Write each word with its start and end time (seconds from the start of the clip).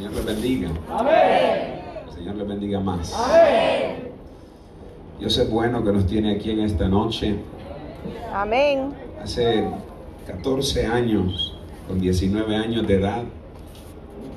Señor 0.00 0.14
les 0.14 0.24
bendiga. 0.24 0.70
Amén. 0.90 1.82
El 2.08 2.14
Señor 2.14 2.36
les 2.36 2.48
bendiga 2.48 2.80
más. 2.80 3.12
Amén. 3.12 4.08
Dios 5.18 5.36
es 5.36 5.50
bueno 5.50 5.84
que 5.84 5.92
nos 5.92 6.06
tiene 6.06 6.36
aquí 6.36 6.52
en 6.52 6.60
esta 6.60 6.88
noche. 6.88 7.36
Amén. 8.32 8.94
Hace 9.22 9.68
14 10.26 10.86
años, 10.86 11.54
con 11.86 12.00
19 12.00 12.56
años 12.56 12.86
de 12.86 12.94
edad, 12.94 13.24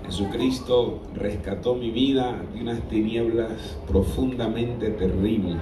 Jesucristo 0.06 1.00
rescató 1.16 1.76
mi 1.76 1.92
vida 1.92 2.36
de 2.54 2.60
unas 2.60 2.82
tinieblas 2.90 3.78
profundamente 3.88 4.90
terribles. 4.90 5.62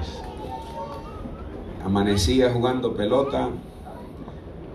Amanecía 1.86 2.52
jugando 2.52 2.96
pelota, 2.96 3.50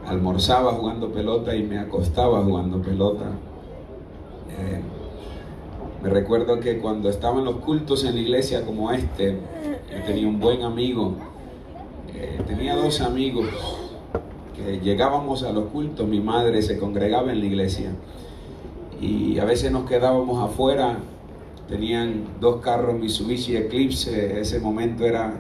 almorzaba 0.06 0.74
jugando 0.74 1.10
pelota 1.10 1.56
y 1.56 1.64
me 1.64 1.80
acostaba 1.80 2.44
jugando 2.44 2.80
pelota. 2.80 3.24
Eh, 4.50 4.82
me 6.02 6.10
recuerdo 6.10 6.60
que 6.60 6.78
cuando 6.78 7.08
estaban 7.08 7.44
los 7.44 7.56
cultos 7.56 8.04
en 8.04 8.14
la 8.14 8.20
iglesia 8.20 8.64
como 8.64 8.92
este, 8.92 9.32
yo 9.90 10.04
tenía 10.06 10.28
un 10.28 10.38
buen 10.38 10.62
amigo, 10.62 11.14
eh, 12.14 12.38
tenía 12.46 12.76
dos 12.76 13.00
amigos 13.00 13.46
que 14.54 14.80
llegábamos 14.80 15.42
a 15.42 15.52
los 15.52 15.66
cultos, 15.66 16.06
mi 16.06 16.20
madre 16.20 16.62
se 16.62 16.78
congregaba 16.78 17.32
en 17.32 17.40
la 17.40 17.46
iglesia 17.46 17.92
y 19.00 19.38
a 19.38 19.44
veces 19.44 19.70
nos 19.72 19.88
quedábamos 19.88 20.42
afuera, 20.42 20.98
tenían 21.68 22.24
dos 22.40 22.60
carros 22.60 22.94
Mitsubishi 22.94 23.56
Eclipse, 23.56 24.40
ese 24.40 24.60
momento 24.60 25.04
era, 25.04 25.34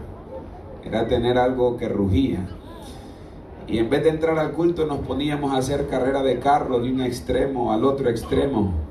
era 0.84 1.06
tener 1.06 1.38
algo 1.38 1.76
que 1.76 1.88
rugía. 1.88 2.46
Y 3.68 3.78
en 3.78 3.90
vez 3.90 4.04
de 4.04 4.10
entrar 4.10 4.38
al 4.38 4.52
culto 4.52 4.86
nos 4.86 4.98
poníamos 4.98 5.52
a 5.52 5.58
hacer 5.58 5.88
carrera 5.88 6.22
de 6.22 6.38
carro 6.38 6.78
de 6.80 6.90
un 6.90 7.00
extremo 7.00 7.72
al 7.72 7.84
otro 7.84 8.08
extremo. 8.08 8.85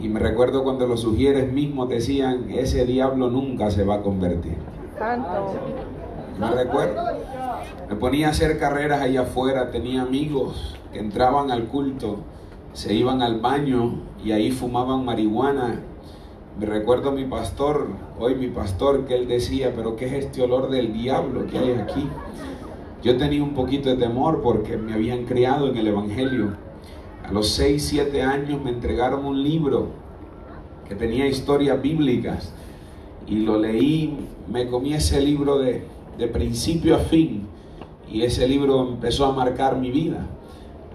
Y 0.00 0.08
me 0.08 0.18
recuerdo 0.18 0.64
cuando 0.64 0.86
los 0.86 1.00
sugieres 1.00 1.52
mismos 1.52 1.88
decían, 1.88 2.50
ese 2.50 2.84
diablo 2.84 3.30
nunca 3.30 3.70
se 3.70 3.84
va 3.84 3.96
a 3.96 4.02
convertir. 4.02 4.56
Santo. 4.98 5.54
Me 6.38 6.50
recuerdo. 6.50 7.02
Me 7.88 7.96
ponía 7.96 8.28
a 8.28 8.30
hacer 8.30 8.58
carreras 8.58 9.00
allá 9.00 9.22
afuera, 9.22 9.70
tenía 9.70 10.02
amigos 10.02 10.76
que 10.92 10.98
entraban 10.98 11.50
al 11.50 11.66
culto, 11.66 12.18
se 12.72 12.94
iban 12.94 13.22
al 13.22 13.40
baño 13.40 14.00
y 14.24 14.32
ahí 14.32 14.50
fumaban 14.50 15.04
marihuana. 15.04 15.80
Me 16.58 16.66
recuerdo 16.66 17.10
a 17.10 17.12
mi 17.12 17.24
pastor, 17.24 17.88
hoy 18.18 18.34
mi 18.36 18.48
pastor, 18.48 19.06
que 19.06 19.14
él 19.14 19.28
decía, 19.28 19.72
pero 19.74 19.96
¿qué 19.96 20.06
es 20.06 20.24
este 20.24 20.42
olor 20.42 20.70
del 20.70 20.92
diablo 20.92 21.46
que 21.46 21.58
hay 21.58 21.72
aquí? 21.72 22.08
Yo 23.02 23.16
tenía 23.16 23.42
un 23.42 23.54
poquito 23.54 23.90
de 23.90 23.96
temor 23.96 24.40
porque 24.40 24.76
me 24.76 24.94
habían 24.94 25.24
criado 25.24 25.68
en 25.68 25.76
el 25.76 25.88
Evangelio. 25.88 26.56
A 27.24 27.32
los 27.32 27.48
6, 27.50 27.82
7 27.82 28.22
años 28.22 28.62
me 28.62 28.70
entregaron 28.70 29.24
un 29.24 29.42
libro 29.42 29.88
que 30.88 30.94
tenía 30.94 31.26
historias 31.26 31.80
bíblicas 31.80 32.52
y 33.26 33.36
lo 33.36 33.58
leí, 33.58 34.14
me 34.46 34.68
comí 34.68 34.92
ese 34.92 35.22
libro 35.22 35.58
de, 35.58 35.84
de 36.18 36.28
principio 36.28 36.96
a 36.96 36.98
fin 36.98 37.46
y 38.10 38.22
ese 38.22 38.46
libro 38.46 38.88
empezó 38.88 39.24
a 39.24 39.32
marcar 39.32 39.78
mi 39.78 39.90
vida. 39.90 40.26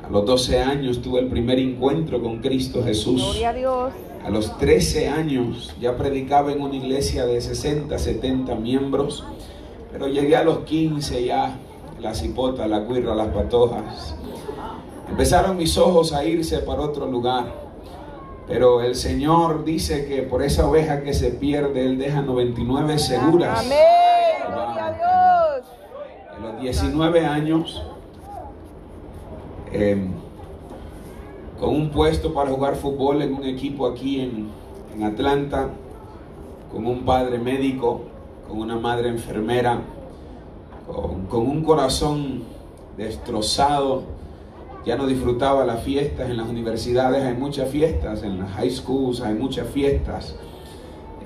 A 0.05 0.09
los 0.11 0.25
12 0.25 0.59
años 0.59 1.01
tuve 1.01 1.19
el 1.19 1.27
primer 1.27 1.57
encuentro 1.57 2.21
con 2.21 2.39
Cristo 2.39 2.83
Jesús. 2.83 3.21
Gloria 3.21 3.49
a 3.49 3.53
Dios. 3.53 3.93
A 4.23 4.29
los 4.29 4.57
13 4.57 5.07
años 5.07 5.75
ya 5.81 5.97
predicaba 5.97 6.51
en 6.51 6.61
una 6.61 6.75
iglesia 6.75 7.25
de 7.25 7.41
60, 7.41 7.97
70 7.97 8.53
miembros, 8.55 9.23
pero 9.91 10.07
llegué 10.07 10.35
a 10.35 10.43
los 10.43 10.59
15 10.59 11.25
ya, 11.25 11.57
la 11.99 12.13
cipota, 12.13 12.67
la 12.67 12.85
cuirra, 12.85 13.15
las 13.15 13.29
patojas. 13.29 14.15
Empezaron 15.09 15.57
mis 15.57 15.77
ojos 15.77 16.13
a 16.13 16.23
irse 16.23 16.59
para 16.59 16.81
otro 16.81 17.05
lugar, 17.05 17.53
pero 18.47 18.81
el 18.81 18.95
Señor 18.95 19.65
dice 19.65 20.05
que 20.07 20.23
por 20.23 20.41
esa 20.43 20.67
oveja 20.67 21.01
que 21.01 21.13
se 21.13 21.31
pierde, 21.31 21.85
Él 21.85 21.97
deja 21.97 22.21
99 22.21 22.97
seguras. 22.97 23.65
Amén. 23.65 23.77
Gloria 24.47 24.85
a 24.85 24.93
Dios. 24.93 25.67
A 26.35 26.39
los 26.39 26.61
19 26.61 27.25
años, 27.25 27.83
eh, 29.71 30.07
con 31.59 31.69
un 31.69 31.89
puesto 31.89 32.33
para 32.33 32.49
jugar 32.49 32.75
fútbol 32.75 33.21
en 33.21 33.33
un 33.33 33.43
equipo 33.43 33.87
aquí 33.87 34.21
en, 34.21 34.49
en 34.95 35.03
Atlanta, 35.03 35.69
con 36.71 36.87
un 36.87 37.03
padre 37.03 37.37
médico, 37.37 38.01
con 38.47 38.59
una 38.59 38.77
madre 38.77 39.09
enfermera, 39.09 39.81
con, 40.87 41.25
con 41.25 41.41
un 41.41 41.63
corazón 41.63 42.43
destrozado. 42.97 44.18
Ya 44.89 44.95
no 44.95 45.05
disfrutaba 45.05 45.65
las 45.65 45.83
fiestas 45.83 46.31
en 46.31 46.37
las 46.37 46.49
universidades, 46.49 47.23
hay 47.23 47.35
muchas 47.35 47.69
fiestas, 47.69 48.23
en 48.23 48.39
las 48.39 48.49
high 48.53 48.71
schools 48.71 49.21
hay 49.21 49.35
muchas 49.35 49.67
fiestas. 49.67 50.35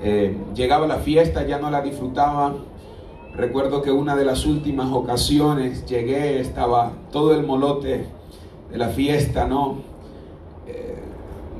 Eh, 0.02 0.36
llegaba 0.54 0.86
la 0.86 0.98
fiesta, 0.98 1.46
ya 1.46 1.58
no 1.58 1.70
la 1.70 1.80
disfrutaba. 1.80 2.56
Recuerdo 3.34 3.80
que 3.80 3.90
una 3.90 4.16
de 4.16 4.26
las 4.26 4.44
últimas 4.44 4.92
ocasiones 4.92 5.86
llegué, 5.86 6.40
estaba 6.40 6.92
todo 7.10 7.34
el 7.34 7.46
molote 7.46 8.04
de 8.70 8.76
la 8.76 8.90
fiesta, 8.90 9.46
¿no? 9.46 9.78
Eh, 10.66 10.98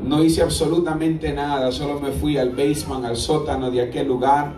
no 0.02 0.22
hice 0.22 0.42
absolutamente 0.42 1.32
nada, 1.32 1.72
solo 1.72 2.00
me 2.00 2.10
fui 2.10 2.36
al 2.36 2.50
basement, 2.50 3.06
al 3.06 3.16
sótano 3.16 3.70
de 3.70 3.80
aquel 3.80 4.08
lugar. 4.08 4.52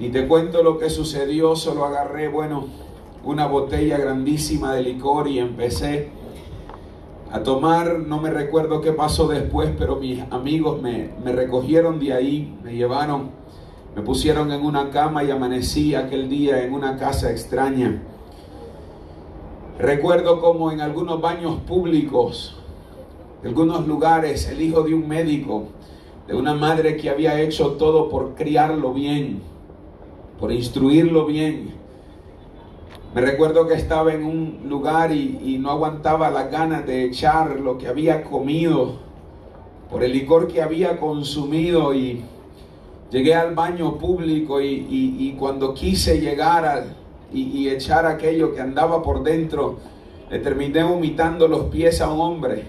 Ni 0.00 0.08
te 0.08 0.26
cuento 0.26 0.64
lo 0.64 0.78
que 0.78 0.90
sucedió, 0.90 1.54
solo 1.54 1.84
agarré, 1.84 2.26
bueno, 2.26 2.66
una 3.22 3.46
botella 3.46 3.98
grandísima 3.98 4.74
de 4.74 4.82
licor 4.82 5.28
y 5.28 5.38
empecé 5.38 6.23
a 7.34 7.42
tomar, 7.42 7.98
no 7.98 8.20
me 8.20 8.30
recuerdo 8.30 8.80
qué 8.80 8.92
pasó 8.92 9.26
después, 9.26 9.72
pero 9.76 9.96
mis 9.96 10.20
amigos 10.30 10.80
me, 10.80 11.10
me 11.24 11.32
recogieron 11.32 11.98
de 11.98 12.12
ahí, 12.12 12.56
me 12.62 12.76
llevaron, 12.76 13.30
me 13.96 14.02
pusieron 14.02 14.52
en 14.52 14.64
una 14.64 14.90
cama 14.90 15.24
y 15.24 15.32
amanecí 15.32 15.96
aquel 15.96 16.28
día 16.28 16.62
en 16.62 16.72
una 16.72 16.96
casa 16.96 17.32
extraña. 17.32 18.00
Recuerdo 19.80 20.40
como 20.40 20.70
en 20.70 20.80
algunos 20.80 21.20
baños 21.20 21.56
públicos, 21.66 22.56
en 23.42 23.48
algunos 23.48 23.84
lugares, 23.88 24.48
el 24.48 24.62
hijo 24.62 24.82
de 24.84 24.94
un 24.94 25.08
médico, 25.08 25.64
de 26.28 26.36
una 26.36 26.54
madre 26.54 26.96
que 26.96 27.10
había 27.10 27.40
hecho 27.40 27.72
todo 27.72 28.10
por 28.10 28.36
criarlo 28.36 28.94
bien, 28.94 29.42
por 30.38 30.52
instruirlo 30.52 31.26
bien. 31.26 31.74
Me 33.14 33.20
recuerdo 33.20 33.68
que 33.68 33.74
estaba 33.74 34.12
en 34.12 34.24
un 34.24 34.62
lugar 34.68 35.12
y, 35.12 35.56
no 35.60 35.70
aguantaba 35.70 36.30
las 36.30 36.50
ganas 36.50 36.84
de 36.84 37.04
echar 37.04 37.60
lo 37.60 37.78
que 37.78 37.86
había 37.86 38.24
comido 38.24 38.96
por 39.88 40.02
el 40.02 40.12
licor 40.12 40.48
que 40.48 40.60
había 40.60 40.98
consumido 40.98 41.94
y 41.94 42.24
llegué 43.12 43.36
al 43.36 43.54
baño 43.54 43.98
público 43.98 44.60
y, 44.60 45.36
cuando 45.38 45.74
quise 45.74 46.20
llegar 46.20 46.64
al, 46.64 46.96
y, 47.32 47.68
echar 47.68 48.04
aquello 48.04 48.52
que 48.52 48.60
andaba 48.60 49.00
por 49.00 49.22
dentro, 49.22 49.76
le 50.28 50.40
terminé 50.40 50.82
vomitando 50.82 51.46
los 51.46 51.66
pies 51.66 52.00
a 52.00 52.12
un 52.12 52.20
hombre. 52.20 52.64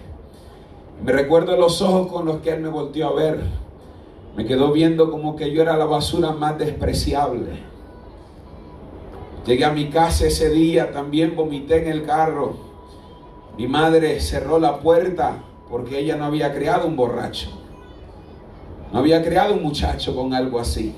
Me 1.04 1.12
recuerdo 1.12 1.58
los 1.58 1.82
ojos 1.82 2.06
con 2.12 2.28
los 2.28 2.38
que 2.42 2.52
él 2.52 2.62
me 2.62 2.70
volteó 2.70 3.08
a 3.08 3.16
ver. 3.16 3.40
Me 4.38 4.46
quedó 4.46 4.72
viendo 4.72 5.10
como 5.10 5.36
que 5.36 5.52
yo 5.52 5.64
era 5.64 5.76
la 5.76 5.86
basura 5.86 6.34
más 6.34 6.60
despreciable. 6.60 7.75
Llegué 9.46 9.64
a 9.64 9.72
mi 9.72 9.90
casa 9.90 10.26
ese 10.26 10.50
día, 10.50 10.92
también 10.92 11.36
vomité 11.36 11.84
en 11.84 11.88
el 11.88 12.04
carro. 12.04 12.56
Mi 13.58 13.68
madre 13.68 14.20
cerró 14.20 14.60
la 14.60 14.80
puerta 14.80 15.44
porque 15.70 16.00
ella 16.00 16.16
no 16.16 16.26
había 16.26 16.54
creado 16.54 16.88
un 16.88 16.96
borracho. 16.96 17.50
No 18.92 19.00
había 19.00 19.24
creado 19.24 19.54
un 19.54 19.62
muchacho 19.62 20.16
con 20.16 20.34
algo 20.34 20.60
así. 20.60 20.96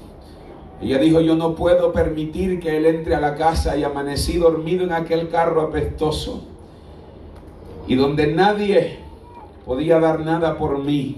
Ella 0.82 0.98
dijo, 1.00 1.20
yo 1.22 1.36
no 1.36 1.56
puedo 1.56 1.92
permitir 1.92 2.60
que 2.60 2.78
él 2.78 2.86
entre 2.86 3.16
a 3.16 3.20
la 3.20 3.36
casa 3.36 3.76
y 3.76 3.84
amanecí 3.84 4.38
dormido 4.38 4.84
en 4.84 4.94
aquel 4.94 5.30
carro 5.30 5.62
apestoso. 5.62 6.44
Y 7.88 7.96
donde 7.96 8.28
nadie 8.28 9.00
podía 9.66 10.00
dar 10.00 10.22
nada 10.22 10.58
por 10.58 10.80
mí. 10.80 11.18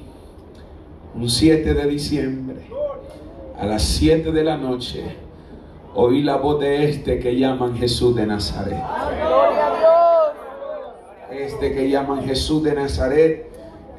Un 1.13 1.29
7 1.29 1.73
de 1.73 1.87
diciembre, 1.87 2.67
a 3.59 3.65
las 3.65 3.83
7 3.83 4.31
de 4.31 4.43
la 4.43 4.57
noche, 4.57 5.03
oí 5.95 6.21
la 6.21 6.37
voz 6.37 6.59
de 6.59 6.89
este 6.89 7.19
que 7.19 7.37
llaman 7.37 7.77
Jesús 7.77 8.15
de 8.15 8.25
Nazaret. 8.25 8.83
Este 11.31 11.73
que 11.73 11.89
llaman 11.89 12.23
Jesús 12.25 12.63
de 12.63 12.73
Nazaret. 12.73 13.49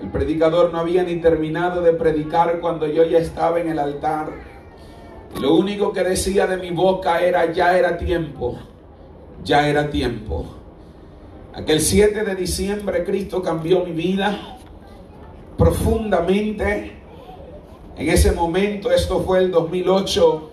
El 0.00 0.08
predicador 0.10 0.72
no 0.72 0.78
había 0.78 1.02
ni 1.02 1.16
terminado 1.16 1.82
de 1.82 1.92
predicar 1.92 2.60
cuando 2.60 2.86
yo 2.86 3.04
ya 3.04 3.18
estaba 3.18 3.60
en 3.60 3.68
el 3.68 3.78
altar. 3.78 4.30
Lo 5.38 5.54
único 5.54 5.92
que 5.92 6.02
decía 6.02 6.46
de 6.46 6.56
mi 6.56 6.70
boca 6.70 7.20
era, 7.20 7.52
ya 7.52 7.78
era 7.78 7.98
tiempo, 7.98 8.58
ya 9.44 9.68
era 9.68 9.90
tiempo. 9.90 10.46
Aquel 11.52 11.80
7 11.80 12.24
de 12.24 12.34
diciembre 12.34 13.04
Cristo 13.04 13.42
cambió 13.42 13.84
mi 13.84 13.92
vida 13.92 14.58
profundamente. 15.56 16.92
En 17.96 18.08
ese 18.08 18.32
momento, 18.32 18.90
esto 18.90 19.20
fue 19.20 19.40
el 19.40 19.50
2008, 19.50 20.49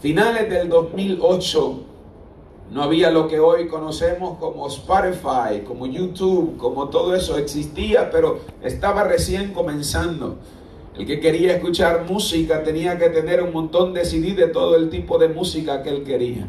finales 0.00 0.48
del 0.48 0.68
2008, 0.68 1.84
No 2.70 2.82
había 2.82 3.10
lo 3.10 3.28
que 3.28 3.40
hoy 3.40 3.66
conocemos 3.66 4.36
como 4.38 4.66
Spotify, 4.66 5.62
como 5.66 5.86
YouTube, 5.86 6.58
como 6.58 6.90
todo 6.90 7.14
eso 7.14 7.38
existía, 7.38 8.10
pero 8.10 8.40
estaba 8.62 9.04
recién 9.04 9.54
comenzando. 9.54 10.36
El 10.94 11.06
que 11.06 11.18
quería 11.18 11.54
escuchar 11.54 12.04
música 12.06 12.62
tenía 12.62 12.98
que 12.98 13.08
tener 13.08 13.42
un 13.42 13.54
montón 13.54 13.94
de 13.94 14.04
CD 14.04 14.34
de 14.34 14.48
todo 14.48 14.76
el 14.76 14.90
tipo 14.90 15.16
de 15.16 15.28
música 15.28 15.82
que 15.82 15.88
él 15.88 16.04
quería. 16.04 16.46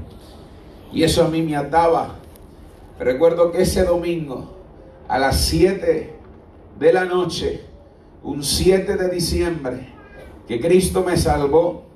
Y 0.92 1.04
eso 1.04 1.24
a 1.24 1.30
mí 1.30 1.42
me 1.42 1.56
ataba. 1.56 2.16
Recuerdo 3.00 3.52
que 3.52 3.62
ese 3.62 3.86
domingo, 3.86 4.58
a 5.08 5.20
las 5.20 5.40
7 5.46 6.16
de 6.78 6.94
la 6.94 7.06
noche, 7.06 7.64
un 8.24 8.44
7 8.44 8.98
de 8.98 9.08
diciembre, 9.08 9.88
que 10.48 10.60
Cristo 10.60 11.02
me 11.04 11.16
salvó, 11.16 11.89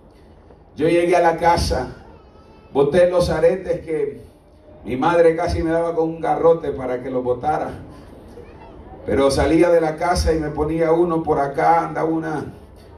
yo 0.75 0.87
llegué 0.87 1.15
a 1.15 1.21
la 1.21 1.37
casa, 1.37 1.95
boté 2.71 3.09
los 3.09 3.29
aretes 3.29 3.81
que 3.81 4.21
mi 4.85 4.97
madre 4.97 5.35
casi 5.35 5.63
me 5.63 5.71
daba 5.71 5.95
con 5.95 6.09
un 6.09 6.19
garrote 6.19 6.71
para 6.71 7.01
que 7.01 7.09
los 7.09 7.23
botara 7.23 7.71
pero 9.05 9.29
salía 9.31 9.69
de 9.69 9.81
la 9.81 9.97
casa 9.97 10.33
y 10.33 10.39
me 10.39 10.49
ponía 10.49 10.91
uno 10.93 11.23
por 11.23 11.39
acá, 11.39 11.85
andaba 11.87 12.07
una, 12.07 12.45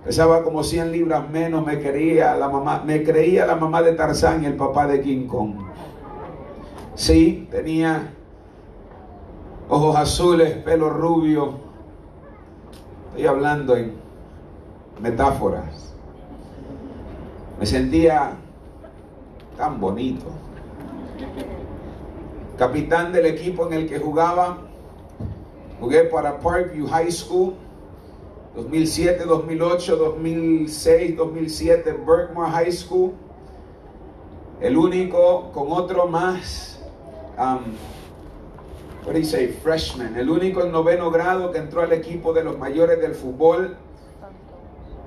pesaba 0.04 0.44
como 0.44 0.64
100 0.64 0.92
libras 0.92 1.30
menos, 1.30 1.66
me 1.66 1.80
quería 1.80 2.36
la 2.36 2.48
mamá, 2.48 2.84
me 2.86 3.04
creía 3.04 3.46
la 3.46 3.56
mamá 3.56 3.82
de 3.82 3.94
Tarzán 3.94 4.44
y 4.44 4.46
el 4.46 4.56
papá 4.56 4.86
de 4.86 5.02
King 5.02 5.28
Kong. 5.28 5.56
Sí, 6.94 7.48
tenía 7.50 8.14
ojos 9.68 9.96
azules, 9.96 10.52
pelo 10.58 10.92
rubio. 10.92 11.66
Estoy 13.10 13.26
hablando 13.26 13.76
en 13.76 13.94
metáforas. 15.02 15.95
Me 17.60 17.66
sentía 17.66 18.34
tan 19.58 19.80
bonito. 19.80 20.26
Capitán 22.58 23.12
del 23.12 23.26
equipo 23.26 23.68
en 23.68 23.74
el 23.74 23.90
que 23.90 24.00
jugaba 24.00 24.66
Jugué 25.80 26.06
para 26.06 26.40
Parkview 26.40 26.88
High 26.88 27.12
School, 27.12 27.54
2007, 28.56 29.26
2008, 29.26 29.98
2006, 29.98 31.18
2007, 31.18 31.92
Berkmore 32.08 32.50
High 32.50 32.72
School. 32.72 33.12
El 34.62 34.78
único 34.78 35.52
con 35.52 35.72
otro 35.74 36.08
más, 36.08 36.80
um, 37.38 37.76
what 39.06 39.14
do 39.14 39.20
you 39.20 39.26
say, 39.26 39.48
freshman, 39.48 40.16
el 40.16 40.30
único 40.30 40.64
en 40.64 40.72
noveno 40.72 41.12
grado 41.12 41.52
que 41.52 41.58
entró 41.58 41.82
al 41.82 41.92
equipo 41.92 42.32
de 42.32 42.46
los 42.46 42.58
mayores 42.58 43.02
del 43.02 43.14
fútbol. 43.14 43.76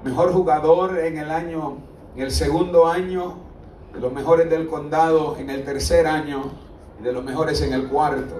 Mejor 0.04 0.32
jugador 0.34 0.98
en 0.98 1.16
el 1.16 1.30
año, 1.30 1.78
en 2.16 2.22
el 2.22 2.30
segundo 2.30 2.86
año, 2.86 3.36
de 3.92 4.00
los 4.00 4.12
mejores 4.12 4.50
del 4.50 4.68
condado 4.68 5.36
en 5.38 5.50
el 5.50 5.64
tercer 5.64 6.06
año 6.06 6.52
y 7.00 7.02
de 7.02 7.12
los 7.12 7.24
mejores 7.24 7.62
en 7.62 7.72
el 7.72 7.88
cuarto. 7.88 8.36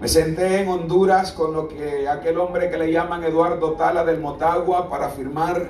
Me 0.00 0.08
senté 0.08 0.60
en 0.60 0.68
Honduras 0.68 1.32
con 1.32 1.54
lo 1.54 1.68
que 1.68 2.06
aquel 2.08 2.38
hombre 2.38 2.70
que 2.70 2.76
le 2.76 2.92
llaman 2.92 3.24
Eduardo 3.24 3.72
Tala 3.72 4.04
del 4.04 4.20
Motagua 4.20 4.90
para 4.90 5.08
firmar 5.08 5.68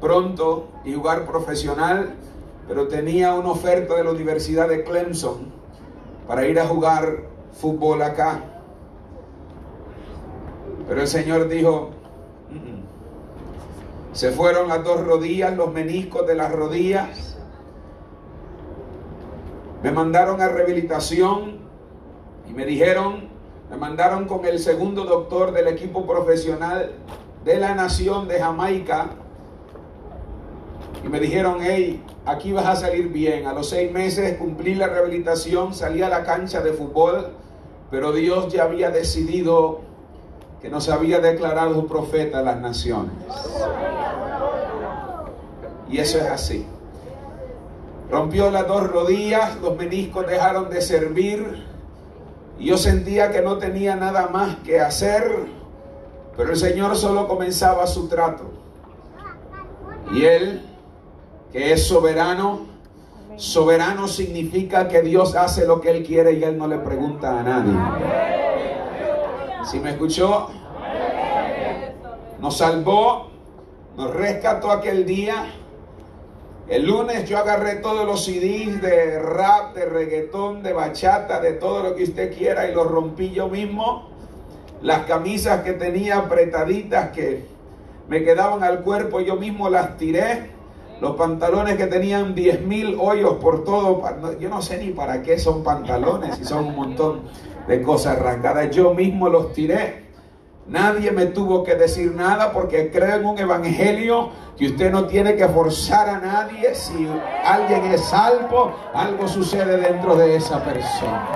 pronto 0.00 0.68
y 0.84 0.94
jugar 0.94 1.26
profesional, 1.26 2.14
pero 2.66 2.88
tenía 2.88 3.34
una 3.34 3.50
oferta 3.50 3.94
de 3.94 4.04
la 4.04 4.10
Universidad 4.12 4.68
de 4.68 4.84
Clemson 4.84 5.52
para 6.26 6.46
ir 6.46 6.58
a 6.58 6.66
jugar 6.66 7.24
fútbol 7.52 8.00
acá. 8.02 8.40
Pero 10.88 11.02
el 11.02 11.08
Señor 11.08 11.48
dijo, 11.48 11.90
se 14.18 14.32
fueron 14.32 14.66
las 14.66 14.82
dos 14.82 15.04
rodillas, 15.04 15.56
los 15.56 15.72
meniscos 15.72 16.26
de 16.26 16.34
las 16.34 16.50
rodillas. 16.50 17.36
Me 19.80 19.92
mandaron 19.92 20.40
a 20.40 20.48
rehabilitación 20.48 21.60
y 22.50 22.52
me 22.52 22.66
dijeron, 22.66 23.28
me 23.70 23.76
mandaron 23.76 24.26
con 24.26 24.44
el 24.44 24.58
segundo 24.58 25.04
doctor 25.04 25.52
del 25.52 25.68
equipo 25.68 26.04
profesional 26.04 26.94
de 27.44 27.60
la 27.60 27.76
nación 27.76 28.26
de 28.26 28.40
Jamaica 28.40 29.10
y 31.04 31.08
me 31.08 31.20
dijeron, 31.20 31.58
hey, 31.60 32.02
aquí 32.26 32.50
vas 32.50 32.66
a 32.66 32.74
salir 32.74 33.10
bien. 33.10 33.46
A 33.46 33.52
los 33.52 33.68
seis 33.68 33.92
meses 33.92 34.36
cumplí 34.36 34.74
la 34.74 34.88
rehabilitación, 34.88 35.74
salí 35.74 36.02
a 36.02 36.08
la 36.08 36.24
cancha 36.24 36.60
de 36.60 36.72
fútbol, 36.72 37.34
pero 37.88 38.10
Dios 38.10 38.52
ya 38.52 38.64
había 38.64 38.90
decidido 38.90 39.82
que 40.60 40.68
nos 40.68 40.88
había 40.88 41.20
declarado 41.20 41.86
profeta 41.86 42.40
a 42.40 42.42
las 42.42 42.58
naciones. 42.58 43.12
Y 45.90 45.98
eso 45.98 46.18
es 46.18 46.24
así. 46.24 46.66
Rompió 48.10 48.50
las 48.50 48.66
dos 48.66 48.88
rodillas, 48.88 49.60
los 49.60 49.76
meniscos 49.76 50.26
dejaron 50.26 50.70
de 50.70 50.80
servir, 50.80 51.64
y 52.58 52.66
yo 52.66 52.76
sentía 52.76 53.30
que 53.30 53.42
no 53.42 53.58
tenía 53.58 53.94
nada 53.96 54.28
más 54.28 54.56
que 54.56 54.80
hacer, 54.80 55.46
pero 56.36 56.50
el 56.50 56.56
Señor 56.56 56.96
solo 56.96 57.28
comenzaba 57.28 57.86
su 57.86 58.08
trato. 58.08 58.44
Y 60.12 60.24
Él, 60.24 60.62
que 61.52 61.72
es 61.72 61.86
soberano, 61.86 62.66
soberano 63.36 64.08
significa 64.08 64.88
que 64.88 65.02
Dios 65.02 65.36
hace 65.36 65.66
lo 65.66 65.80
que 65.80 65.90
Él 65.90 66.04
quiere 66.04 66.32
y 66.32 66.42
Él 66.42 66.58
no 66.58 66.66
le 66.66 66.78
pregunta 66.78 67.38
a 67.38 67.42
nadie. 67.42 68.47
Si 69.64 69.80
me 69.80 69.90
escuchó, 69.90 70.48
nos 72.40 72.56
salvó, 72.56 73.30
nos 73.96 74.14
rescató 74.14 74.70
aquel 74.70 75.04
día 75.04 75.46
el 76.68 76.84
lunes 76.86 77.26
yo 77.26 77.38
agarré 77.38 77.76
todos 77.76 78.04
los 78.04 78.26
CDs 78.26 78.82
de 78.82 79.18
rap, 79.18 79.74
de 79.74 79.86
reggaetón, 79.86 80.62
de 80.62 80.74
bachata, 80.74 81.40
de 81.40 81.54
todo 81.54 81.82
lo 81.82 81.96
que 81.96 82.04
usted 82.04 82.36
quiera 82.36 82.68
y 82.68 82.74
los 82.74 82.86
rompí 82.86 83.30
yo 83.30 83.48
mismo. 83.48 84.10
Las 84.82 85.06
camisas 85.06 85.62
que 85.62 85.72
tenía 85.72 86.18
apretaditas 86.18 87.10
que 87.12 87.46
me 88.06 88.22
quedaban 88.22 88.62
al 88.62 88.82
cuerpo 88.82 89.20
yo 89.20 89.36
mismo 89.36 89.70
las 89.70 89.96
tiré. 89.96 90.50
Los 91.00 91.16
pantalones 91.16 91.76
que 91.76 91.86
tenían 91.86 92.34
10 92.34 92.60
mil 92.60 92.98
hoyos 93.00 93.36
por 93.36 93.64
todo. 93.64 94.02
Yo 94.38 94.50
no 94.50 94.60
sé 94.60 94.76
ni 94.76 94.90
para 94.90 95.22
qué 95.22 95.38
son 95.38 95.64
pantalones 95.64 96.38
y 96.38 96.44
son 96.44 96.66
un 96.66 96.76
montón 96.76 97.22
de 97.68 97.82
cosas 97.82 98.18
arrancadas. 98.18 98.70
Yo 98.70 98.94
mismo 98.94 99.28
los 99.28 99.52
tiré. 99.52 100.08
Nadie 100.66 101.12
me 101.12 101.26
tuvo 101.26 101.64
que 101.64 101.76
decir 101.76 102.14
nada 102.14 102.52
porque 102.52 102.90
creo 102.90 103.16
en 103.16 103.24
un 103.24 103.38
evangelio 103.38 104.30
que 104.56 104.66
usted 104.66 104.90
no 104.90 105.06
tiene 105.06 105.36
que 105.36 105.48
forzar 105.48 106.08
a 106.08 106.18
nadie. 106.18 106.74
Si 106.74 107.08
alguien 107.44 107.84
es 107.84 108.04
salvo, 108.04 108.74
algo 108.92 109.28
sucede 109.28 109.78
dentro 109.78 110.16
de 110.16 110.36
esa 110.36 110.62
persona. 110.62 111.28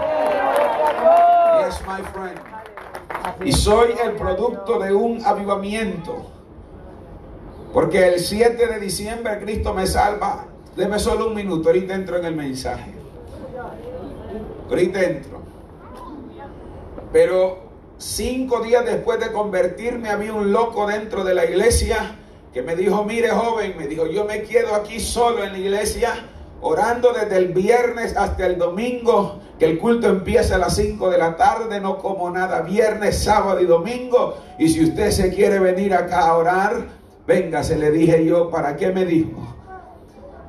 Yes, 1.64 1.80
my 1.86 2.02
friend. 2.12 2.40
Y 3.44 3.52
soy 3.52 3.94
el 4.04 4.12
producto 4.12 4.78
de 4.78 4.92
un 4.92 5.24
avivamiento. 5.24 6.26
Porque 7.72 8.08
el 8.08 8.20
7 8.20 8.66
de 8.66 8.80
diciembre 8.80 9.38
Cristo 9.40 9.72
me 9.72 9.86
salva. 9.86 10.46
Deme 10.76 10.98
solo 10.98 11.28
un 11.28 11.34
minuto, 11.34 11.68
ahorita 11.68 11.94
entro 11.94 12.18
en 12.18 12.24
el 12.24 12.34
mensaje. 12.34 12.92
Ahorita 14.68 15.02
entro. 15.02 15.41
Pero 17.12 17.72
Cinco 18.02 18.60
días 18.60 18.84
después 18.84 19.20
de 19.20 19.30
convertirme 19.30 20.08
había 20.08 20.34
un 20.34 20.50
loco 20.52 20.88
dentro 20.88 21.22
de 21.22 21.34
la 21.34 21.44
iglesia 21.44 22.16
que 22.52 22.60
me 22.60 22.74
dijo, 22.74 23.04
mire 23.04 23.28
joven, 23.30 23.74
me 23.78 23.86
dijo, 23.86 24.06
yo 24.06 24.24
me 24.24 24.42
quedo 24.42 24.74
aquí 24.74 24.98
solo 24.98 25.44
en 25.44 25.52
la 25.52 25.58
iglesia 25.58 26.12
orando 26.60 27.12
desde 27.12 27.36
el 27.36 27.52
viernes 27.52 28.16
hasta 28.16 28.44
el 28.44 28.58
domingo, 28.58 29.38
que 29.56 29.66
el 29.66 29.78
culto 29.78 30.08
empieza 30.08 30.56
a 30.56 30.58
las 30.58 30.74
5 30.74 31.10
de 31.10 31.18
la 31.18 31.36
tarde, 31.36 31.80
no 31.80 31.98
como 31.98 32.28
nada, 32.28 32.62
viernes, 32.62 33.22
sábado 33.22 33.60
y 33.60 33.66
domingo. 33.66 34.36
Y 34.58 34.68
si 34.68 34.82
usted 34.82 35.12
se 35.12 35.32
quiere 35.32 35.60
venir 35.60 35.94
acá 35.94 36.26
a 36.26 36.36
orar, 36.36 36.88
venga, 37.24 37.62
se 37.62 37.78
le 37.78 37.92
dije 37.92 38.24
yo, 38.24 38.50
¿para 38.50 38.76
qué 38.76 38.90
me 38.90 39.04
dijo? 39.04 39.46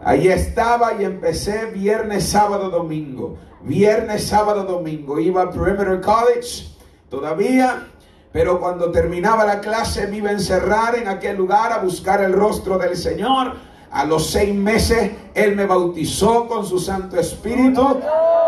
Ahí 0.04 0.28
estaba 0.28 1.00
y 1.00 1.06
empecé 1.06 1.68
viernes, 1.68 2.28
sábado, 2.28 2.72
domingo. 2.72 3.38
Viernes, 3.64 4.28
sábado, 4.28 4.66
domingo. 4.66 5.18
Iba 5.20 5.44
a 5.44 5.50
Perimeter 5.50 6.02
College 6.02 6.68
todavía, 7.10 7.88
pero 8.34 8.60
cuando 8.60 8.92
terminaba 8.92 9.46
la 9.46 9.62
clase 9.62 10.06
me 10.08 10.18
iba 10.18 10.32
a 10.32 10.34
encerrar 10.34 10.96
en 10.96 11.08
aquel 11.08 11.38
lugar 11.38 11.72
a 11.72 11.78
buscar 11.78 12.22
el 12.22 12.34
rostro 12.34 12.78
del 12.78 12.98
Señor. 12.98 13.54
A 13.92 14.04
los 14.04 14.32
seis 14.32 14.54
meses 14.54 15.12
Él 15.34 15.56
me 15.56 15.66
bautizó 15.66 16.46
con 16.48 16.66
su 16.66 16.78
Santo 16.78 17.18
Espíritu. 17.18 18.02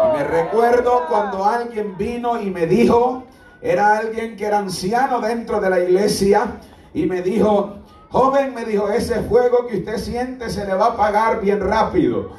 Y 0.03 0.17
me 0.17 0.23
recuerdo 0.25 1.03
cuando 1.07 1.45
alguien 1.45 1.95
vino 1.97 2.41
y 2.41 2.49
me 2.49 2.67
dijo, 2.67 3.23
era 3.61 3.97
alguien 3.97 4.35
que 4.35 4.45
era 4.45 4.57
anciano 4.57 5.21
dentro 5.21 5.61
de 5.61 5.69
la 5.69 5.79
iglesia, 5.79 6.59
y 6.93 7.05
me 7.05 7.21
dijo, 7.21 7.75
joven, 8.09 8.53
me 8.53 8.65
dijo, 8.65 8.89
ese 8.89 9.21
fuego 9.23 9.65
que 9.67 9.77
usted 9.77 9.97
siente 9.97 10.49
se 10.49 10.65
le 10.65 10.73
va 10.73 10.87
a 10.87 10.89
apagar 10.89 11.39
bien 11.39 11.61
rápido. 11.61 12.31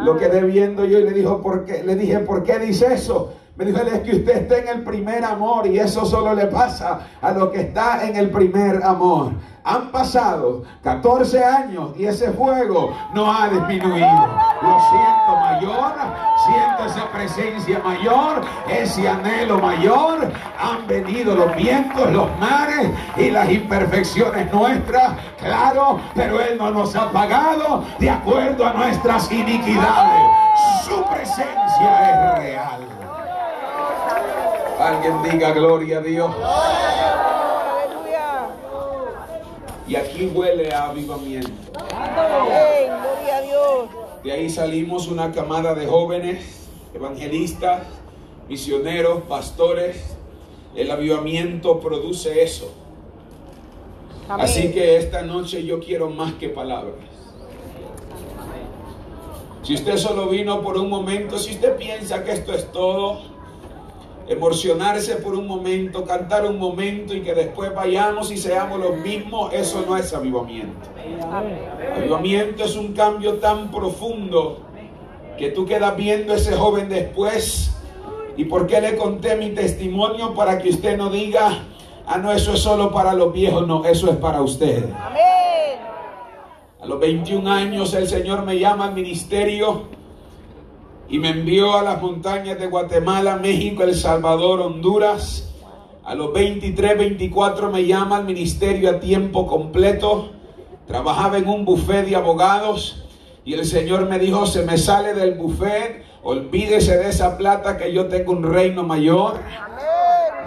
Lo 0.00 0.16
quedé 0.16 0.42
viendo 0.42 0.84
yo 0.84 0.98
y 0.98 1.04
le, 1.04 1.12
dijo, 1.12 1.42
¿por 1.42 1.64
qué? 1.64 1.82
le 1.84 1.94
dije, 1.94 2.18
¿por 2.20 2.42
qué 2.42 2.58
dice 2.58 2.92
eso? 2.94 3.34
Me 3.54 3.66
dijo, 3.66 3.80
es 3.80 4.00
que 4.00 4.16
usted 4.16 4.36
está 4.38 4.58
en 4.58 4.68
el 4.68 4.82
primer 4.82 5.22
amor 5.24 5.66
y 5.66 5.78
eso 5.78 6.06
solo 6.06 6.34
le 6.34 6.46
pasa 6.46 7.00
a 7.20 7.32
lo 7.32 7.52
que 7.52 7.60
está 7.60 8.02
en 8.06 8.16
el 8.16 8.30
primer 8.30 8.82
amor. 8.82 9.32
Han 9.64 9.92
pasado 9.92 10.64
14 10.82 11.44
años 11.44 11.90
y 11.98 12.06
ese 12.06 12.32
fuego 12.32 12.96
no 13.12 13.30
ha 13.30 13.48
disminuido. 13.48 14.26
Lo 14.62 14.80
siento 14.88 15.36
mayor, 15.38 15.92
siento 16.46 16.86
esa 16.86 17.12
presencia 17.12 17.78
mayor, 17.80 18.40
ese 18.68 19.06
anhelo 19.06 19.58
mayor. 19.58 20.32
Han 20.58 20.86
venido 20.86 21.34
los 21.34 21.54
vientos, 21.54 22.10
los 22.10 22.28
mares 22.40 22.90
y 23.18 23.30
las 23.30 23.50
imperfecciones 23.50 24.50
nuestras, 24.50 25.12
claro, 25.38 26.00
pero 26.14 26.40
Él 26.40 26.56
no 26.56 26.70
nos 26.70 26.96
ha 26.96 27.12
pagado 27.12 27.84
de 27.98 28.08
acuerdo 28.08 28.66
a 28.66 28.72
nuestras 28.72 29.30
iniquidades. 29.30 30.22
Su 30.86 31.04
presencia 31.04 32.34
es 32.34 32.38
real. 32.38 32.91
Alguien 34.82 35.22
diga 35.22 35.52
gloria 35.52 35.98
a 35.98 36.00
Dios. 36.00 36.34
Aleluya. 36.42 38.48
Y 39.86 39.94
aquí 39.94 40.26
huele 40.26 40.72
a 40.72 40.88
avivamiento. 40.88 41.52
Amén. 41.94 42.88
Gloria 42.88 43.36
a 43.36 43.40
Dios. 43.42 43.88
De 44.24 44.32
ahí 44.32 44.50
salimos 44.50 45.06
una 45.06 45.30
camada 45.30 45.74
de 45.74 45.86
jóvenes, 45.86 46.68
evangelistas, 46.92 47.84
misioneros, 48.48 49.22
pastores. 49.22 50.16
El 50.74 50.90
avivamiento 50.90 51.78
produce 51.78 52.42
eso. 52.42 52.72
Amén. 54.28 54.44
Así 54.44 54.72
que 54.72 54.96
esta 54.96 55.22
noche 55.22 55.64
yo 55.64 55.78
quiero 55.78 56.10
más 56.10 56.32
que 56.34 56.48
palabras. 56.48 56.96
Si 59.62 59.74
usted 59.74 59.96
solo 59.96 60.28
vino 60.28 60.60
por 60.60 60.76
un 60.76 60.90
momento, 60.90 61.38
si 61.38 61.52
usted 61.52 61.76
piensa 61.76 62.24
que 62.24 62.32
esto 62.32 62.52
es 62.52 62.72
todo, 62.72 63.31
emocionarse 64.28 65.16
por 65.16 65.34
un 65.34 65.46
momento, 65.46 66.04
cantar 66.04 66.46
un 66.46 66.58
momento 66.58 67.14
y 67.14 67.22
que 67.22 67.34
después 67.34 67.74
vayamos 67.74 68.30
y 68.30 68.36
seamos 68.36 68.78
los 68.78 68.96
mismos, 68.98 69.52
eso 69.52 69.84
no 69.86 69.96
es 69.96 70.12
avivamiento. 70.14 70.88
Avivamiento 71.96 72.64
es 72.64 72.76
un 72.76 72.92
cambio 72.92 73.34
tan 73.34 73.70
profundo 73.70 74.60
que 75.36 75.50
tú 75.50 75.66
quedas 75.66 75.96
viendo 75.96 76.32
a 76.32 76.36
ese 76.36 76.54
joven 76.54 76.88
después. 76.88 77.74
¿Y 78.36 78.44
por 78.44 78.66
qué 78.66 78.80
le 78.80 78.96
conté 78.96 79.36
mi 79.36 79.50
testimonio? 79.50 80.34
Para 80.34 80.58
que 80.58 80.70
usted 80.70 80.96
no 80.96 81.10
diga, 81.10 81.64
ah, 82.06 82.18
no, 82.18 82.32
eso 82.32 82.54
es 82.54 82.60
solo 82.60 82.92
para 82.92 83.12
los 83.12 83.32
viejos, 83.32 83.66
no, 83.66 83.84
eso 83.84 84.10
es 84.10 84.16
para 84.16 84.40
usted. 84.40 84.84
A 86.80 86.86
los 86.86 86.98
21 86.98 87.50
años 87.50 87.94
el 87.94 88.08
Señor 88.08 88.44
me 88.44 88.58
llama 88.58 88.86
al 88.86 88.94
ministerio 88.94 90.01
y 91.12 91.18
me 91.18 91.28
envió 91.28 91.76
a 91.76 91.82
las 91.82 92.00
montañas 92.00 92.58
de 92.58 92.68
Guatemala, 92.68 93.36
México, 93.36 93.82
El 93.82 93.94
Salvador, 93.94 94.62
Honduras. 94.62 95.46
A 96.04 96.14
los 96.14 96.32
23, 96.32 96.96
24 96.96 97.70
me 97.70 97.84
llama 97.84 98.16
al 98.16 98.24
ministerio 98.24 98.88
a 98.88 98.98
tiempo 98.98 99.46
completo. 99.46 100.32
Trabajaba 100.86 101.36
en 101.36 101.50
un 101.50 101.66
buffet 101.66 102.06
de 102.06 102.16
abogados 102.16 103.04
y 103.44 103.52
el 103.52 103.66
Señor 103.66 104.08
me 104.08 104.18
dijo, 104.18 104.46
se 104.46 104.64
me 104.64 104.78
sale 104.78 105.12
del 105.12 105.34
buffet, 105.34 106.02
olvídese 106.22 106.96
de 106.96 107.10
esa 107.10 107.36
plata 107.36 107.76
que 107.76 107.92
yo 107.92 108.06
tengo 108.06 108.32
un 108.32 108.50
reino 108.50 108.82
mayor. 108.82 109.38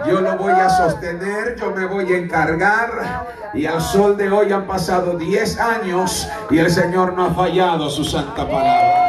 Yo 0.04 0.20
lo 0.20 0.36
voy 0.36 0.50
a 0.50 0.68
sostener, 0.68 1.54
yo 1.60 1.70
me 1.70 1.86
voy 1.86 2.12
a 2.12 2.18
encargar. 2.18 3.24
Y 3.54 3.66
al 3.66 3.80
sol 3.80 4.16
de 4.16 4.28
hoy 4.32 4.50
han 4.50 4.66
pasado 4.66 5.16
10 5.16 5.60
años 5.60 6.26
y 6.50 6.58
el 6.58 6.70
Señor 6.70 7.12
no 7.12 7.26
ha 7.26 7.30
fallado 7.30 7.88
su 7.88 8.02
santa 8.02 8.44
palabra. 8.44 9.05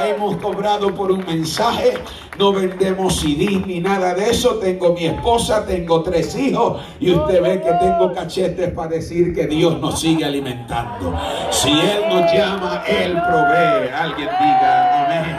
Nunca 0.00 0.16
hemos 0.16 0.36
cobrado 0.38 0.94
por 0.94 1.12
un 1.12 1.26
mensaje, 1.26 1.92
no 2.38 2.52
vendemos 2.52 3.20
CD 3.20 3.62
ni 3.66 3.80
nada 3.80 4.14
de 4.14 4.30
eso. 4.30 4.54
Tengo 4.54 4.94
mi 4.94 5.04
esposa, 5.04 5.66
tengo 5.66 6.02
tres 6.02 6.34
hijos 6.36 6.80
y 6.98 7.12
usted 7.12 7.42
ve 7.42 7.60
que 7.60 7.70
tengo 7.72 8.10
cachetes 8.14 8.72
para 8.72 8.88
decir 8.88 9.34
que 9.34 9.46
Dios 9.46 9.78
nos 9.78 10.00
sigue 10.00 10.24
alimentando. 10.24 11.14
Si 11.50 11.68
Él 11.68 12.08
nos 12.08 12.32
llama, 12.32 12.82
Él 12.86 13.12
provee. 13.12 13.90
Alguien 13.94 14.28
diga 14.40 15.04
amén. 15.04 15.36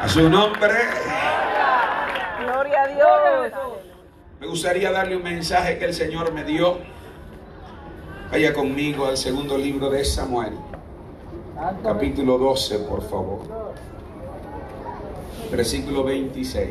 A 0.00 0.08
su 0.08 0.30
nombre. 0.30 0.74
Gloria 2.46 2.82
a 2.82 2.86
Dios. 2.88 3.52
Me 4.40 4.46
gustaría 4.46 4.90
darle 4.90 5.16
un 5.16 5.22
mensaje 5.22 5.78
que 5.78 5.84
el 5.84 5.92
Señor 5.92 6.32
me 6.32 6.44
dio. 6.44 6.78
Vaya 8.30 8.54
conmigo 8.54 9.06
al 9.06 9.16
segundo 9.16 9.56
libro 9.56 9.88
de 9.90 10.04
Samuel, 10.04 10.54
capítulo 11.82 12.38
12, 12.38 12.78
por 12.80 13.02
favor. 13.02 13.40
Versículo 15.50 16.04
26. 16.04 16.68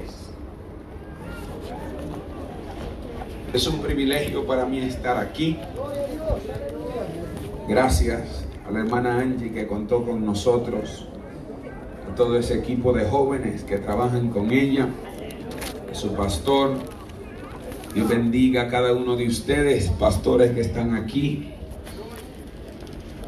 Es 3.53 3.67
un 3.67 3.79
privilegio 3.79 4.45
para 4.45 4.65
mí 4.65 4.79
estar 4.79 5.17
aquí. 5.17 5.57
Gracias 7.67 8.45
a 8.67 8.71
la 8.71 8.79
hermana 8.79 9.19
Angie 9.19 9.51
que 9.51 9.65
contó 9.65 10.03
con 10.03 10.25
nosotros, 10.25 11.07
a 12.11 12.15
todo 12.15 12.37
ese 12.37 12.55
equipo 12.55 12.93
de 12.93 13.05
jóvenes 13.05 13.63
que 13.63 13.77
trabajan 13.77 14.29
con 14.29 14.51
ella, 14.51 14.87
su 15.93 16.13
pastor, 16.13 16.73
Dios 17.93 18.09
bendiga 18.09 18.63
a 18.63 18.67
cada 18.67 18.93
uno 18.93 19.15
de 19.15 19.27
ustedes, 19.27 19.89
pastores 19.91 20.51
que 20.51 20.61
están 20.61 20.95
aquí. 20.95 21.54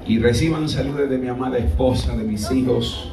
Y 0.08 0.20
reciban 0.20 0.70
saludos 0.70 1.10
de 1.10 1.18
mi 1.18 1.28
amada 1.28 1.58
esposa, 1.58 2.16
de 2.16 2.24
mis 2.24 2.50
hijos. 2.50 3.12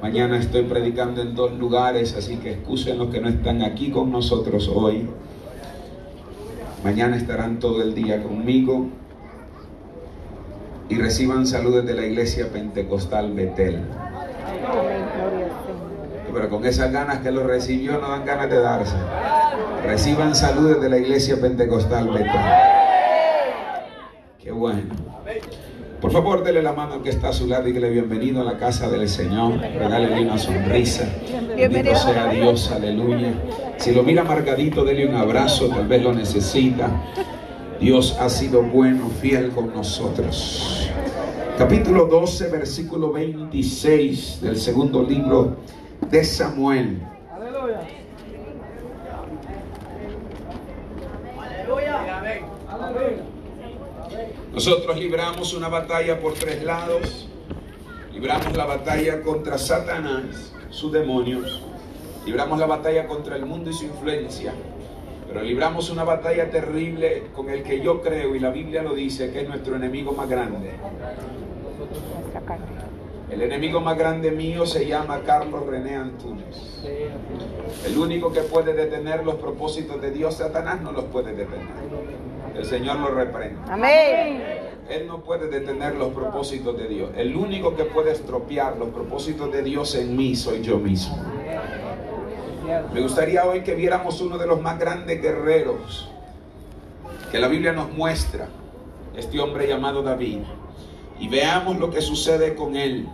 Mañana 0.00 0.38
estoy 0.38 0.62
predicando 0.62 1.20
en 1.20 1.34
dos 1.34 1.52
lugares, 1.58 2.16
así 2.16 2.36
que 2.36 2.52
excusen 2.52 2.96
los 2.96 3.10
que 3.10 3.20
no 3.20 3.28
están 3.28 3.62
aquí 3.62 3.90
con 3.90 4.10
nosotros 4.10 4.70
hoy. 4.74 5.06
Mañana 6.82 7.18
estarán 7.18 7.58
todo 7.58 7.82
el 7.82 7.94
día 7.94 8.22
conmigo. 8.22 8.88
Y 10.88 10.94
reciban 10.94 11.46
saludos 11.46 11.84
de 11.84 11.92
la 11.92 12.06
iglesia 12.06 12.48
pentecostal 12.50 13.34
Betel. 13.34 13.80
Pero 16.32 16.48
con 16.48 16.64
esas 16.64 16.90
ganas 16.92 17.18
que 17.18 17.30
lo 17.30 17.46
recibió 17.46 18.00
no 18.00 18.08
dan 18.08 18.24
ganas 18.24 18.48
de 18.48 18.58
darse. 18.58 18.96
Reciban 19.84 20.34
saludos 20.34 20.80
de 20.80 20.88
la 20.88 20.96
iglesia 20.96 21.38
pentecostal 21.38 22.08
Betel. 22.08 22.40
Qué 24.38 24.50
bueno. 24.50 24.94
Por 26.00 26.12
favor, 26.12 26.42
dele 26.42 26.62
la 26.62 26.72
mano 26.72 26.94
al 26.94 27.02
que 27.02 27.10
está 27.10 27.28
a 27.28 27.32
su 27.32 27.46
lado 27.46 27.68
y 27.68 27.74
que 27.74 27.80
le 27.80 27.90
bienvenido 27.90 28.40
a 28.40 28.44
la 28.44 28.56
casa 28.56 28.88
del 28.88 29.06
Señor. 29.06 29.60
Regálele 29.60 30.22
una 30.22 30.38
sonrisa. 30.38 31.06
Bendito 31.54 31.94
sea 31.94 32.28
Dios, 32.28 32.70
aleluya. 32.70 33.34
Si 33.76 33.92
lo 33.92 34.02
mira 34.02 34.24
marcadito, 34.24 34.82
dele 34.82 35.06
un 35.06 35.16
abrazo, 35.16 35.68
tal 35.68 35.86
vez 35.86 36.02
lo 36.02 36.14
necesita. 36.14 36.90
Dios 37.78 38.16
ha 38.18 38.30
sido 38.30 38.62
bueno, 38.62 39.10
fiel 39.20 39.50
con 39.50 39.74
nosotros. 39.74 40.88
Capítulo 41.58 42.06
12, 42.06 42.48
versículo 42.48 43.12
26 43.12 44.40
del 44.40 44.56
segundo 44.56 45.02
libro 45.02 45.58
de 46.10 46.24
Samuel. 46.24 47.02
Nosotros 54.60 54.98
libramos 54.98 55.54
una 55.54 55.68
batalla 55.68 56.20
por 56.20 56.34
tres 56.34 56.62
lados. 56.62 57.26
Libramos 58.12 58.54
la 58.54 58.66
batalla 58.66 59.22
contra 59.22 59.56
Satanás, 59.56 60.52
sus 60.68 60.92
demonios. 60.92 61.62
Libramos 62.26 62.58
la 62.58 62.66
batalla 62.66 63.06
contra 63.06 63.36
el 63.36 63.46
mundo 63.46 63.70
y 63.70 63.72
su 63.72 63.86
influencia. 63.86 64.52
Pero 65.26 65.40
libramos 65.40 65.88
una 65.88 66.04
batalla 66.04 66.50
terrible 66.50 67.28
con 67.34 67.48
el 67.48 67.62
que 67.62 67.80
yo 67.80 68.02
creo, 68.02 68.34
y 68.34 68.38
la 68.38 68.50
Biblia 68.50 68.82
lo 68.82 68.92
dice, 68.92 69.32
que 69.32 69.40
es 69.40 69.48
nuestro 69.48 69.76
enemigo 69.76 70.12
más 70.12 70.28
grande. 70.28 70.72
El 73.30 73.40
enemigo 73.40 73.80
más 73.80 73.96
grande 73.96 74.30
mío 74.30 74.66
se 74.66 74.86
llama 74.86 75.22
Carlos 75.24 75.64
René 75.64 75.96
Antunes. 75.96 76.84
El 77.86 77.96
único 77.96 78.30
que 78.30 78.42
puede 78.42 78.74
detener 78.74 79.24
los 79.24 79.36
propósitos 79.36 80.02
de 80.02 80.10
Dios, 80.10 80.34
Satanás 80.34 80.82
no 80.82 80.92
los 80.92 81.04
puede 81.04 81.32
detener. 81.32 82.29
El 82.60 82.66
Señor 82.66 82.98
lo 82.98 83.08
reprende. 83.14 83.58
Amén. 83.70 84.42
Él 84.90 85.06
no 85.06 85.20
puede 85.20 85.48
detener 85.48 85.94
los 85.94 86.12
propósitos 86.12 86.76
de 86.76 86.88
Dios. 86.88 87.10
El 87.16 87.34
único 87.34 87.74
que 87.74 87.84
puede 87.84 88.12
estropear 88.12 88.76
los 88.76 88.90
propósitos 88.90 89.50
de 89.50 89.62
Dios 89.62 89.94
en 89.94 90.14
mí 90.14 90.36
soy 90.36 90.60
yo 90.60 90.76
mismo. 90.76 91.16
Me 92.92 93.00
gustaría 93.00 93.46
hoy 93.46 93.62
que 93.62 93.74
viéramos 93.74 94.20
uno 94.20 94.36
de 94.36 94.46
los 94.46 94.60
más 94.60 94.78
grandes 94.78 95.22
guerreros 95.22 96.10
que 97.32 97.38
la 97.38 97.48
Biblia 97.48 97.72
nos 97.72 97.90
muestra, 97.92 98.48
este 99.16 99.40
hombre 99.40 99.66
llamado 99.66 100.02
David, 100.02 100.40
y 101.18 101.28
veamos 101.28 101.78
lo 101.78 101.90
que 101.90 102.02
sucede 102.02 102.54
con 102.54 102.76
él. 102.76 103.08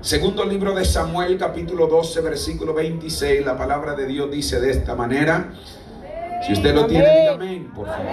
Segundo 0.00 0.44
libro 0.44 0.74
de 0.74 0.84
Samuel, 0.84 1.38
capítulo 1.38 1.86
12, 1.86 2.20
versículo 2.22 2.74
26, 2.74 3.46
la 3.46 3.56
palabra 3.56 3.94
de 3.94 4.06
Dios 4.06 4.28
dice 4.28 4.58
de 4.58 4.72
esta 4.72 4.96
manera. 4.96 5.52
Si 6.46 6.52
usted 6.52 6.74
lo 6.74 6.86
tiene, 6.86 7.20
diga 7.20 7.32
amén, 7.32 7.70
por 7.74 7.86
favor. 7.86 8.06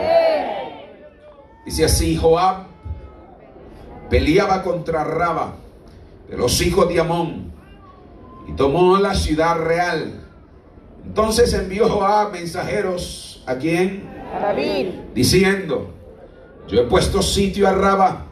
Dice 1.65 1.85
así, 1.85 2.15
Joab 2.15 2.67
peleaba 4.09 4.63
contra 4.63 5.03
Raba, 5.03 5.55
de 6.29 6.37
los 6.37 6.61
hijos 6.61 6.87
de 6.89 6.99
Amón, 6.99 7.47
tomó 8.57 8.97
la 8.97 9.13
ciudad 9.13 9.57
real. 9.59 10.25
Entonces 11.05 11.53
envió 11.53 11.87
Joab 11.87 12.33
mensajeros 12.33 13.41
a 13.45 13.55
quien 13.55 14.09
A 14.35 14.39
David. 14.39 14.87
diciendo, 15.13 15.93
yo 16.67 16.81
he 16.81 16.83
puesto 16.83 17.21
sitio 17.21 17.67
a 17.67 17.71
Raba 17.71 18.25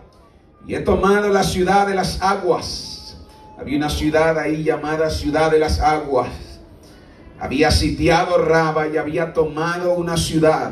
y 0.67 0.75
he 0.75 0.81
tomado 0.81 1.29
la 1.29 1.43
ciudad 1.43 1.87
de 1.87 1.95
las 1.95 2.21
aguas. 2.21 3.17
Había 3.57 3.77
una 3.77 3.89
ciudad 3.89 4.37
ahí 4.37 4.63
llamada 4.63 5.09
ciudad 5.09 5.51
de 5.51 5.59
las 5.59 5.79
aguas. 5.79 6.27
Había 7.39 7.71
sitiado 7.71 8.37
Raba 8.37 8.87
y 8.87 8.97
había 8.97 9.33
tomado 9.33 9.93
una 9.93 10.17
ciudad. 10.17 10.71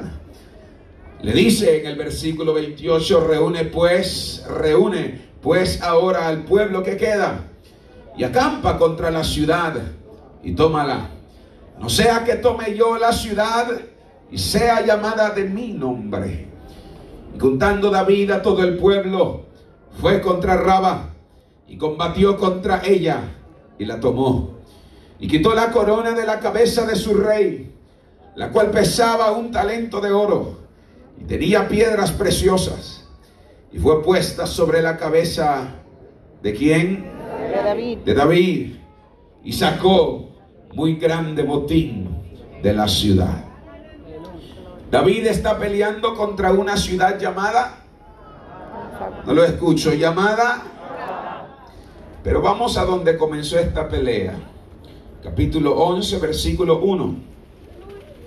Le 1.22 1.34
dice 1.34 1.79
en 1.79 1.88
el 1.88 1.96
versículo 1.96 2.53
28, 2.53 3.27
reúne 3.27 3.65
pues, 3.65 4.46
reúne 4.50 5.22
pues 5.41 5.82
ahora 5.82 6.27
al 6.27 6.43
pueblo 6.43 6.84
que 6.84 6.98
queda 6.98 7.46
y 8.17 8.24
acampa 8.24 8.77
contra 8.77 9.12
la 9.12 9.24
ciudad 9.24 9.74
y 10.41 10.53
tómala. 10.53 11.10
No 11.79 11.89
sea 11.89 12.24
que 12.24 12.36
tome 12.36 12.75
yo 12.75 12.98
la 12.98 13.12
ciudad 13.12 13.67
y 14.32 14.38
sea 14.38 14.86
llamada 14.86 15.32
de 15.32 15.46
mi 15.46 15.74
nombre. 15.74 16.48
Y 17.36 17.38
contando 17.38 17.89
David 17.89 18.32
a 18.32 18.41
todo 18.41 18.63
el 18.63 18.77
pueblo, 18.77 19.46
fue 20.00 20.22
contra 20.22 20.58
Raba 20.58 21.10
y 21.67 21.77
combatió 21.77 22.38
contra 22.38 22.82
ella 22.86 23.22
y 23.77 23.86
la 23.86 24.00
tomó. 24.00 24.52
Y 25.24 25.27
quitó 25.30 25.56
la 25.56 25.72
corona 25.72 26.12
de 26.12 26.25
la 26.25 26.42
cabeza 26.42 26.86
de 26.86 26.98
su 26.98 27.13
rey, 27.13 27.74
la 28.36 28.51
cual 28.51 28.72
pesaba 28.72 29.32
un 29.32 29.51
talento 29.51 30.01
de 30.01 30.12
oro 30.12 30.58
y 31.18 31.24
tenía 31.24 31.70
piedras 31.70 32.12
preciosas. 32.12 33.06
Y 33.72 33.80
fue 33.80 34.03
puesta 34.03 34.46
sobre 34.46 34.82
la 34.82 34.98
cabeza 34.98 35.75
de 36.42 36.53
quién? 36.53 37.10
De 37.39 37.63
David. 37.63 37.98
De 38.00 38.13
David. 38.13 38.75
Y 39.46 39.53
sacó 39.53 40.27
muy 40.74 40.96
grande 40.98 41.44
botín 41.44 42.10
de 42.62 42.74
la 42.74 42.89
ciudad. 42.89 43.46
David 44.92 45.27
está 45.27 45.58
peleando 45.58 46.15
contra 46.15 46.51
una 46.51 46.75
ciudad 46.75 47.18
llamada, 47.18 47.77
no 49.25 49.34
lo 49.34 49.46
escucho, 49.46 49.94
llamada, 49.94 50.63
pero 52.22 52.42
vamos 52.42 52.77
a 52.77 52.84
donde 52.84 53.15
comenzó 53.18 53.58
esta 53.58 53.88
pelea. 53.88 54.50
Capítulo 55.24 55.77
11, 55.77 56.20
versículo 56.20 56.80
1 56.80 57.15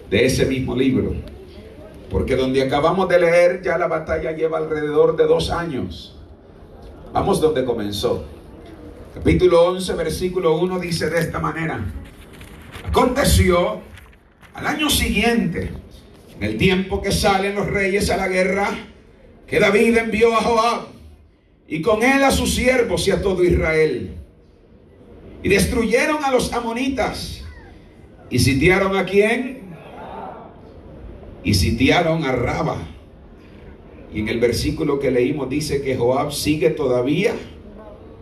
de 0.08 0.24
ese 0.24 0.46
mismo 0.46 0.74
libro. 0.74 1.12
Porque 2.10 2.36
donde 2.36 2.62
acabamos 2.62 3.06
de 3.10 3.20
leer 3.20 3.60
ya 3.62 3.76
la 3.76 3.86
batalla 3.86 4.32
lleva 4.32 4.56
alrededor 4.56 5.14
de 5.14 5.26
dos 5.26 5.50
años. 5.50 6.16
Vamos 7.12 7.38
donde 7.42 7.66
comenzó. 7.66 8.24
Capítulo 9.12 9.66
11, 9.72 9.92
versículo 9.92 10.56
1 10.56 10.78
dice 10.78 11.10
de 11.10 11.20
esta 11.20 11.38
manera. 11.38 11.84
Aconteció 12.88 13.82
al 14.54 14.66
año 14.66 14.88
siguiente, 14.88 15.68
en 16.40 16.42
el 16.42 16.56
tiempo 16.56 17.02
que 17.02 17.12
salen 17.12 17.56
los 17.56 17.66
reyes 17.66 18.08
a 18.08 18.16
la 18.16 18.28
guerra, 18.28 18.70
que 19.46 19.60
David 19.60 19.98
envió 19.98 20.34
a 20.34 20.40
Joab 20.40 20.86
y 21.68 21.82
con 21.82 22.02
él 22.02 22.24
a 22.24 22.30
sus 22.30 22.54
siervos 22.54 23.06
y 23.06 23.10
a 23.10 23.20
todo 23.20 23.44
Israel. 23.44 24.16
Y 25.46 25.48
destruyeron 25.48 26.24
a 26.24 26.32
los 26.32 26.52
amonitas. 26.52 27.40
¿Y 28.30 28.40
sitiaron 28.40 28.96
a 28.96 29.04
quién? 29.04 29.60
Y 31.44 31.54
sitiaron 31.54 32.24
a 32.24 32.32
Raba. 32.32 32.78
Y 34.12 34.18
en 34.18 34.28
el 34.28 34.40
versículo 34.40 34.98
que 34.98 35.12
leímos 35.12 35.48
dice 35.48 35.82
que 35.82 35.96
Joab 35.96 36.32
sigue 36.32 36.70
todavía 36.70 37.32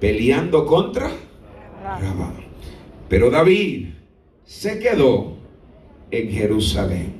peleando 0.00 0.66
contra 0.66 1.12
Raba. 1.82 2.34
Pero 3.08 3.30
David 3.30 3.86
se 4.44 4.78
quedó 4.78 5.38
en 6.10 6.30
Jerusalén. 6.30 7.14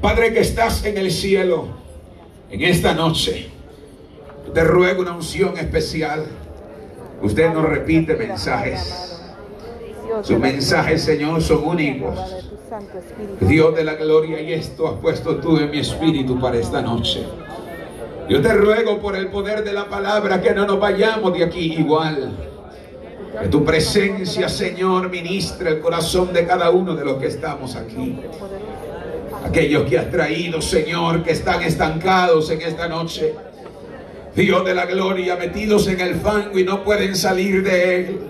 Padre 0.00 0.32
que 0.32 0.40
estás 0.40 0.84
en 0.84 0.98
el 0.98 1.12
cielo, 1.12 1.68
en 2.50 2.62
esta 2.62 2.94
noche, 2.94 3.46
te 4.52 4.64
ruego 4.64 5.02
una 5.02 5.14
unción 5.14 5.56
especial. 5.56 6.26
Usted 7.22 7.52
no 7.52 7.62
repite 7.62 8.14
mensajes. 8.14 9.20
Sus 10.22 10.38
mensajes, 10.38 11.02
Señor, 11.02 11.42
son 11.42 11.64
únicos. 11.64 12.18
Dios 13.40 13.74
de 13.74 13.84
la 13.84 13.94
gloria, 13.94 14.40
y 14.40 14.52
esto 14.52 14.88
has 14.88 14.94
puesto 14.94 15.36
tú 15.36 15.58
en 15.58 15.70
mi 15.70 15.78
espíritu 15.78 16.38
para 16.38 16.56
esta 16.58 16.82
noche. 16.82 17.24
Yo 18.28 18.42
te 18.42 18.52
ruego 18.52 18.98
por 18.98 19.16
el 19.16 19.28
poder 19.28 19.62
de 19.62 19.72
la 19.72 19.88
palabra 19.88 20.40
que 20.40 20.52
no 20.52 20.66
nos 20.66 20.80
vayamos 20.80 21.32
de 21.32 21.44
aquí 21.44 21.74
igual. 21.74 22.36
Que 23.40 23.48
tu 23.48 23.64
presencia, 23.64 24.48
Señor, 24.48 25.10
ministre 25.10 25.70
el 25.70 25.80
corazón 25.80 26.32
de 26.32 26.46
cada 26.46 26.70
uno 26.70 26.94
de 26.94 27.04
los 27.04 27.16
que 27.18 27.26
estamos 27.26 27.76
aquí. 27.76 28.18
Aquellos 29.44 29.88
que 29.88 29.98
has 29.98 30.10
traído, 30.10 30.60
Señor, 30.60 31.22
que 31.22 31.32
están 31.32 31.62
estancados 31.62 32.50
en 32.50 32.62
esta 32.62 32.88
noche. 32.88 33.34
Dios 34.36 34.66
de 34.66 34.74
la 34.74 34.84
gloria, 34.84 35.34
metidos 35.36 35.88
en 35.88 35.98
el 35.98 36.16
fango 36.16 36.58
y 36.58 36.64
no 36.64 36.84
pueden 36.84 37.16
salir 37.16 37.62
de 37.62 37.96
él. 37.96 38.20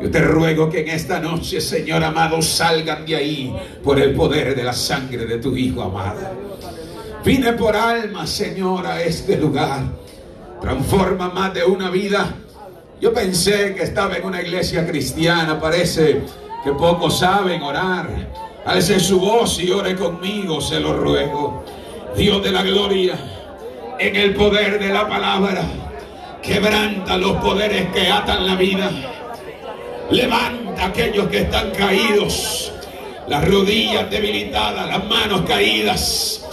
Yo 0.00 0.10
te 0.10 0.22
ruego 0.22 0.70
que 0.70 0.80
en 0.80 0.88
esta 0.88 1.20
noche, 1.20 1.60
Señor 1.60 2.02
amado, 2.02 2.40
salgan 2.40 3.04
de 3.04 3.16
ahí 3.16 3.56
por 3.84 4.00
el 4.00 4.14
poder 4.14 4.56
de 4.56 4.62
la 4.62 4.72
sangre 4.72 5.26
de 5.26 5.36
tu 5.36 5.54
Hijo 5.54 5.82
amado. 5.82 6.20
Vine 7.22 7.52
por 7.52 7.76
alma, 7.76 8.26
Señor, 8.26 8.86
a 8.86 9.02
este 9.02 9.36
lugar. 9.36 9.82
Transforma 10.62 11.28
más 11.28 11.52
de 11.52 11.62
una 11.62 11.90
vida. 11.90 12.34
Yo 12.98 13.12
pensé 13.12 13.74
que 13.74 13.82
estaba 13.82 14.16
en 14.16 14.24
una 14.24 14.40
iglesia 14.40 14.86
cristiana. 14.86 15.60
Parece 15.60 16.22
que 16.64 16.72
pocos 16.72 17.18
saben 17.18 17.60
orar. 17.60 18.08
Alce 18.64 18.98
su 18.98 19.20
voz 19.20 19.60
y 19.60 19.70
ore 19.70 19.94
conmigo, 19.94 20.60
se 20.62 20.80
lo 20.80 20.94
ruego. 20.94 21.64
Dios 22.16 22.42
de 22.42 22.50
la 22.50 22.62
gloria, 22.62 23.37
en 23.98 24.16
el 24.16 24.34
poder 24.34 24.78
de 24.78 24.88
la 24.88 25.08
palabra, 25.08 25.62
quebranta 26.42 27.16
los 27.16 27.36
poderes 27.38 27.88
que 27.92 28.08
atan 28.08 28.46
la 28.46 28.54
vida. 28.54 28.90
Levanta 30.10 30.82
a 30.82 30.86
aquellos 30.86 31.28
que 31.28 31.42
están 31.42 31.70
caídos, 31.72 32.72
las 33.26 33.46
rodillas 33.46 34.10
debilitadas, 34.10 34.86
las 34.88 35.04
manos 35.04 35.42
caídas, 35.42 36.46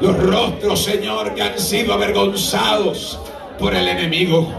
los 0.00 0.16
rostros, 0.16 0.82
Señor, 0.82 1.34
que 1.34 1.42
han 1.42 1.58
sido 1.58 1.94
avergonzados 1.94 3.18
por 3.58 3.74
el 3.74 3.88
enemigo. 3.88 4.52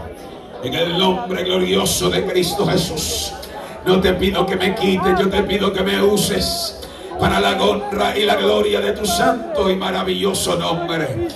En 0.62 0.74
el 0.74 0.98
nombre 0.98 1.44
glorioso 1.44 2.10
de 2.10 2.24
Cristo 2.24 2.66
Jesús. 2.66 3.32
No 3.84 4.00
te 4.00 4.12
pido 4.14 4.44
que 4.46 4.56
me 4.56 4.74
quites, 4.74 5.18
yo 5.18 5.28
te 5.28 5.42
pido 5.44 5.72
que 5.72 5.82
me 5.82 6.02
uses 6.02 6.80
para 7.20 7.40
la 7.40 7.62
honra 7.62 8.16
y 8.16 8.24
la 8.24 8.36
gloria 8.36 8.80
de 8.80 8.92
tu 8.92 9.06
santo 9.06 9.70
y 9.70 9.76
maravilloso 9.76 10.56
nombre. 10.56 11.28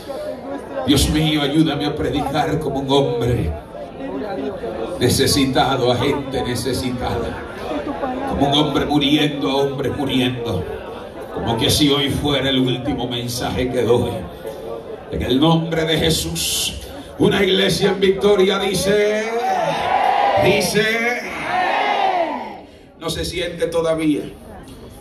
Dios 0.91 1.09
mío, 1.11 1.41
ayúdame 1.43 1.87
a 1.87 1.95
predicar 1.95 2.59
como 2.59 2.81
un 2.81 2.91
hombre 2.91 3.53
necesitado 4.99 5.93
a 5.93 5.95
gente 5.95 6.43
necesitada. 6.43 7.45
Como 8.29 8.49
un 8.49 8.55
hombre 8.55 8.87
muriendo 8.87 9.51
a 9.51 9.57
hombre 9.59 9.89
muriendo. 9.91 10.65
Como 11.33 11.57
que 11.59 11.71
si 11.71 11.91
hoy 11.91 12.11
fuera 12.11 12.51
el 12.51 12.59
último 12.59 13.07
mensaje 13.07 13.71
que 13.71 13.83
doy. 13.83 14.11
En 15.13 15.23
el 15.23 15.39
nombre 15.39 15.85
de 15.85 15.97
Jesús. 15.97 16.81
Una 17.21 17.41
iglesia 17.45 17.91
en 17.91 18.01
victoria 18.01 18.59
dice, 18.59 19.27
dice, 20.43 21.23
no 22.99 23.09
se 23.09 23.25
siente 23.25 23.69
todavía. 23.69 24.23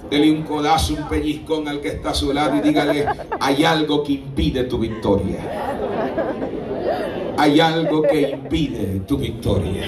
Dele 0.09 0.31
un 0.31 0.41
codazo, 0.41 0.95
un 0.95 1.07
pellizcón 1.07 1.67
al 1.67 1.81
que 1.81 1.89
está 1.89 2.09
a 2.09 2.13
su 2.13 2.33
lado 2.33 2.55
y 2.57 2.61
dígale, 2.61 3.05
hay 3.39 3.63
algo 3.63 4.03
que 4.03 4.13
impide 4.13 4.63
tu 4.63 4.79
victoria. 4.79 5.37
Hay 7.37 7.59
algo 7.59 8.01
que 8.01 8.31
impide 8.31 9.01
tu 9.07 9.17
victoria. 9.17 9.83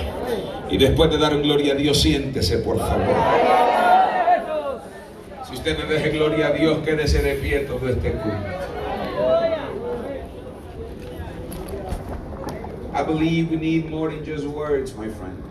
Y 0.69 0.77
después 0.77 1.09
de 1.09 1.17
dar 1.17 1.37
gloria 1.41 1.73
a 1.73 1.75
Dios, 1.75 1.99
siéntese, 1.99 2.59
por 2.59 2.77
favor. 2.77 3.15
Si 5.47 5.55
usted 5.55 5.77
no 5.77 5.85
deje 5.85 6.11
gloria 6.11 6.47
a 6.47 6.51
Dios, 6.51 6.77
quédese 6.85 7.21
de 7.21 7.33
pie 7.35 7.59
todo 7.61 7.89
este 7.89 8.11
culto. 8.11 8.61
I 12.93 13.03
believe 13.03 13.49
we 13.49 13.57
need 13.57 13.89
more 13.89 14.11
than 14.11 14.23
just 14.23 14.45
words, 14.45 14.95
my 14.95 15.07
friend. 15.07 15.41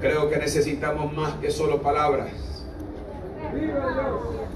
Creo 0.00 0.28
que 0.28 0.38
necesitamos 0.38 1.12
más 1.12 1.34
que 1.34 1.50
solo 1.50 1.80
palabras. 1.80 2.57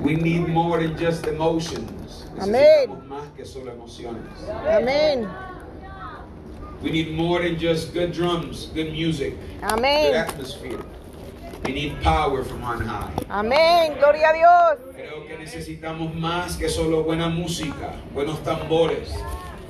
We 0.01 0.17
need 0.17 0.49
more 0.49 0.81
than 0.81 0.97
just 0.97 1.27
emotions. 1.27 2.25
Necesitamos 2.35 3.07
más 3.07 3.29
que 3.37 3.45
solo 3.45 3.71
emociones. 3.73 4.27
Amén. 4.69 5.29
We 6.83 6.91
need 6.91 7.15
more 7.15 7.43
than 7.43 7.59
just 7.59 7.95
good 7.95 8.13
drums, 8.13 8.67
good 8.75 8.91
music, 8.91 9.37
good 9.61 9.85
atmosphere. 10.15 10.83
We 11.65 11.73
need 11.73 12.03
power 12.03 12.43
from 12.43 12.65
on 12.65 12.81
high. 12.81 13.13
Amén. 13.31 13.95
Gloria 13.99 14.31
a 14.31 14.33
Dios. 14.33 14.95
Creo 14.97 15.27
que 15.29 15.39
necesitamos 15.39 16.13
más 16.15 16.57
que 16.57 16.69
solo 16.69 17.05
buena 17.05 17.29
música, 17.29 17.95
buenos 18.13 18.43
tambores, 18.43 19.15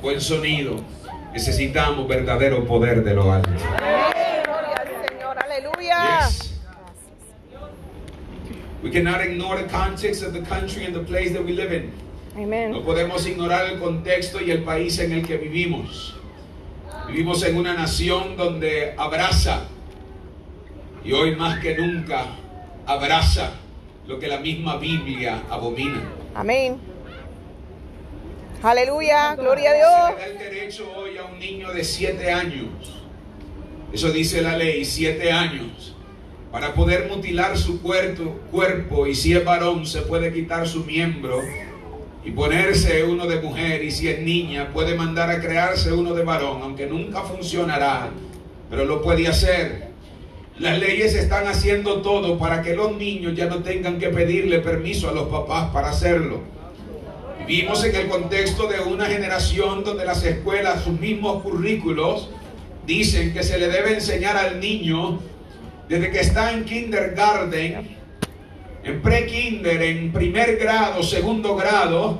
buen 0.01 0.20
sonido. 0.20 0.81
Necesitamos 1.35 2.09
verdadero 2.09 2.66
poder 2.66 3.05
de 3.05 3.14
lo 3.14 3.31
alto. 3.31 3.51
Amén. 3.51 4.42
Gloria 4.44 4.77
al 4.77 5.09
Señor. 5.09 5.37
Aleluya. 5.38 6.29
Yes. 6.29 6.52
Cannot 8.90 9.21
ignore 9.21 9.57
the 9.57 9.68
context 9.68 10.23
of 10.23 10.33
the 10.33 10.42
country 10.42 10.85
and 10.85 10.95
the 10.95 11.05
place 11.05 11.33
that 11.33 11.45
we 11.45 11.53
live 11.53 11.73
in. 11.73 11.92
No 12.35 12.42
Amén. 12.42 12.83
podemos 12.85 13.27
ignorar 13.27 13.66
el 13.71 13.79
contexto 13.79 14.40
y 14.40 14.51
el 14.51 14.62
país 14.64 14.99
en 14.99 15.12
el 15.12 15.27
que 15.27 15.37
vivimos. 15.37 16.14
Vivimos 17.07 17.42
en 17.45 17.57
una 17.57 17.75
nación 17.75 18.37
donde 18.37 18.95
abraza, 18.97 19.64
y 21.05 21.12
hoy 21.12 21.35
más 21.37 21.59
que 21.61 21.77
nunca, 21.77 22.27
abraza 22.87 23.53
lo 24.07 24.18
que 24.18 24.29
la 24.29 24.38
misma 24.38 24.77
Biblia 24.79 25.42
abomina. 25.51 26.03
Amén. 26.35 26.79
Aleluya. 28.62 29.35
Gloria 29.35 29.71
a 29.71 29.73
Se 29.73 29.79
Dios. 29.79 29.90
le 29.90 30.16
da 30.16 30.27
el 30.27 30.38
derecho 30.38 30.92
hoy 30.97 31.16
a 31.18 31.25
un 31.25 31.38
niño 31.38 31.73
de 31.73 31.85
siete 31.85 32.31
años. 32.31 32.68
Eso 33.92 34.11
dice 34.11 34.40
la 34.40 34.57
ley, 34.57 34.85
siete 34.85 35.31
años. 35.31 35.92
Para 36.53 36.75
poder 36.75 37.09
mutilar 37.09 37.57
su 37.57 37.81
cuerpo, 37.81 38.38
cuerpo 38.51 39.07
y 39.07 39.15
si 39.15 39.33
es 39.33 39.43
varón 39.43 39.87
se 39.87 40.03
puede 40.03 40.31
quitar 40.35 40.69
su 40.69 40.85
miembro 40.85 41.41
y 42.23 42.31
ponerse 42.31 43.05
uno 43.05 43.27
de 43.27 43.41
mujer 43.41 43.83
y 43.83 43.91
si 43.91 44.09
es 44.09 44.21
niña 44.21 44.69
puede 44.71 44.95
mandar 44.95 45.31
a 45.31 45.41
crearse 45.41 45.95
uno 45.95 46.12
de 46.12 46.23
varón, 46.23 46.61
aunque 46.62 46.87
nunca 46.87 47.23
funcionará, 47.23 48.11
pero 48.69 48.85
lo 48.85 49.01
puede 49.01 49.27
hacer. 49.27 49.93
Las 50.59 50.79
leyes 50.79 51.15
están 51.15 51.47
haciendo 51.47 52.03
todo 52.03 52.38
para 52.38 52.61
que 52.61 52.77
los 52.77 52.99
niños 52.99 53.35
ya 53.35 53.47
no 53.47 53.62
tengan 53.62 53.99
que 53.99 54.11
pedirle 54.11 54.59
permiso 54.59 55.09
a 55.09 55.12
los 55.12 55.29
papás 55.29 55.71
para 55.73 55.88
hacerlo. 55.88 56.43
Vivimos 57.49 57.83
en 57.83 57.97
el 57.97 58.09
contexto 58.09 58.67
de 58.67 58.79
una 58.81 59.07
generación 59.07 59.83
donde 59.85 60.05
las 60.05 60.23
escuelas, 60.23 60.85
sus 60.85 61.01
mismos 61.01 61.43
currículos, 61.43 62.29
dicen 62.87 63.33
que 63.33 63.43
se 63.43 63.59
le 63.59 63.69
debe 63.69 63.95
enseñar 63.95 64.37
al 64.37 64.61
niño 64.61 65.19
desde 65.88 66.11
que 66.11 66.21
está 66.21 66.53
en 66.53 66.64
kindergarten, 66.64 67.97
en 68.85 69.03
pre-kinder, 69.03 69.83
en 69.83 70.12
primer 70.12 70.57
grado, 70.57 71.03
segundo 71.03 71.55
grado, 71.55 72.18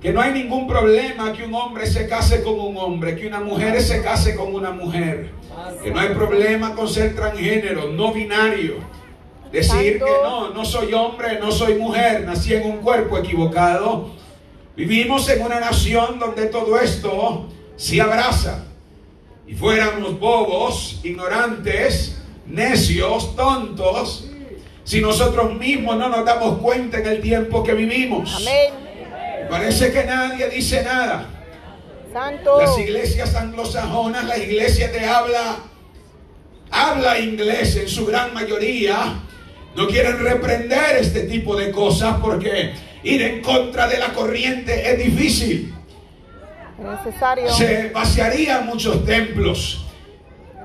que 0.00 0.12
no 0.12 0.20
hay 0.20 0.32
ningún 0.32 0.68
problema 0.68 1.32
que 1.32 1.44
un 1.44 1.54
hombre 1.54 1.86
se 1.86 2.08
case 2.08 2.42
con 2.42 2.58
un 2.58 2.76
hombre, 2.76 3.16
que 3.16 3.26
una 3.26 3.40
mujer 3.40 3.80
se 3.82 4.02
case 4.02 4.36
con 4.36 4.54
una 4.54 4.70
mujer, 4.70 5.30
que 5.82 5.90
no 5.90 5.98
hay 5.98 6.10
problema 6.10 6.74
con 6.74 6.88
ser 6.88 7.16
transgénero, 7.16 7.88
no 7.88 8.12
binario. 8.12 8.76
Decir 9.50 9.94
que 9.94 10.12
no, 10.22 10.50
no 10.50 10.64
soy 10.64 10.92
hombre, 10.92 11.38
no 11.40 11.50
soy 11.50 11.74
mujer, 11.74 12.24
nací 12.24 12.54
en 12.54 12.70
un 12.70 12.78
cuerpo 12.78 13.16
equivocado. 13.18 14.10
Vivimos 14.76 15.28
en 15.30 15.42
una 15.42 15.58
nación 15.58 16.18
donde 16.18 16.46
todo 16.46 16.78
esto 16.78 17.48
se 17.74 18.00
abraza. 18.00 18.66
Y 19.46 19.54
fuéramos 19.54 20.20
bobos, 20.20 21.00
ignorantes, 21.02 22.17
necios, 22.48 23.36
tontos, 23.36 24.28
si 24.84 25.00
nosotros 25.00 25.54
mismos 25.54 25.96
no 25.96 26.08
nos 26.08 26.24
damos 26.24 26.58
cuenta 26.58 26.98
en 26.98 27.06
el 27.06 27.20
tiempo 27.20 27.62
que 27.62 27.74
vivimos. 27.74 28.36
Amén. 28.36 28.72
Parece 29.50 29.92
que 29.92 30.04
nadie 30.04 30.48
dice 30.48 30.82
nada. 30.82 31.26
Santo. 32.12 32.60
Las 32.60 32.78
iglesias 32.78 33.34
anglosajonas, 33.34 34.24
la 34.24 34.38
iglesia 34.38 34.90
te 34.90 35.04
habla, 35.04 35.56
habla 36.70 37.18
inglés 37.18 37.76
en 37.76 37.88
su 37.88 38.06
gran 38.06 38.32
mayoría. 38.32 39.20
No 39.76 39.86
quieren 39.86 40.18
reprender 40.18 40.96
este 40.96 41.24
tipo 41.24 41.54
de 41.54 41.70
cosas 41.70 42.16
porque 42.20 42.72
ir 43.02 43.22
en 43.22 43.42
contra 43.42 43.86
de 43.86 43.98
la 43.98 44.12
corriente 44.12 44.90
es 44.90 45.04
difícil. 45.04 45.74
Es 46.78 47.04
necesario. 47.04 47.52
Se 47.52 47.90
vaciarían 47.90 48.66
muchos 48.66 49.04
templos. 49.04 49.84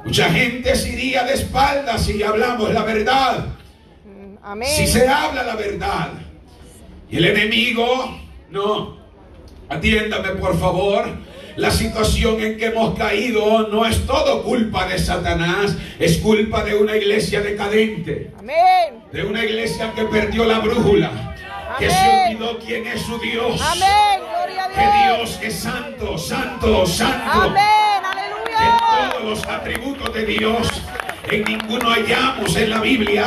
Mucha 0.06 0.30
gente 0.30 0.76
se 0.76 0.90
iría 0.90 1.24
de 1.24 1.34
espaldas 1.34 2.06
si 2.06 2.22
hablamos 2.22 2.74
la 2.74 2.84
verdad. 2.84 3.46
Mm, 4.06 4.36
Amén. 4.44 4.70
Si 4.70 4.86
se 4.88 5.08
habla 5.08 5.44
la 5.44 5.56
verdad. 5.56 6.10
Y 7.10 7.18
el 7.18 7.26
enemigo, 7.26 8.20
no. 8.50 8.98
Atiéndame 9.70 10.30
por 10.32 10.60
favor. 10.60 11.06
La 11.56 11.70
situación 11.70 12.42
en 12.42 12.58
que 12.58 12.66
hemos 12.66 12.98
caído 12.98 13.68
no 13.68 13.86
es 13.86 14.08
todo 14.08 14.42
culpa 14.44 14.88
de 14.88 14.98
Satanás, 14.98 15.78
es 16.00 16.18
culpa 16.18 16.64
de 16.64 16.76
una 16.76 16.98
iglesia 16.98 17.42
decadente, 17.42 18.32
Amén. 18.40 19.04
de 19.12 19.24
una 19.24 19.44
iglesia 19.46 19.94
que 19.94 20.04
perdió 20.06 20.46
la 20.46 20.58
brújula, 20.58 21.36
que 21.78 21.92
se 21.92 22.26
olvidó 22.28 22.58
quién 22.58 22.88
es 22.88 23.02
su 23.02 23.20
Dios, 23.20 23.62
Amén. 23.62 24.20
Gloria 24.20 24.66
a 24.66 24.70
que 24.70 25.20
Dios. 25.20 25.40
Dios 25.40 25.40
es 25.44 25.60
santo, 25.60 26.18
santo, 26.18 26.88
santo 26.88 27.32
Amén. 27.32 28.04
Todos 29.10 29.24
los 29.24 29.46
atributos 29.48 30.14
de 30.14 30.26
Dios. 30.26 30.68
En 31.30 31.44
ninguno 31.44 31.90
hallamos 31.90 32.56
en 32.56 32.70
la 32.70 32.82
Biblia 32.82 33.26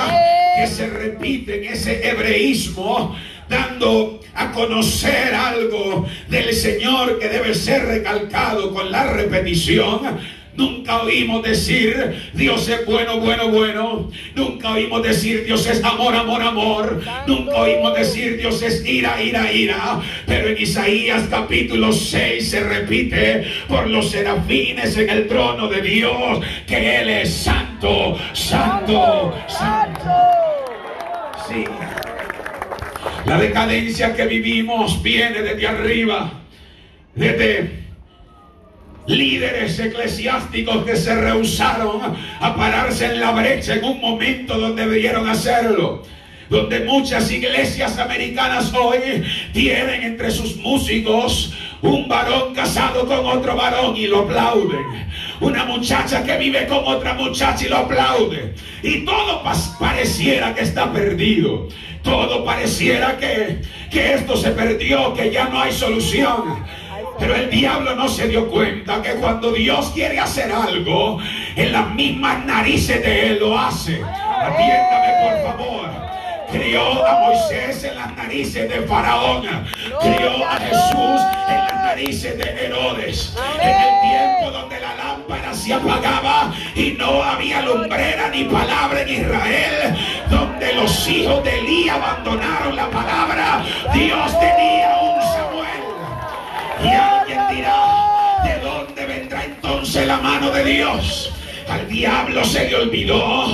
que 0.56 0.66
se 0.66 0.88
repite 0.88 1.58
en 1.58 1.72
ese 1.72 2.08
hebreísmo, 2.08 3.16
dando 3.48 4.20
a 4.34 4.52
conocer 4.52 5.34
algo 5.34 6.06
del 6.28 6.54
Señor 6.54 7.18
que 7.18 7.28
debe 7.28 7.54
ser 7.54 7.84
recalcado 7.86 8.72
con 8.72 8.90
la 8.90 9.12
repetición. 9.12 10.18
Nunca 10.56 11.02
oímos 11.02 11.42
decir 11.42 12.30
Dios 12.32 12.68
es 12.68 12.86
bueno, 12.86 13.20
bueno, 13.20 13.48
bueno. 13.48 14.10
Nunca 14.34 14.70
oímos 14.70 15.02
decir 15.02 15.44
Dios 15.44 15.66
es 15.66 15.82
amor, 15.84 16.14
amor, 16.14 16.42
amor. 16.42 17.02
Nunca 17.26 17.56
oímos 17.56 17.94
decir 17.94 18.38
Dios 18.38 18.62
es 18.62 18.84
ira, 18.86 19.22
ira, 19.22 19.52
ira. 19.52 20.00
Pero 20.26 20.48
en 20.48 20.58
Isaías 20.58 21.24
capítulo 21.30 21.92
6 21.92 22.50
se 22.50 22.60
repite 22.60 23.44
por 23.68 23.88
los 23.88 24.10
serafines 24.10 24.96
en 24.96 25.10
el 25.10 25.26
trono 25.26 25.68
de 25.68 25.82
Dios 25.82 26.40
que 26.66 27.00
Él 27.00 27.08
es 27.08 27.32
santo, 27.32 28.18
santo, 28.32 29.34
santo. 29.48 30.10
Sí. 31.48 31.64
La 33.26 33.38
decadencia 33.38 34.14
que 34.14 34.24
vivimos 34.26 35.02
viene 35.02 35.42
desde 35.42 35.66
arriba, 35.66 36.30
desde 37.14 37.86
líderes 39.06 39.78
eclesiásticos 39.78 40.84
que 40.84 40.96
se 40.96 41.14
rehusaron 41.14 42.00
a 42.40 42.56
pararse 42.56 43.06
en 43.06 43.20
la 43.20 43.32
brecha 43.32 43.74
en 43.74 43.84
un 43.84 44.00
momento 44.00 44.58
donde 44.58 44.86
debieron 44.86 45.28
hacerlo. 45.28 46.02
Donde 46.48 46.80
muchas 46.80 47.30
iglesias 47.32 47.98
americanas 47.98 48.72
hoy 48.72 49.24
tienen 49.52 50.02
entre 50.04 50.30
sus 50.30 50.56
músicos 50.56 51.52
un 51.82 52.08
varón 52.08 52.54
casado 52.54 53.06
con 53.06 53.26
otro 53.26 53.56
varón 53.56 53.96
y 53.96 54.06
lo 54.06 54.20
aplauden. 54.20 55.08
Una 55.40 55.64
muchacha 55.64 56.24
que 56.24 56.36
vive 56.38 56.66
con 56.66 56.84
otra 56.84 57.14
muchacha 57.14 57.66
y 57.66 57.68
lo 57.68 57.78
aplaude. 57.78 58.54
Y 58.82 59.04
todo 59.04 59.42
pareciera 59.78 60.54
que 60.54 60.62
está 60.62 60.92
perdido. 60.92 61.68
Todo 62.02 62.44
pareciera 62.44 63.18
que, 63.18 63.60
que 63.90 64.14
esto 64.14 64.36
se 64.36 64.50
perdió, 64.52 65.12
que 65.14 65.30
ya 65.30 65.48
no 65.48 65.60
hay 65.60 65.72
solución. 65.72 66.64
Pero 67.18 67.35
el 67.35 67.50
diablo 67.50 67.94
no 67.94 68.09
se 68.09 68.29
dio 68.29 68.48
cuenta 68.48 69.00
que 69.02 69.14
cuando 69.14 69.52
Dios 69.52 69.90
quiere 69.94 70.18
hacer 70.18 70.52
algo, 70.52 71.18
en 71.57 71.72
las 71.72 71.90
mismas 71.94 72.44
narices 72.44 73.02
de 73.02 73.29
él 73.29 73.38
lo 73.40 73.59
hace. 73.59 74.02
Atiéndame 74.02 75.14
por 75.22 75.50
favor. 75.50 76.07
Crió 76.52 77.07
a 77.07 77.20
Moisés 77.20 77.85
en 77.85 77.96
las 77.96 78.14
narices 78.16 78.68
de 78.68 78.83
Faraón. 78.83 79.46
Crió 80.00 80.46
a 80.46 80.57
Jesús 80.59 81.20
en 81.48 81.57
las 81.57 81.74
narices 81.74 82.38
de 82.38 82.66
Herodes. 82.66 83.35
En 83.61 83.68
el 83.68 84.00
tiempo 84.02 84.50
donde 84.50 84.81
la 84.81 84.94
lámpara 84.94 85.55
se 85.55 85.74
apagaba 85.74 86.52
y 86.74 86.92
no 86.92 87.22
había 87.22 87.62
lumbrera 87.62 88.29
ni 88.29 88.44
palabra 88.44 89.02
en 89.02 89.09
Israel, 89.09 89.96
donde 90.31 90.74
los 90.74 91.09
hijos 91.09 91.42
de 91.42 91.59
Elí 91.59 91.88
abandonaron 91.88 92.76
la 92.76 92.88
palabra, 92.90 93.64
Dios 93.92 94.38
tenía 94.38 94.98
un. 95.00 95.05
Y 96.82 96.88
alguien 96.88 97.40
dirá, 97.50 98.42
¿de 98.44 98.60
dónde 98.60 99.06
vendrá 99.06 99.44
entonces 99.44 100.06
la 100.06 100.18
mano 100.18 100.50
de 100.50 100.64
Dios? 100.64 101.32
Al 101.68 101.88
diablo 101.88 102.44
se 102.44 102.68
le 102.68 102.76
olvidó 102.76 103.46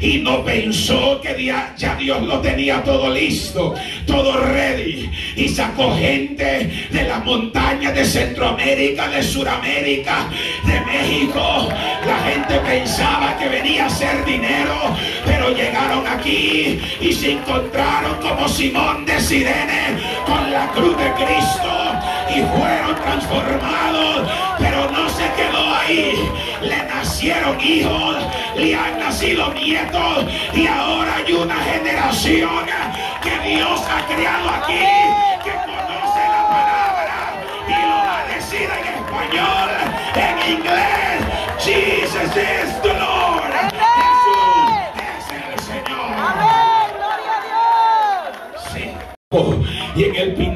y 0.00 0.18
no 0.18 0.44
pensó 0.44 1.20
que 1.22 1.44
ya 1.44 1.96
Dios 1.98 2.22
lo 2.22 2.40
tenía 2.40 2.82
todo 2.82 3.10
listo, 3.10 3.74
todo 4.06 4.38
ready. 4.38 5.10
Y 5.36 5.48
sacó 5.48 5.96
gente 5.96 6.88
de 6.90 7.02
las 7.04 7.24
montañas 7.24 7.94
de 7.94 8.04
Centroamérica, 8.04 9.08
de 9.08 9.22
Suramérica, 9.22 10.28
de 10.66 10.80
México. 10.82 11.68
La 12.06 12.18
gente 12.30 12.58
pensaba 12.60 13.36
que 13.38 13.48
venía 13.48 13.86
a 13.86 13.90
ser 13.90 14.24
dinero, 14.26 14.94
pero 15.24 15.50
llegaron 15.50 16.06
aquí 16.06 16.78
y 17.00 17.12
se 17.12 17.32
encontraron 17.32 18.20
como 18.20 18.46
Simón 18.46 19.06
de 19.06 19.18
Sirene 19.20 19.98
con 20.26 20.50
la 20.52 20.70
cruz 20.72 20.96
de 20.98 21.12
Cristo 21.12 22.13
y 22.34 22.42
fueron 22.42 22.96
transformados, 22.96 24.28
pero 24.58 24.90
no 24.90 25.08
se 25.08 25.30
quedó 25.34 25.74
ahí. 25.74 26.28
Le 26.62 26.82
nacieron 26.84 27.60
hijos, 27.60 28.16
le 28.56 28.74
han 28.74 28.98
nacido 28.98 29.52
nietos 29.54 30.24
y 30.52 30.66
ahora 30.66 31.16
hay 31.16 31.32
una 31.32 31.54
generación 31.56 32.66
que 33.22 33.38
Dios 33.48 33.80
ha 33.88 34.06
creado 34.12 34.50
aquí, 34.50 34.80
que 35.44 35.52
conoce 35.52 36.22
la 36.34 36.42
palabra 36.48 37.16
y 37.68 37.70
lo 37.72 37.96
va 38.04 38.18
a 38.18 38.26
en 38.26 38.84
español, 38.98 39.70
en 40.16 40.36
inglés. 40.52 41.18
Jesus 41.58 42.36
is 42.36 42.82
the 42.82 42.94
Lord. 42.94 43.52
Jesús 43.70 44.72
es 44.98 45.26
el 45.30 45.58
Señor. 45.60 46.12
Amén. 46.18 46.88
Gloria 46.98 47.34
a 47.36 47.44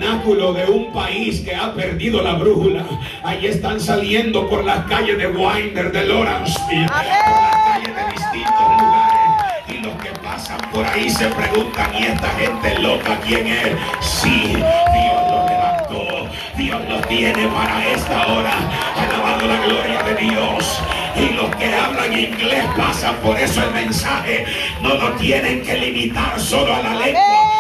tabernáculo 0.09 0.53
de 0.53 0.65
un 0.67 0.93
país 0.93 1.41
que 1.41 1.55
ha 1.55 1.73
perdido 1.75 2.23
la 2.23 2.35
brújula. 2.35 2.85
Ahí 3.23 3.47
están 3.47 3.81
saliendo 3.81 4.49
por 4.49 4.65
las 4.65 4.85
calles 4.87 5.19
de 5.19 5.27
Winder, 5.27 5.93
de 5.93 6.07
Lawrenceville, 6.07 6.87
por 6.87 7.05
las 7.05 7.57
calles 7.57 7.97
de 7.97 8.13
distintos 8.13 8.71
lugares. 8.81 9.67
Y 9.69 9.79
los 9.79 9.93
que 10.03 10.11
pasan 10.23 10.59
por 10.73 10.87
ahí 10.87 11.11
se 11.11 11.27
preguntan, 11.27 11.95
¿y 11.95 12.05
esta 12.05 12.29
gente 12.31 12.79
loca 12.79 13.19
quién 13.27 13.47
es? 13.47 13.77
Sí, 14.01 14.55
Dios 14.55 15.23
lo 15.31 15.47
levantó. 15.47 16.29
Dios 16.57 16.81
lo 16.89 17.01
tiene 17.03 17.47
para 17.49 17.87
esta 17.89 18.27
hora. 18.27 18.55
Alabado 18.97 19.47
la 19.47 19.67
gloria 19.67 20.03
de 20.05 20.15
Dios. 20.15 20.81
Y 21.17 21.35
los 21.35 21.55
que 21.57 21.75
hablan 21.75 22.13
inglés 22.13 22.65
pasan 22.77 23.17
por 23.17 23.39
eso 23.39 23.63
el 23.63 23.73
mensaje. 23.73 24.47
No 24.83 24.95
lo 24.95 25.13
tienen 25.13 25.63
que 25.63 25.77
limitar 25.77 26.41
solo 26.41 26.75
a 26.75 26.83
la 26.83 26.95
lengua 26.95 27.58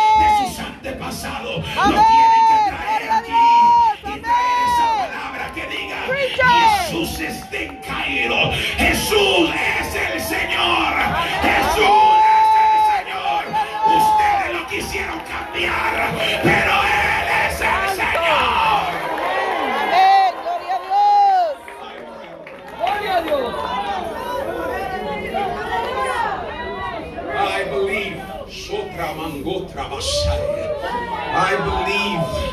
de 0.92 1.04
sus 1.12 1.24
antepasados. 1.24 1.56
Lo 1.56 1.62
tienen 1.84 2.44
que 2.48 2.56
traer 2.68 3.02
Gloria 3.02 3.12
a 3.12 3.18
aquí 3.18 3.28
Dios. 3.28 4.16
y 4.16 4.20
traer 4.20 4.58
esa 4.68 4.86
palabra 4.98 5.44
que 5.54 5.64
diga. 5.66 5.98
Jesús 6.86 7.20
está 7.20 7.56
en 7.56 7.76
caído. 7.78 8.36
Jesús 8.78 9.50
es 9.54 9.94
el 9.94 10.20
Señor. 10.20 10.92
Jesús 11.42 12.18
es 12.24 12.50
el 12.64 12.80
Señor. 12.92 13.42
Ustedes 13.86 14.48
lo 14.54 14.66
quisieron 14.68 15.20
cambiar, 15.20 16.12
pero 16.42 16.72
Él 16.82 17.28
es 17.48 17.60
el 17.60 17.88
Señor. 17.96 18.88
Amén. 19.82 20.34
Gloria 20.42 20.74
a 20.76 20.80
Dios. 20.82 21.56
Gloria 22.78 23.16
a 23.16 23.22
Dios. 23.22 23.54
I 27.40 27.64
believe. 27.70 28.22
Sotra 28.48 29.12
mangotra 29.14 29.84
basaya. 29.88 30.67
I 30.82 31.56
believe. 31.64 32.48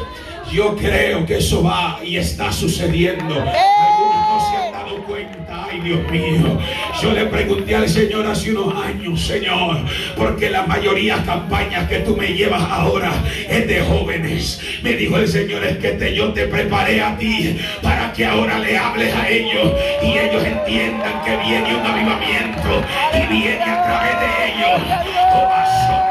Yo 0.51 0.75
creo 0.75 1.25
que 1.25 1.37
eso 1.39 1.63
va 1.63 1.99
y 2.03 2.17
está 2.17 2.51
sucediendo. 2.51 3.33
Algunos 3.33 4.27
no 4.29 4.49
se 4.49 4.57
han 4.57 4.71
dado 4.71 5.03
cuenta. 5.03 5.67
Ay, 5.69 5.81
Dios 5.81 6.09
mío. 6.09 6.59
Yo 7.01 7.11
le 7.11 7.25
pregunté 7.25 7.75
al 7.75 7.89
Señor 7.89 8.25
hace 8.25 8.51
unos 8.51 8.73
años, 8.81 9.21
Señor, 9.21 9.77
porque 10.15 10.49
la 10.49 10.65
mayoría 10.65 11.17
de 11.17 11.25
campañas 11.25 11.89
que 11.89 11.99
tú 11.99 12.15
me 12.15 12.27
llevas 12.27 12.61
ahora 12.71 13.11
es 13.49 13.67
de 13.67 13.81
jóvenes. 13.81 14.61
Me 14.81 14.93
dijo 14.93 15.17
el 15.17 15.27
Señor, 15.27 15.65
es 15.65 15.77
que 15.77 15.89
te, 15.91 16.15
yo 16.15 16.31
te 16.31 16.47
preparé 16.47 17.01
a 17.01 17.17
ti 17.17 17.57
para 17.81 18.13
que 18.13 18.25
ahora 18.25 18.59
le 18.59 18.77
hables 18.77 19.13
a 19.13 19.27
ellos 19.27 19.73
y 20.01 20.17
ellos 20.17 20.45
entiendan 20.45 21.21
que 21.25 21.35
viene 21.37 21.75
un 21.75 21.85
avivamiento 21.85 22.81
y 23.13 23.27
viene 23.27 23.63
a 23.63 23.83
través 23.83 24.19
de 24.21 24.53
ellos. 24.53 24.81
Oh, 25.33 26.04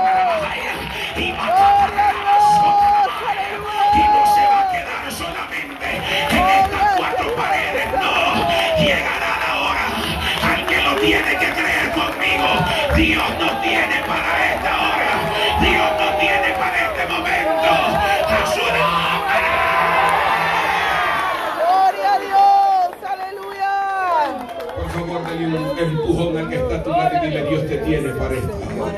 tiene 28.00 28.14
para 28.14 28.34
esta 28.34 28.52
hora. 28.82 28.92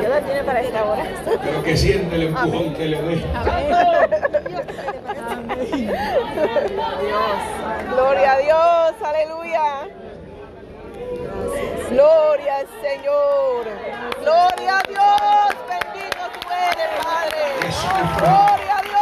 ¿Qué 0.00 0.08
la 0.08 0.20
tiene 0.20 0.44
para 0.44 0.60
esta 0.60 0.84
hora? 0.84 1.04
Pero 1.44 1.62
que 1.62 1.76
siente 1.76 2.16
el 2.16 2.22
empujón 2.22 2.74
que 2.74 2.86
le 2.86 3.02
doy. 3.02 3.24
Gloria 7.92 8.32
a 8.32 8.38
Dios, 8.38 8.94
aleluya. 9.04 9.88
Gloria 11.90 12.56
al 12.56 12.66
Señor. 12.80 13.66
Gloria 14.22 14.78
a 14.78 14.82
Dios. 14.88 15.50
Bendito 15.68 16.22
tú 16.40 16.48
eres, 16.72 16.90
Padre. 17.02 17.42
Gloria 18.18 18.74
a 18.76 18.82
Dios. 18.82 18.96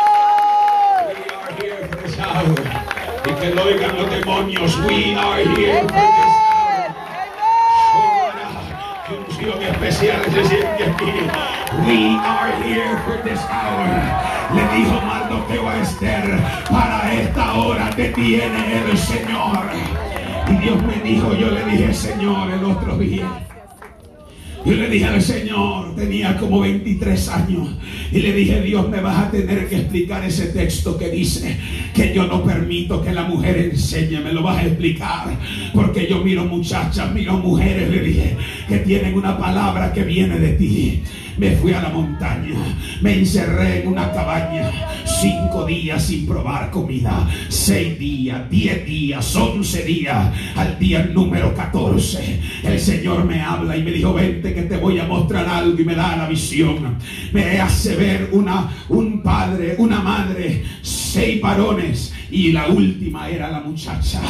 We 1.15 1.25
are 1.35 1.53
here 1.61 1.89
for 1.89 1.97
this 2.03 2.19
hour. 2.19 2.45
Y 3.27 3.33
que 3.41 3.49
lo 3.55 3.63
oigan 3.63 3.97
los 3.97 4.11
demonios. 4.11 4.77
We 4.87 5.15
are 5.15 5.45
here 5.57 5.81
for 5.83 5.93
this 5.93 6.24
Unción 9.45 9.63
especial 9.63 10.23
se 10.33 10.45
siente 10.47 10.85
aquí. 10.85 11.13
We 11.87 12.17
are 12.17 12.51
here 12.63 12.97
for 13.05 13.23
this 13.23 13.41
hour. 13.51 13.85
Le 14.55 14.79
dijo 14.79 15.03
Mardoqueo 15.03 15.69
a 15.69 15.83
Esther, 15.83 16.39
para 16.71 17.13
esta 17.13 17.53
hora 17.53 17.91
te 17.91 18.09
tiene 18.11 18.81
el 18.91 18.97
Señor. 18.97 19.69
Y 20.49 20.57
Dios 20.57 20.83
me 20.85 20.95
dijo, 21.03 21.35
yo 21.35 21.51
le 21.51 21.63
dije, 21.65 21.93
Señor, 21.93 22.53
el 22.53 22.65
otro 22.65 22.97
día. 22.97 23.29
Yo 24.65 24.73
le 24.73 24.89
dije 24.89 25.05
al 25.05 25.21
Señor, 25.21 25.95
tenía 25.95 26.39
como 26.39 26.61
23 26.61 27.29
años, 27.29 27.69
y 28.11 28.19
le 28.21 28.33
dije, 28.33 28.63
Dios, 28.63 28.89
me 28.89 29.01
vas 29.03 29.27
a 29.27 29.31
tener 29.31 29.69
que 29.69 29.77
explicar 29.77 30.25
ese 30.25 30.47
texto 30.47 30.97
que 30.97 31.11
dice 31.11 31.59
que 31.93 32.15
yo 32.15 32.27
no 32.27 32.43
permito 32.43 33.03
que 33.03 33.13
la 33.13 33.25
mujer 33.25 33.59
enseñe, 33.59 34.21
me 34.21 34.33
lo 34.33 34.43
vas 34.43 34.59
a 34.59 34.67
explicar, 34.67 35.37
porque 35.75 36.09
yo 36.09 36.25
miro 36.25 36.47
muchachas, 36.47 37.13
miro 37.13 37.35
mujeres, 37.37 37.91
le 37.91 38.01
dije, 38.01 38.37
que 38.67 38.79
tienen 38.79 39.15
una 39.15 39.37
palabra 39.37 39.93
que 39.93 40.03
viene 40.03 40.39
de 40.39 40.53
ti. 40.53 41.03
Me 41.37 41.51
fui 41.57 41.73
a 41.73 41.83
la 41.83 41.89
montaña, 41.89 42.55
me 43.01 43.19
encerré 43.19 43.83
en 43.83 43.89
una 43.89 44.13
cabaña, 44.13 44.71
cinco 45.05 45.67
días 45.67 46.05
sin 46.05 46.27
probar 46.29 46.71
comida, 46.71 47.29
seis 47.49 47.99
días, 47.99 48.49
diez 48.49 48.87
días, 48.87 49.35
once 49.35 49.83
días, 49.83 50.33
al 50.55 50.79
día 50.79 51.11
número 51.13 51.53
14. 51.53 52.41
El 52.63 52.79
Señor 52.79 53.25
me 53.25 53.41
habla 53.41 53.77
y 53.77 53.83
me 53.83 53.91
dijo, 53.91 54.15
vente 54.15 54.54
que 54.55 54.63
te 54.63 54.77
voy 54.77 54.99
a 54.99 55.05
mostrar 55.05 55.47
algo 55.49 55.81
y 55.81 55.85
me 55.85 55.95
da 55.95 56.17
la 56.17 56.29
visión. 56.29 56.97
Me 57.33 57.61
hace 57.61 57.97
ver 57.97 58.29
una, 58.33 58.71
un 58.89 59.23
padre, 59.23 59.75
una 59.79 60.01
madre, 60.01 60.65
seis 60.83 61.41
varones 61.41 62.15
y 62.35 62.51
la 62.51 62.67
última 62.67 63.31
era 63.31 63.49
la 63.49 63.61
muchacha. 63.61 64.21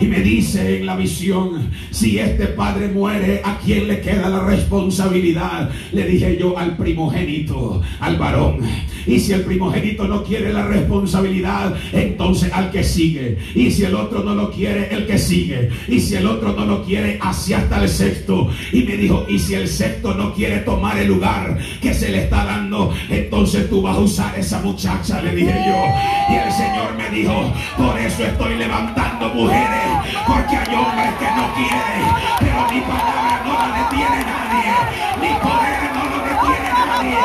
Y 0.00 0.06
me 0.06 0.20
dice 0.20 0.78
en 0.78 0.86
la 0.86 0.94
visión, 0.94 1.68
si 1.90 2.18
este 2.18 2.46
padre 2.46 2.88
muere, 2.88 3.42
¿a 3.44 3.58
quién 3.58 3.88
le 3.88 4.00
queda 4.00 4.28
la 4.28 4.44
responsabilidad? 4.44 5.68
Le 5.92 6.06
dije 6.06 6.38
yo 6.38 6.56
al 6.56 6.76
primogénito, 6.76 7.82
al 7.98 8.16
varón. 8.16 8.60
Y 9.04 9.18
si 9.18 9.32
el 9.32 9.42
primogénito 9.42 10.06
no 10.06 10.22
quiere 10.22 10.52
la 10.52 10.64
responsabilidad, 10.66 11.74
entonces 11.92 12.52
al 12.52 12.70
que 12.70 12.84
sigue. 12.84 13.38
Y 13.54 13.70
si 13.72 13.84
el 13.84 13.96
otro 13.96 14.22
no 14.22 14.34
lo 14.34 14.52
quiere, 14.52 14.88
el 14.94 15.06
que 15.06 15.18
sigue. 15.18 15.70
Y 15.88 15.98
si 15.98 16.14
el 16.14 16.26
otro 16.26 16.52
no 16.52 16.64
lo 16.64 16.84
quiere, 16.84 17.18
así 17.20 17.52
hasta 17.52 17.82
el 17.82 17.88
sexto. 17.88 18.48
Y 18.72 18.84
me 18.84 18.96
dijo, 18.96 19.26
y 19.28 19.40
si 19.40 19.54
el 19.54 19.66
sexto 19.66 20.14
no 20.14 20.32
quiere 20.34 20.58
tomar 20.58 20.98
el 20.98 21.08
lugar 21.08 21.58
que 21.82 21.92
se 21.92 22.10
le 22.10 22.24
está 22.24 22.44
dando, 22.44 22.94
entonces 23.08 23.68
tú 23.68 23.82
vas 23.82 23.96
a 23.96 24.00
usar 24.00 24.38
esa 24.38 24.60
muchacha, 24.62 25.20
le 25.20 25.34
dije 25.34 25.52
yo. 25.66 26.32
Y 26.32 26.36
el 26.36 26.52
Señor 26.52 26.96
me 26.96 27.16
dijo, 27.16 27.39
por 27.76 27.98
eso 27.98 28.24
estoy 28.24 28.54
levantando 28.56 29.28
mujeres, 29.34 29.88
porque 30.26 30.56
hay 30.56 30.74
hombres 30.74 31.12
que 31.18 31.28
no 31.36 31.54
quieren, 31.54 32.04
pero 32.38 32.60
mi 32.70 32.80
palabra 32.80 33.40
no 33.44 33.52
la 33.52 33.68
detiene 33.78 34.24
nadie, 34.24 34.72
mi 35.20 35.32
poder 35.40 35.82
no 35.94 36.02
lo 36.10 36.18
detiene 36.28 36.70
nadie, 36.86 37.20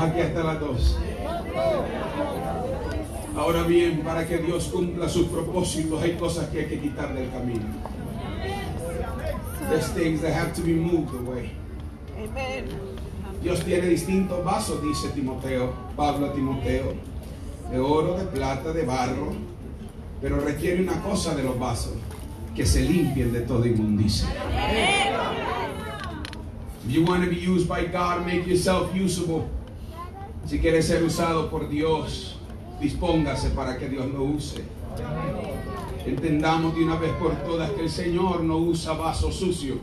estamos 0.01 0.11
aquí 0.11 0.21
hasta 0.21 0.43
las 0.43 0.59
dos. 0.59 0.97
Ahora 3.35 3.63
bien, 3.63 4.01
para 4.01 4.27
que 4.27 4.37
Dios 4.39 4.65
cumpla 4.65 5.07
sus 5.07 5.27
propósitos, 5.27 6.01
hay 6.01 6.13
cosas 6.13 6.49
que 6.49 6.61
hay 6.61 6.65
que 6.65 6.79
quitar 6.79 7.13
del 7.13 7.29
camino. 7.31 7.65
There's 9.69 9.87
things 9.93 10.21
that 10.21 10.33
have 10.33 10.53
to 10.55 10.61
be 10.61 10.73
moved 10.73 11.13
away. 11.15 11.51
Dios 13.41 13.63
tiene 13.63 13.87
distintos 13.87 14.43
vasos, 14.43 14.81
dice 14.83 15.09
Timoteo, 15.15 15.73
Pablo 15.95 16.27
a 16.27 16.33
Timoteo, 16.33 16.93
de 17.71 17.79
oro, 17.79 18.17
de 18.17 18.25
plata, 18.25 18.73
de 18.73 18.83
barro, 18.83 19.33
pero 20.21 20.39
requiere 20.39 20.81
una 20.83 21.01
cosa 21.01 21.33
de 21.33 21.43
los 21.43 21.57
vasos, 21.57 21.93
que 22.55 22.65
se 22.65 22.81
limpien 22.81 23.31
de 23.31 23.41
toda 23.41 23.67
inmundicia. 23.67 24.27
If 26.83 26.91
you 26.91 27.05
want 27.05 27.23
to 27.23 27.29
be 27.29 27.37
used 27.37 27.67
by 27.67 27.85
God, 27.85 28.25
make 28.25 28.45
yourself 28.45 28.93
usable. 28.93 29.49
Si 30.45 30.59
quieres 30.59 30.87
ser 30.87 31.03
usado 31.03 31.49
por 31.49 31.69
Dios, 31.69 32.39
dispóngase 32.79 33.51
para 33.51 33.77
que 33.77 33.87
Dios 33.87 34.07
lo 34.07 34.23
use. 34.23 34.63
Entendamos 36.05 36.75
de 36.75 36.83
una 36.83 36.95
vez 36.95 37.11
por 37.13 37.35
todas 37.43 37.69
que 37.71 37.81
el 37.81 37.89
Señor 37.89 38.43
no 38.43 38.57
usa 38.57 38.93
vasos 38.93 39.35
sucios. 39.35 39.77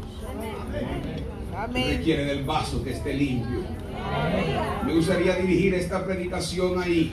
Amén. 1.56 1.98
Requiere 1.98 2.24
del 2.24 2.44
vaso 2.44 2.82
que 2.82 2.90
esté 2.90 3.14
limpio. 3.14 3.60
Me 4.84 4.94
gustaría 4.94 5.36
dirigir 5.36 5.74
esta 5.74 6.04
predicación 6.04 6.80
ahí, 6.80 7.12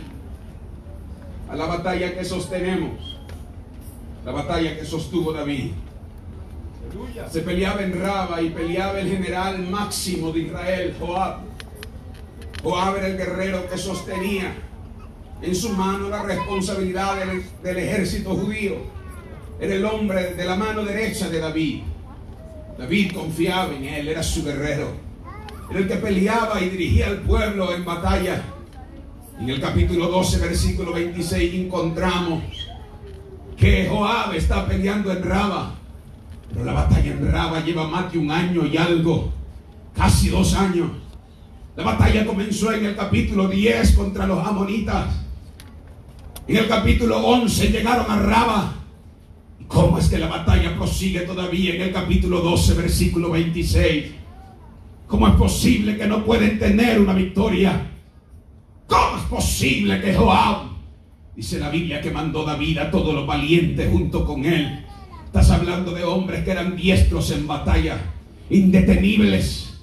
a 1.49 1.55
la 1.55 1.65
batalla 1.65 2.15
que 2.15 2.23
sostenemos, 2.23 3.17
la 4.23 4.31
batalla 4.31 4.77
que 4.77 4.85
sostuvo 4.85 5.31
David. 5.31 5.71
Se 7.31 7.41
peleaba 7.41 7.81
en 7.81 7.99
Raba 7.99 8.41
y 8.41 8.49
peleaba 8.49 8.99
el 8.99 9.09
general 9.09 9.67
máximo 9.67 10.31
de 10.31 10.39
Israel, 10.41 10.95
Joab. 10.99 11.54
Joab 12.65 12.97
era 12.97 13.07
el 13.09 13.17
guerrero 13.17 13.69
que 13.69 13.77
sostenía 13.77 14.51
en 15.39 15.55
su 15.55 15.69
mano 15.69 16.09
la 16.09 16.23
responsabilidad 16.23 17.15
del, 17.61 17.77
ejército 17.77 18.31
judío. 18.31 18.77
Era 19.59 19.75
el 19.75 19.85
hombre 19.85 20.33
de 20.33 20.45
la 20.45 20.55
mano 20.55 20.83
derecha 20.83 21.29
de 21.29 21.39
David. 21.39 21.83
David 22.79 23.11
confiaba 23.13 23.71
en 23.71 23.85
él, 23.85 24.07
era 24.07 24.23
su 24.23 24.43
guerrero. 24.43 24.87
Era 25.69 25.79
el 25.79 25.87
que 25.87 25.95
peleaba 25.97 26.59
y 26.59 26.69
dirigía 26.69 27.05
al 27.05 27.19
pueblo 27.19 27.71
en 27.71 27.85
batalla. 27.85 28.41
En 29.39 29.47
el 29.47 29.61
capítulo 29.61 30.07
12, 30.07 30.39
versículo 30.39 30.91
26, 30.93 31.65
encontramos 31.65 32.41
que 33.55 33.87
Joab 33.87 34.33
está 34.33 34.65
peleando 34.65 35.11
en 35.11 35.21
Raba. 35.21 35.75
Pero 36.51 36.65
la 36.65 36.73
batalla 36.73 37.11
en 37.11 37.31
Raba 37.31 37.59
lleva 37.59 37.87
más 37.87 38.11
de 38.11 38.17
un 38.17 38.31
año 38.31 38.65
y 38.65 38.75
algo, 38.75 39.31
casi 39.95 40.29
dos 40.29 40.55
años. 40.55 41.04
La 41.75 41.83
batalla 41.83 42.25
comenzó 42.25 42.71
en 42.71 42.85
el 42.85 42.95
capítulo 42.95 43.49
10 43.49 43.91
contra 43.93 44.25
los 44.25 44.45
amonitas. 44.45 45.07
En 46.47 46.57
el 46.57 46.67
capítulo 46.69 47.17
11 47.19 47.67
llegaron 47.67 48.09
a 48.09 48.19
Raba. 48.21 48.73
¿Y 49.59 49.65
cómo 49.65 49.97
es 49.97 50.07
que 50.07 50.17
la 50.17 50.27
batalla 50.27 50.73
prosigue 50.75 51.21
todavía 51.21 51.75
en 51.75 51.81
el 51.81 51.91
capítulo 51.91 52.39
12, 52.39 52.75
versículo 52.75 53.31
26? 53.31 54.05
¿Cómo 55.07 55.27
es 55.27 55.35
posible 55.35 55.97
que 55.97 56.07
no 56.07 56.23
pueden 56.23 56.57
tener 56.59 56.99
una 57.01 57.13
victoria? 57.13 57.91
¿Cómo 58.87 59.17
es 59.17 59.23
posible 59.23 59.99
que 59.99 60.13
Joab, 60.13 60.67
dice 61.35 61.59
la 61.59 61.69
Biblia, 61.69 61.99
que 61.99 62.11
mandó 62.11 62.45
David 62.45 62.77
a 62.77 62.91
todos 62.91 63.13
los 63.13 63.27
valientes 63.27 63.91
junto 63.91 64.25
con 64.25 64.45
él? 64.45 64.85
Estás 65.25 65.51
hablando 65.51 65.91
de 65.91 66.05
hombres 66.05 66.45
que 66.45 66.51
eran 66.51 66.77
diestros 66.77 67.31
en 67.31 67.45
batalla, 67.45 67.99
indetenibles. 68.49 69.74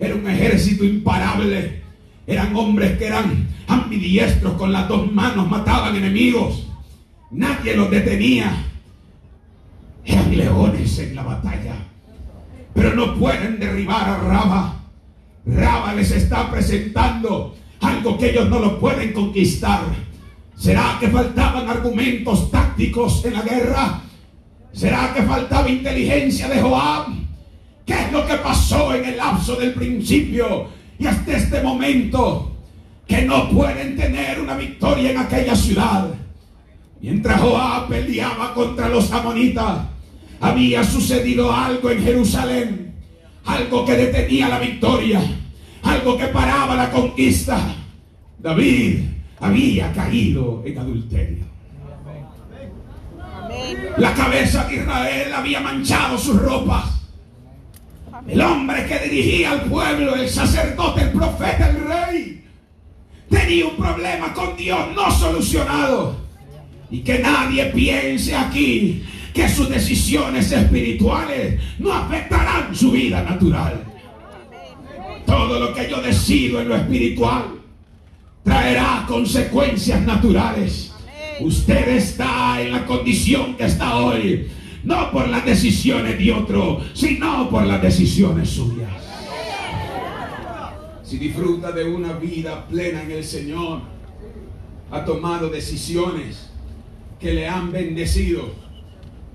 Era 0.00 0.14
un 0.14 0.28
ejército 0.28 0.84
imparable. 0.84 1.82
Eran 2.26 2.56
hombres 2.56 2.96
que 2.96 3.06
eran 3.06 3.48
ambidiestros, 3.68 4.54
con 4.54 4.72
las 4.72 4.88
dos 4.88 5.12
manos 5.12 5.48
mataban 5.48 5.94
enemigos. 5.94 6.66
Nadie 7.30 7.76
los 7.76 7.90
detenía. 7.90 8.50
Eran 10.04 10.36
leones 10.36 10.98
en 10.98 11.14
la 11.14 11.22
batalla. 11.22 11.74
Pero 12.72 12.94
no 12.94 13.14
pueden 13.16 13.60
derribar 13.60 14.08
a 14.08 14.18
Raba. 14.18 14.76
Raba 15.44 15.94
les 15.94 16.10
está 16.12 16.50
presentando 16.50 17.54
algo 17.80 18.16
que 18.16 18.30
ellos 18.30 18.48
no 18.48 18.58
lo 18.58 18.80
pueden 18.80 19.12
conquistar. 19.12 19.82
¿Será 20.56 20.96
que 20.98 21.08
faltaban 21.08 21.68
argumentos 21.68 22.50
tácticos 22.50 23.24
en 23.26 23.34
la 23.34 23.42
guerra? 23.42 24.00
¿Será 24.72 25.12
que 25.12 25.22
faltaba 25.22 25.68
inteligencia 25.68 26.48
de 26.48 26.60
Joab? 26.60 27.19
¿Qué 27.90 28.02
es 28.02 28.12
lo 28.12 28.24
que 28.24 28.34
pasó 28.34 28.94
en 28.94 29.04
el 29.04 29.16
lapso 29.16 29.56
del 29.56 29.74
principio 29.74 30.68
y 30.96 31.08
hasta 31.08 31.36
este 31.36 31.60
momento? 31.60 32.52
Que 33.04 33.22
no 33.22 33.50
pueden 33.50 33.96
tener 33.96 34.40
una 34.40 34.56
victoria 34.56 35.10
en 35.10 35.18
aquella 35.18 35.56
ciudad. 35.56 36.06
Mientras 37.00 37.40
Joab 37.40 37.88
peleaba 37.88 38.54
contra 38.54 38.88
los 38.88 39.10
amonitas, 39.10 39.88
había 40.40 40.84
sucedido 40.84 41.52
algo 41.52 41.90
en 41.90 42.04
Jerusalén. 42.04 42.94
Algo 43.44 43.84
que 43.84 43.96
detenía 43.96 44.48
la 44.48 44.60
victoria. 44.60 45.20
Algo 45.82 46.16
que 46.16 46.26
paraba 46.26 46.76
la 46.76 46.92
conquista. 46.92 47.74
David 48.38 49.00
había 49.40 49.92
caído 49.92 50.62
en 50.64 50.78
adulterio. 50.78 51.44
La 53.96 54.14
cabeza 54.14 54.66
de 54.66 54.76
Israel 54.76 55.32
había 55.34 55.58
manchado 55.58 56.16
sus 56.16 56.40
ropas. 56.40 56.99
El 58.30 58.40
hombre 58.42 58.86
que 58.86 59.08
dirigía 59.08 59.50
al 59.50 59.62
pueblo, 59.62 60.14
el 60.14 60.28
sacerdote, 60.28 61.02
el 61.02 61.10
profeta, 61.10 61.68
el 61.70 61.80
rey, 61.84 62.44
tenía 63.28 63.66
un 63.66 63.76
problema 63.76 64.32
con 64.32 64.56
Dios 64.56 64.78
no 64.94 65.10
solucionado. 65.10 66.16
Y 66.92 67.00
que 67.00 67.18
nadie 67.18 67.66
piense 67.66 68.36
aquí 68.36 69.02
que 69.34 69.48
sus 69.48 69.68
decisiones 69.68 70.52
espirituales 70.52 71.60
no 71.80 71.92
afectarán 71.92 72.74
su 72.74 72.92
vida 72.92 73.20
natural. 73.22 73.84
Todo 75.26 75.58
lo 75.58 75.74
que 75.74 75.88
yo 75.90 76.00
decido 76.00 76.60
en 76.60 76.68
lo 76.68 76.76
espiritual 76.76 77.46
traerá 78.44 79.04
consecuencias 79.08 80.00
naturales. 80.02 80.92
Usted 81.40 81.96
está 81.96 82.60
en 82.60 82.72
la 82.72 82.86
condición 82.86 83.56
que 83.56 83.64
está 83.64 83.96
hoy, 83.96 84.48
no 84.84 85.10
por 85.10 85.28
las 85.28 85.44
decisiones 85.44 86.18
de 86.18 86.32
otro, 86.32 86.80
sino 86.94 87.48
por 87.50 87.64
las 87.66 87.82
decisiones 87.82 88.50
suyas. 88.50 88.90
Si 91.02 91.18
disfruta 91.18 91.72
de 91.72 91.84
una 91.84 92.12
vida 92.12 92.66
plena 92.66 93.02
en 93.02 93.10
el 93.10 93.24
Señor, 93.24 93.80
ha 94.90 95.04
tomado 95.04 95.48
decisiones 95.48 96.50
que 97.18 97.34
le 97.34 97.48
han 97.48 97.72
bendecido. 97.72 98.54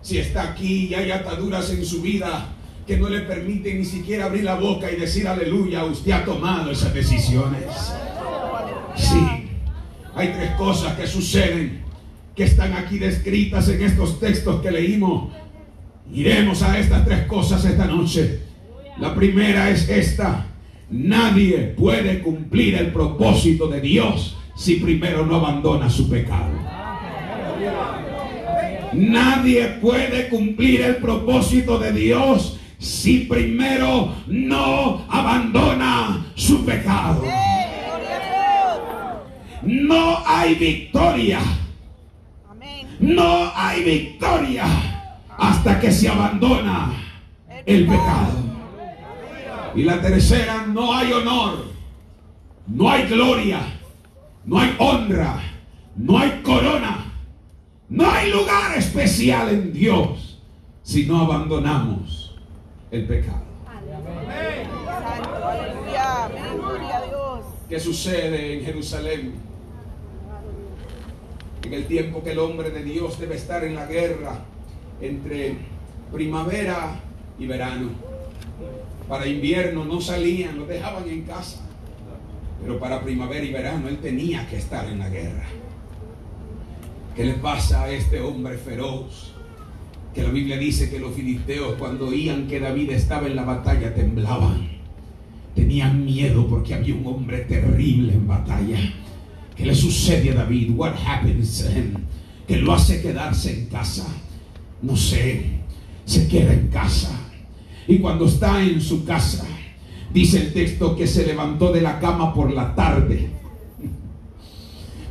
Si 0.01 0.17
está 0.17 0.51
aquí 0.51 0.87
y 0.87 0.93
hay 0.93 1.11
ataduras 1.11 1.69
en 1.71 1.85
su 1.85 2.01
vida 2.01 2.49
que 2.87 2.97
no 2.97 3.09
le 3.09 3.21
permiten 3.21 3.79
ni 3.79 3.85
siquiera 3.85 4.25
abrir 4.25 4.43
la 4.43 4.55
boca 4.55 4.91
y 4.91 4.95
decir 4.95 5.27
aleluya, 5.27 5.83
usted 5.85 6.11
ha 6.11 6.23
tomado 6.23 6.71
esas 6.71 6.93
decisiones. 6.93 7.63
Sí, 8.95 9.49
hay 10.15 10.27
tres 10.29 10.51
cosas 10.51 10.95
que 10.95 11.07
suceden 11.07 11.84
que 12.35 12.43
están 12.43 12.73
aquí 12.73 12.99
descritas 12.99 13.69
en 13.69 13.81
estos 13.81 14.19
textos 14.19 14.61
que 14.61 14.71
leímos. 14.71 15.31
Iremos 16.13 16.61
a 16.61 16.77
estas 16.77 17.05
tres 17.05 17.25
cosas 17.25 17.63
esta 17.65 17.85
noche. 17.85 18.41
La 18.99 19.15
primera 19.15 19.69
es 19.69 19.89
esta. 19.89 20.45
Nadie 20.89 21.73
puede 21.77 22.21
cumplir 22.21 22.75
el 22.75 22.91
propósito 22.91 23.67
de 23.67 23.81
Dios 23.81 24.37
si 24.55 24.75
primero 24.75 25.25
no 25.25 25.37
abandona 25.37 25.89
su 25.89 26.09
pecado. 26.09 26.53
Nadie 28.93 29.67
puede 29.81 30.29
cumplir 30.29 30.81
el 30.81 30.97
propósito 30.97 31.79
de 31.79 31.91
Dios 31.91 32.59
si 32.77 33.19
primero 33.19 34.13
no 34.27 35.05
abandona 35.09 36.25
su 36.35 36.63
pecado. 36.65 37.23
No 39.63 40.19
hay 40.25 40.55
victoria. 40.55 41.39
No 43.05 43.51
hay 43.53 43.83
victoria 43.83 44.65
hasta 45.37 45.79
que 45.79 45.91
se 45.91 46.09
abandona 46.09 46.91
el 47.63 47.85
pecado. 47.85 48.33
Y 49.75 49.83
la 49.83 50.01
tercera, 50.01 50.65
no 50.65 50.91
hay 50.91 51.13
honor, 51.13 51.65
no 52.65 52.89
hay 52.89 53.07
gloria, 53.07 53.59
no 54.43 54.57
hay 54.57 54.75
honra, 54.79 55.39
no 55.95 56.17
hay 56.17 56.41
corona, 56.41 57.13
no 57.89 58.09
hay 58.09 58.31
lugar 58.31 58.75
especial 58.75 59.49
en 59.49 59.71
Dios 59.71 60.41
si 60.81 61.05
no 61.05 61.19
abandonamos 61.19 62.35
el 62.89 63.05
pecado. 63.05 63.43
¿Qué 67.69 67.79
sucede 67.79 68.57
en 68.57 68.65
Jerusalén? 68.65 69.54
En 71.65 71.73
el 71.73 71.87
tiempo 71.87 72.23
que 72.23 72.33
el 72.33 72.37
hombre 72.37 72.69
de 72.69 72.83
Dios 72.83 73.19
debe 73.19 73.35
estar 73.35 73.63
en 73.63 73.73
la 73.73 73.87
guerra 73.87 74.39
entre 75.01 75.55
primavera 76.13 76.99
y 77.39 77.47
verano. 77.47 77.89
Para 79.09 79.25
invierno 79.25 79.83
no 79.83 79.99
salían, 79.99 80.59
lo 80.59 80.67
dejaban 80.67 81.09
en 81.09 81.23
casa. 81.23 81.61
Pero 82.61 82.79
para 82.79 83.03
primavera 83.03 83.43
y 83.43 83.51
verano 83.51 83.87
él 83.87 83.97
tenía 83.97 84.47
que 84.47 84.57
estar 84.57 84.87
en 84.87 84.99
la 84.99 85.09
guerra. 85.09 85.45
¿Qué 87.15 87.25
le 87.25 87.33
pasa 87.33 87.85
a 87.85 87.89
este 87.89 88.21
hombre 88.21 88.57
feroz? 88.59 89.33
Que 90.13 90.21
la 90.21 90.29
Biblia 90.29 90.59
dice 90.59 90.91
que 90.91 90.99
los 90.99 91.15
filisteos 91.15 91.75
cuando 91.79 92.09
oían 92.09 92.47
que 92.47 92.59
David 92.59 92.91
estaba 92.91 93.25
en 93.25 93.35
la 93.35 93.43
batalla 93.43 93.91
temblaban. 93.91 94.69
Tenían 95.55 96.05
miedo 96.05 96.45
porque 96.47 96.75
había 96.75 96.93
un 96.93 97.07
hombre 97.07 97.39
terrible 97.39 98.13
en 98.13 98.27
batalla. 98.27 98.77
¿Qué 99.55 99.65
le 99.65 99.75
sucede 99.75 100.31
a 100.31 100.35
David? 100.35 100.71
What 100.75 100.95
happens 101.05 101.63
to 101.63 101.71
him? 101.71 101.93
Que 102.47 102.57
lo 102.57 102.73
hace 102.73 103.01
quedarse 103.01 103.59
en 103.59 103.65
casa. 103.67 104.05
No 104.81 104.95
sé, 104.95 105.45
se 106.05 106.27
queda 106.27 106.53
en 106.53 106.67
casa. 106.67 107.11
Y 107.87 107.99
cuando 107.99 108.25
está 108.25 108.61
en 108.61 108.81
su 108.81 109.05
casa, 109.05 109.45
Dice 110.15 110.37
el 110.37 110.53
texto 110.53 110.95
que 110.95 111.07
se 111.07 111.27
levantó 111.27 111.73
de 111.73 111.81
la 111.81 111.99
cama 111.99 112.33
por 112.33 112.49
la 112.53 112.73
tarde. 112.73 113.27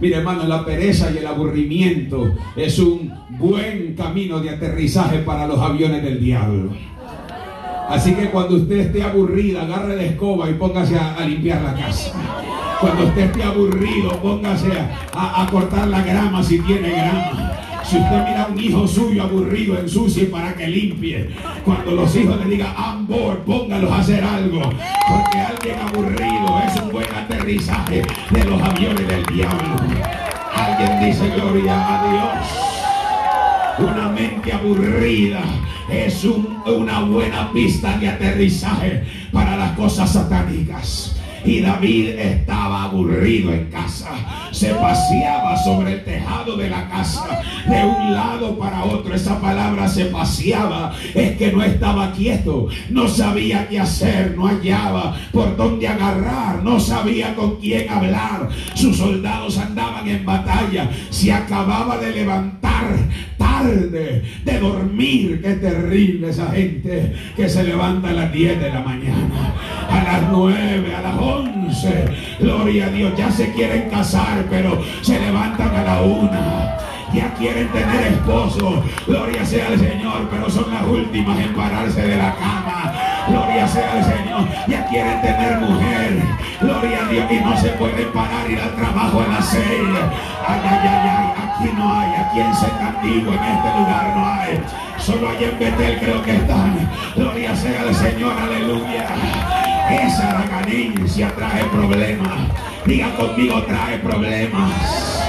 Mire 0.01 0.17
hermano, 0.17 0.45
la 0.45 0.65
pereza 0.65 1.11
y 1.13 1.19
el 1.19 1.27
aburrimiento 1.27 2.33
es 2.57 2.79
un 2.79 3.13
buen 3.39 3.95
camino 3.95 4.41
de 4.41 4.49
aterrizaje 4.49 5.19
para 5.19 5.47
los 5.47 5.59
aviones 5.59 6.03
del 6.03 6.19
diablo. 6.19 6.71
Así 7.91 8.15
que 8.15 8.31
cuando 8.31 8.57
usted 8.57 8.79
esté 8.79 9.03
aburrida, 9.03 9.65
agarre 9.65 9.95
la 9.95 10.05
escoba 10.05 10.49
y 10.49 10.55
póngase 10.55 10.97
a, 10.97 11.17
a 11.17 11.27
limpiar 11.27 11.61
la 11.61 11.75
casa. 11.75 12.11
Cuando 12.85 13.05
usted 13.07 13.23
esté 13.23 13.43
aburrido, 13.43 14.11
póngase 14.21 14.71
a, 15.15 15.43
a 15.43 15.47
cortar 15.47 15.89
la 15.89 16.03
grama 16.03 16.43
si 16.43 16.59
tiene 16.59 16.91
grama. 16.91 17.53
Si 17.83 17.97
usted 17.97 18.25
mira 18.29 18.43
a 18.45 18.47
un 18.49 18.61
hijo 18.61 18.87
suyo 18.87 19.23
aburrido, 19.23 19.79
ensucie 19.79 20.27
para 20.27 20.53
que 20.55 20.67
limpie. 20.67 21.31
Cuando 21.65 21.93
los 21.93 22.15
hijos 22.15 22.39
le 22.41 22.45
digan, 22.51 22.75
I'm 22.77 23.07
bored, 23.07 23.39
póngalos 23.47 23.91
a 23.91 24.01
hacer 24.01 24.23
algo. 24.23 24.61
Porque 25.09 25.39
alguien 25.39 25.77
aburrido 25.81 26.63
es 26.67 26.83
un 26.83 26.91
buen 26.93 27.07
aterrizaje 27.15 28.03
de 28.31 28.45
los 28.45 28.61
aviones 28.63 29.09
del 29.09 29.25
diablo. 29.35 29.77
Alguien 30.55 31.01
dice 31.07 31.31
gloria 31.31 31.75
a 31.89 32.11
Dios. 33.79 33.91
Una 33.91 34.09
mente 34.11 34.53
aburrida 34.53 35.41
es 35.91 36.23
un- 36.25 36.59
una 36.67 37.01
buena 37.01 37.51
pista 37.51 37.97
de 37.97 38.09
aterrizaje 38.11 39.05
para 39.33 39.57
las 39.57 39.73
cosas 39.73 40.13
satánicas. 40.13 41.14
Y 41.45 41.61
David 41.61 42.19
estaba 42.19 42.85
aburrido 42.85 43.53
en 43.53 43.71
casa. 43.71 44.11
Se 44.51 44.75
paseaba 44.75 45.57
sobre 45.63 45.95
el 45.95 46.05
tejado 46.05 46.57
de 46.57 46.71
la 46.71 46.89
casa 46.89 47.41
de 47.69 47.85
un 47.85 48.15
lado 48.15 48.59
para 48.59 48.85
otro. 48.85 49.15
Esa 49.15 49.41
palabra 49.41 49.87
se 49.89 50.07
paseaba. 50.07 50.95
Es 51.15 51.37
que 51.37 51.53
no 51.53 51.63
estaba 51.63 52.13
quieto. 52.13 52.69
No 52.91 53.09
sabía 53.09 53.69
qué 53.69 53.81
hacer. 53.81 54.35
No 54.37 54.47
hallaba 54.47 55.17
por 55.33 55.57
dónde 55.57 55.87
agarrar. 55.87 56.63
No 56.63 56.81
sabía 56.81 57.35
con 57.35 57.57
quién 57.57 57.91
hablar. 57.91 58.49
Sus 58.75 58.97
soldados 58.97 59.59
andaban 59.59 60.09
en 60.09 60.25
batalla. 60.25 60.91
Se 61.11 61.33
acababa 61.33 61.99
de 61.99 62.13
levantar 62.13 62.65
tarde 63.37 64.23
de 64.45 64.59
dormir. 64.59 65.41
Qué 65.43 65.55
terrible 65.55 66.31
esa 66.31 66.51
gente 66.51 67.15
que 67.37 67.49
se 67.49 67.65
levanta 67.65 68.11
a 68.11 68.13
las 68.13 68.33
10 68.33 68.61
de 68.61 68.71
la 68.71 68.81
mañana, 68.81 69.55
a 69.89 70.03
las 70.03 70.31
9, 70.31 70.95
a 70.95 71.01
las 71.03 71.17
11. 71.37 72.05
Gloria 72.41 72.87
a 72.87 72.91
Dios, 72.91 73.13
ya 73.17 73.31
se 73.31 73.53
quieren 73.53 73.91
casar, 73.91 74.45
pero 74.51 74.81
se 75.03 75.19
levantan 75.19 75.75
a 75.75 75.83
la 75.83 76.03
una. 76.03 76.77
Ya 77.13 77.33
quieren 77.35 77.69
tener 77.69 78.13
esposo, 78.13 78.83
gloria 79.07 79.45
sea 79.47 79.69
al 79.69 79.79
Señor, 79.79 80.29
pero 80.31 80.51
son 80.51 80.69
las 80.75 80.85
últimas 80.85 81.39
en 81.39 81.55
pararse 81.55 82.03
de 82.03 82.17
la 82.17 82.35
cama. 82.35 82.93
Gloria 83.29 83.69
sea 83.69 83.93
al 83.93 84.05
Señor. 84.05 84.49
Ya 84.67 84.87
quieren 84.87 85.21
tener 85.23 85.61
mujer. 85.61 86.23
Gloria 86.61 87.05
a 87.05 87.09
Dios. 87.09 87.27
Y 87.31 87.37
no 87.37 87.57
se 87.57 87.69
pueden 87.71 88.11
parar 88.13 88.51
ir 88.51 88.61
al 88.61 88.75
trabajo 88.75 89.21
a 89.21 89.29
las 89.29 89.49
seis. 89.49 89.65
Ay, 90.47 90.61
ay, 90.63 90.79
ay, 90.83 91.09
ay. 91.09 91.33
Aquí 91.45 91.71
no 91.77 91.95
hay. 91.99 92.15
Aquí 92.15 92.41
en 92.41 92.55
Secativo, 92.55 93.33
en 93.33 93.45
este 93.45 93.79
lugar 93.79 94.13
no 94.17 94.27
hay. 94.27 94.61
Solo 94.99 95.29
hay 95.29 95.45
en 95.45 95.59
Betel 95.59 95.99
creo 96.01 96.23
que 96.23 96.37
están. 96.37 96.91
Gloria 97.15 97.55
sea 97.55 97.83
al 97.83 97.95
Señor. 97.95 98.33
Aleluya. 98.39 99.64
Esa 99.91 100.33
raganencia 100.33 101.31
trae 101.37 101.65
problemas. 101.65 102.51
Diga 102.87 103.15
conmigo, 103.17 103.63
trae 103.65 103.99
problemas. 103.99 105.23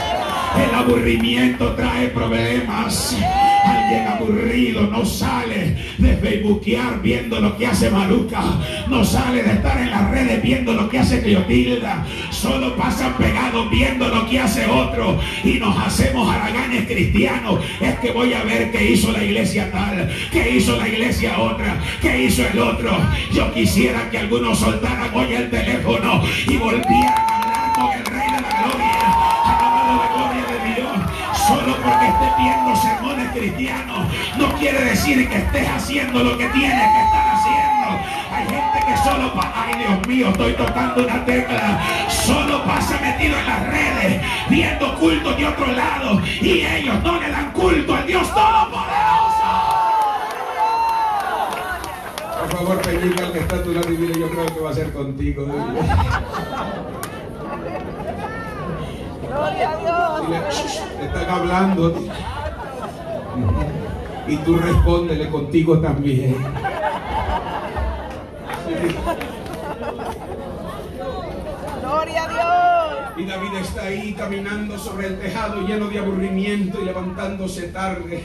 El 0.58 0.74
aburrimiento 0.74 1.74
trae 1.76 2.08
problemas. 2.10 3.16
Alguien 3.66 4.08
aburrido 4.08 4.88
no 4.88 5.06
sale 5.06 5.76
de 5.98 6.18
facebookear 6.18 7.02
viendo 7.02 7.40
lo 7.40 7.58
que 7.58 7.68
hace 7.68 7.90
Maluca. 7.90 8.42
No 8.88 9.04
sale 9.04 9.44
de 9.44 9.54
estar 9.54 9.80
en 9.80 9.92
las 9.92 10.10
redes 10.12 10.42
viendo 10.42 10.74
lo 10.74 10.90
que 10.90 11.00
hace 11.00 11.22
Cleotilda. 11.22 12.06
Solo 12.32 12.76
pasan 12.76 13.14
pegados 13.14 13.70
viendo 13.70 14.08
lo 14.08 14.28
que 14.30 14.40
hace 14.40 14.66
otro. 14.68 15.20
Y 15.44 15.54
nos 15.54 15.78
hacemos 15.78 16.34
haraganes 16.34 16.86
cristianos. 16.86 17.60
Es 17.82 17.96
que 18.00 18.12
voy 18.12 18.34
a 18.34 18.44
ver 18.44 18.72
qué 18.72 18.92
hizo 18.92 19.12
la 19.12 19.24
iglesia 19.24 19.72
tal. 19.72 20.10
Qué 20.32 20.58
hizo 20.58 20.78
la 20.78 20.88
iglesia 20.88 21.40
otra. 21.40 21.80
Qué 22.02 22.24
hizo 22.24 22.44
el 22.48 22.60
otro. 22.60 22.92
Yo 23.34 23.54
quisiera 23.54 24.10
que 24.10 24.20
algunos 24.20 24.60
soltaran 24.60 25.14
hoy 25.14 25.34
el 25.34 25.50
teléfono 25.50 26.24
y 26.48 26.58
volvieran 26.58 27.16
a 27.18 27.42
hablar 27.42 27.74
con 27.74 27.92
el 27.92 28.06
porque 31.86 32.08
estés 32.08 32.38
viendo 32.38 32.76
sermones 32.76 33.30
cristianos 33.32 34.08
no 34.38 34.52
quiere 34.58 34.84
decir 34.86 35.30
que 35.30 35.38
estés 35.38 35.70
haciendo 35.70 36.24
lo 36.24 36.36
que 36.38 36.48
tienes 36.48 36.92
que 36.92 37.04
estar 37.04 37.36
haciendo. 37.36 37.86
Hay 38.32 38.48
gente 38.48 38.80
que 38.88 38.98
solo 38.98 39.34
pasa, 39.34 39.54
ay 39.56 39.76
Dios 39.80 40.08
mío, 40.08 40.30
estoy 40.30 40.54
tocando 40.54 41.04
una 41.04 41.26
tecla, 41.26 41.82
solo 42.10 42.64
pasa 42.64 42.98
metido 43.00 43.38
en 43.38 43.46
las 43.46 43.68
redes, 43.68 44.22
viendo 44.50 44.96
culto 44.96 45.34
de 45.34 45.48
otro 45.48 45.68
lado 45.68 46.22
y 46.42 46.62
ellos 46.62 47.04
no 47.04 47.20
le 47.20 47.30
dan 47.30 47.52
culto 47.52 47.96
al 47.96 48.08
Dios 48.08 48.28
Todopoderoso. 48.34 49.36
Por 52.40 52.50
favor, 52.58 52.82
Peñica, 52.82 53.32
que 53.32 53.40
está 53.40 53.56
a 53.56 53.64
tu 53.64 53.74
lado 53.74 53.92
y 53.92 53.98
dile, 53.98 54.20
yo 54.20 54.30
creo 54.30 54.46
que 54.46 54.60
va 54.60 54.70
a 54.72 54.74
ser 54.74 54.92
contigo. 54.92 55.46
Gloria 59.36 59.72
a 59.72 60.22
Dios. 60.22 60.56
"Shh, 60.56 60.80
te 60.98 61.06
están 61.06 61.30
hablando. 61.30 61.94
Y 64.28 64.38
tú 64.38 64.58
respóndele 64.58 65.30
contigo 65.30 65.80
también. 65.80 66.38
Gloria 71.82 72.24
a 72.24 72.28
Dios. 72.30 73.12
Y 73.18 73.26
David 73.26 73.56
está 73.62 73.84
ahí 73.84 74.14
caminando 74.14 74.78
sobre 74.78 75.08
el 75.08 75.20
tejado 75.20 75.62
lleno 75.62 75.88
de 75.88 76.00
aburrimiento 76.00 76.82
y 76.82 76.86
levantándose 76.86 77.68
tarde. 77.70 78.24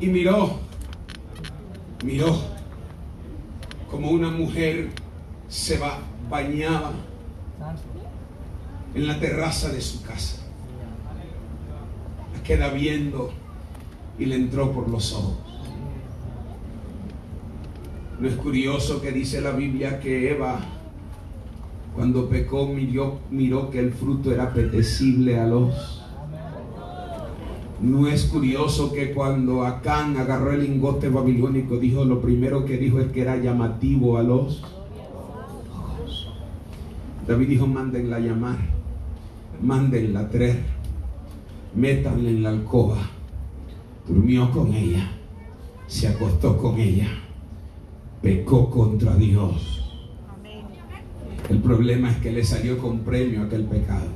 Y 0.00 0.06
miró, 0.06 0.58
miró 2.04 2.36
como 3.90 4.10
una 4.10 4.28
mujer 4.30 4.90
se 5.48 5.78
va, 5.78 5.98
bañaba 6.30 6.92
en 8.94 9.06
la 9.06 9.18
terraza 9.20 9.70
de 9.70 9.80
su 9.80 10.02
casa. 10.02 10.42
La 12.34 12.42
queda 12.42 12.70
viendo 12.70 13.30
y 14.18 14.26
le 14.26 14.36
entró 14.36 14.72
por 14.72 14.88
los 14.88 15.12
ojos. 15.12 15.36
No 18.20 18.26
es 18.26 18.34
curioso 18.34 19.00
que 19.00 19.12
dice 19.12 19.40
la 19.40 19.52
Biblia 19.52 20.00
que 20.00 20.32
Eva, 20.32 20.58
cuando 21.94 22.28
pecó, 22.28 22.66
miró, 22.66 23.20
miró 23.30 23.70
que 23.70 23.78
el 23.78 23.92
fruto 23.92 24.32
era 24.32 24.44
apetecible 24.44 25.38
a 25.38 25.46
los. 25.46 26.02
No 27.80 28.08
es 28.08 28.24
curioso 28.24 28.92
que 28.92 29.12
cuando 29.12 29.64
Acán 29.64 30.16
agarró 30.16 30.50
el 30.50 30.64
lingote 30.64 31.08
babilónico, 31.08 31.76
dijo 31.76 32.04
lo 32.04 32.20
primero 32.20 32.64
que 32.64 32.76
dijo 32.76 32.98
es 32.98 33.12
que 33.12 33.20
era 33.20 33.36
llamativo 33.36 34.18
a 34.18 34.24
los. 34.24 34.64
David 37.24 37.48
dijo, 37.48 37.66
mándenla 37.66 38.18
llamar, 38.18 38.56
mándenla 39.60 40.20
a 40.20 40.28
traer, 40.28 40.58
métanla 41.74 42.28
en 42.28 42.42
la 42.42 42.50
alcoba. 42.50 42.98
Durmió 44.06 44.50
con 44.50 44.72
ella, 44.72 45.10
se 45.86 46.08
acostó 46.08 46.56
con 46.56 46.78
ella, 46.78 47.08
pecó 48.22 48.70
contra 48.70 49.14
Dios. 49.16 49.84
El 51.48 51.58
problema 51.58 52.10
es 52.10 52.16
que 52.18 52.30
le 52.30 52.44
salió 52.44 52.78
con 52.78 53.00
premio 53.00 53.42
aquel 53.42 53.64
pecado. 53.64 54.06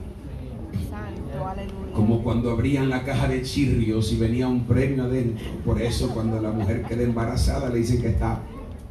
Como 1.95 2.22
cuando 2.22 2.51
abrían 2.51 2.88
la 2.88 3.05
caja 3.05 3.28
de 3.28 3.43
chirrios 3.43 4.12
y 4.12 4.16
venía 4.16 4.49
un 4.49 4.64
premio 4.64 5.05
adentro. 5.05 5.45
Por 5.64 5.80
eso 5.80 6.11
cuando 6.11 6.40
la 6.40 6.51
mujer 6.51 6.82
queda 6.82 7.03
embarazada 7.03 7.68
le 7.70 7.78
dicen 7.78 8.01
que 8.01 8.09
está 8.09 8.40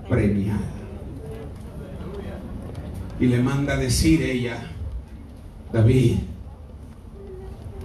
premiada. 0.07 0.59
Y 3.19 3.27
le 3.27 3.41
manda 3.41 3.73
a 3.73 3.77
decir 3.77 4.21
ella, 4.21 4.71
David, 5.71 6.17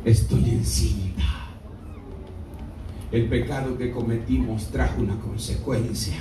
estoy 0.07 0.51
encinta. 0.51 1.25
El 3.11 3.29
pecado 3.29 3.77
que 3.77 3.91
cometimos 3.91 4.71
trajo 4.71 5.03
una 5.03 5.19
consecuencia. 5.19 6.17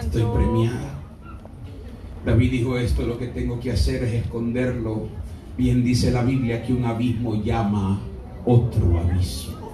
Estoy 0.00 0.24
premiada. 0.34 0.98
David 2.24 2.50
dijo 2.50 2.76
esto, 2.76 3.06
lo 3.06 3.18
que 3.18 3.28
tengo 3.28 3.60
que 3.60 3.72
hacer 3.72 4.02
es 4.04 4.14
esconderlo. 4.14 5.08
Bien 5.56 5.84
dice 5.84 6.10
la 6.10 6.22
Biblia 6.22 6.64
que 6.64 6.72
un 6.72 6.84
abismo 6.84 7.40
llama 7.42 8.00
otro 8.44 8.98
abismo. 8.98 9.72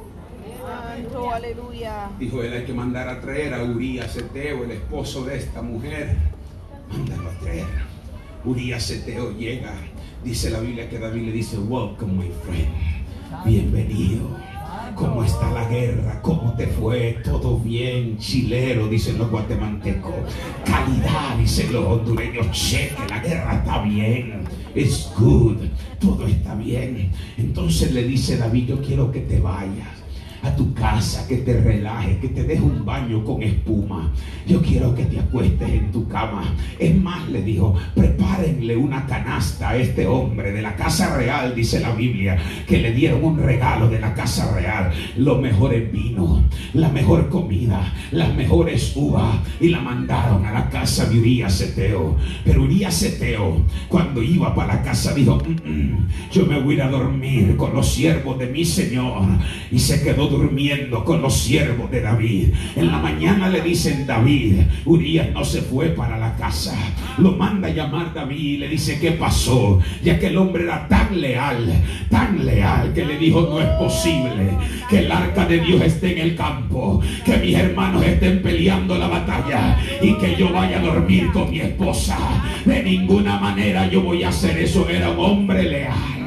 Santo, 0.63 1.31
aleluya. 1.31 2.11
Dijo 2.19 2.43
él, 2.43 2.53
hay 2.53 2.65
que 2.65 2.75
mandar 2.75 3.09
a 3.09 3.21
traer 3.21 3.55
a 3.55 3.65
Urias 3.65 4.15
Eteo, 4.17 4.65
el 4.65 4.73
esposo 4.73 5.25
de 5.25 5.39
esta 5.39 5.63
mujer. 5.63 6.17
Mándalo 6.91 7.31
a 7.31 7.33
traer. 7.39 7.67
Urias 8.45 8.91
Eteo 8.91 9.33
llega. 9.33 9.73
Dice 10.23 10.51
la 10.51 10.61
Biblia 10.61 10.89
que 10.91 10.99
David 10.99 11.23
le 11.27 11.33
dice, 11.33 11.59
welcome 11.59 12.13
my 12.13 12.31
friend. 12.45 12.98
Bienvenido. 13.45 14.39
¿Cómo 14.95 15.23
está 15.23 15.51
la 15.53 15.69
guerra? 15.69 16.21
¿Cómo 16.23 16.55
te 16.55 16.67
fue? 16.67 17.19
Todo 17.23 17.59
bien, 17.59 18.17
chilero, 18.19 18.89
dicen 18.89 19.19
los 19.19 19.31
guatemaltecos. 19.31 20.15
Calidad, 20.65 21.37
dicen 21.39 21.73
los 21.73 21.85
hondureños. 21.85 22.51
Che, 22.53 22.89
que 22.89 23.07
la 23.09 23.19
guerra 23.21 23.55
está 23.57 23.83
bien. 23.83 24.45
It's 24.75 25.11
good. 25.19 25.59
Todo 26.01 26.27
está 26.27 26.55
bien. 26.55 27.13
Entonces 27.37 27.93
le 27.93 28.05
dice 28.05 28.39
David, 28.39 28.69
yo 28.69 28.83
quiero 28.83 29.13
que 29.13 29.21
te 29.21 29.39
vayas 29.41 29.98
a 30.43 30.55
tu 30.55 30.73
casa, 30.75 31.27
que 31.27 31.39
te 31.39 31.61
relajes, 31.61 32.19
que 32.19 32.29
te 32.29 32.45
deje 32.45 32.63
un 32.63 32.85
baño 32.85 33.25
con 33.25 33.43
espuma. 33.43 34.13
Yo 34.47 34.63
quiero 34.63 34.95
que 34.95 35.05
te 35.05 35.19
acuestes 35.19 35.69
en 35.69 35.91
tu 35.91 36.09
cama. 36.09 36.55
Es 36.79 36.95
más, 36.95 37.29
le 37.29 37.43
dijo, 37.43 37.75
prepárenle 37.95 38.77
una 38.77 39.07
canasta 39.07 39.71
a 39.71 39.77
este 39.77 40.07
hombre 40.07 40.53
de 40.53 40.63
la 40.63 40.77
casa 40.77 41.17
real, 41.17 41.55
dice 41.55 41.81
la 41.81 41.93
Biblia, 41.93 42.39
que 42.67 42.79
le 42.79 42.93
dieron 42.93 43.25
un 43.25 43.39
regalo 43.39 43.89
de 43.89 44.01
la 44.01 44.15
casa 44.15 44.55
real, 44.55 44.93
los 45.17 45.41
mejores 45.41 45.91
vinos, 45.91 46.43
la 46.73 46.89
mejor 46.89 47.29
comida, 47.29 47.93
las 48.13 48.35
mejores 48.35 48.93
uvas, 48.95 49.39
y 49.61 49.69
la 49.69 49.81
mandaron 49.81 50.45
a 50.47 50.53
la 50.53 50.71
casa 50.71 51.07
de 51.07 51.19
Urias 51.19 51.61
Eteo. 51.61 52.17
Pero 52.45 52.63
Urias 52.63 53.03
Eteo, 53.03 53.65
cuando 53.89 54.23
iba 54.23 54.55
para 54.55 54.77
la 54.77 54.83
casa, 54.83 55.15
dijo, 55.15 55.39
"Mm, 55.39 55.71
mm, 55.71 56.09
yo 56.33 56.47
me 56.47 56.61
voy 56.61 56.81
a 56.81 56.89
dormir 56.89 57.57
con 57.57 57.75
los 57.75 57.89
siervos 57.89 58.39
de 58.39 58.47
mi 58.47 58.65
Señor. 58.65 59.23
Y 59.71 59.79
se 59.79 60.03
quedó 60.03 60.28
durmiendo 60.29 61.05
con 61.05 61.23
los 61.23 61.37
siervos 61.37 61.91
de 61.91 62.03
David. 62.03 62.49
En 62.77 62.89
la 62.89 62.99
mañana 62.99 63.49
le 63.49 63.61
dicen 63.61 64.07
David, 64.07 64.61
Urias 64.85 65.29
no 65.33 65.45
se 65.45 65.63
fue 65.63 65.89
para 65.89 66.19
la 66.19 66.37
casa. 66.37 66.77
Lo 67.19 67.33
manda 67.33 67.69
a 67.69 67.73
llamar 67.73 68.13
David 68.15 68.39
y 68.39 68.57
le 68.59 68.69
dice, 68.69 68.99
¿qué 69.01 69.13
pasó? 69.13 69.81
Ya 70.03 70.19
que 70.19 70.29
el 70.29 70.37
hombre 70.37 70.65
era 70.65 70.87
tan 70.89 71.21
leal, 71.21 71.73
tan 72.11 72.45
leal, 72.45 72.93
que 72.93 73.05
le 73.05 73.19
dijo, 73.19 73.41
no 73.43 73.61
es 73.61 73.69
posible 73.71 74.57
que 74.89 75.01
el 75.01 75.13
arca 75.13 75.47
de 75.47 75.61
Dios 75.61 75.83
esté 75.83 76.13
en 76.13 76.19
el 76.19 76.37
campo, 76.37 77.01
que 77.25 77.37
mis 77.39 77.55
hermanos 77.55 78.05
estén 78.05 78.43
peleando 78.43 78.97
la 78.97 79.09
batalla 79.09 79.79
y 80.01 80.15
que 80.15 80.37
yo 80.37 80.53
vaya 80.53 80.79
a 80.79 80.83
dormir 80.83 81.31
con 81.33 81.51
mi 81.51 81.61
esposa. 81.61 82.17
De 82.65 82.83
ninguna 82.83 83.39
manera 83.39 83.89
yo 83.89 84.03
voy 84.03 84.23
a 84.23 84.29
hacer 84.29 84.59
eso. 84.59 84.89
Era 84.89 85.11
un 85.11 85.19
hombre 85.19 85.65
leal. 85.65 86.18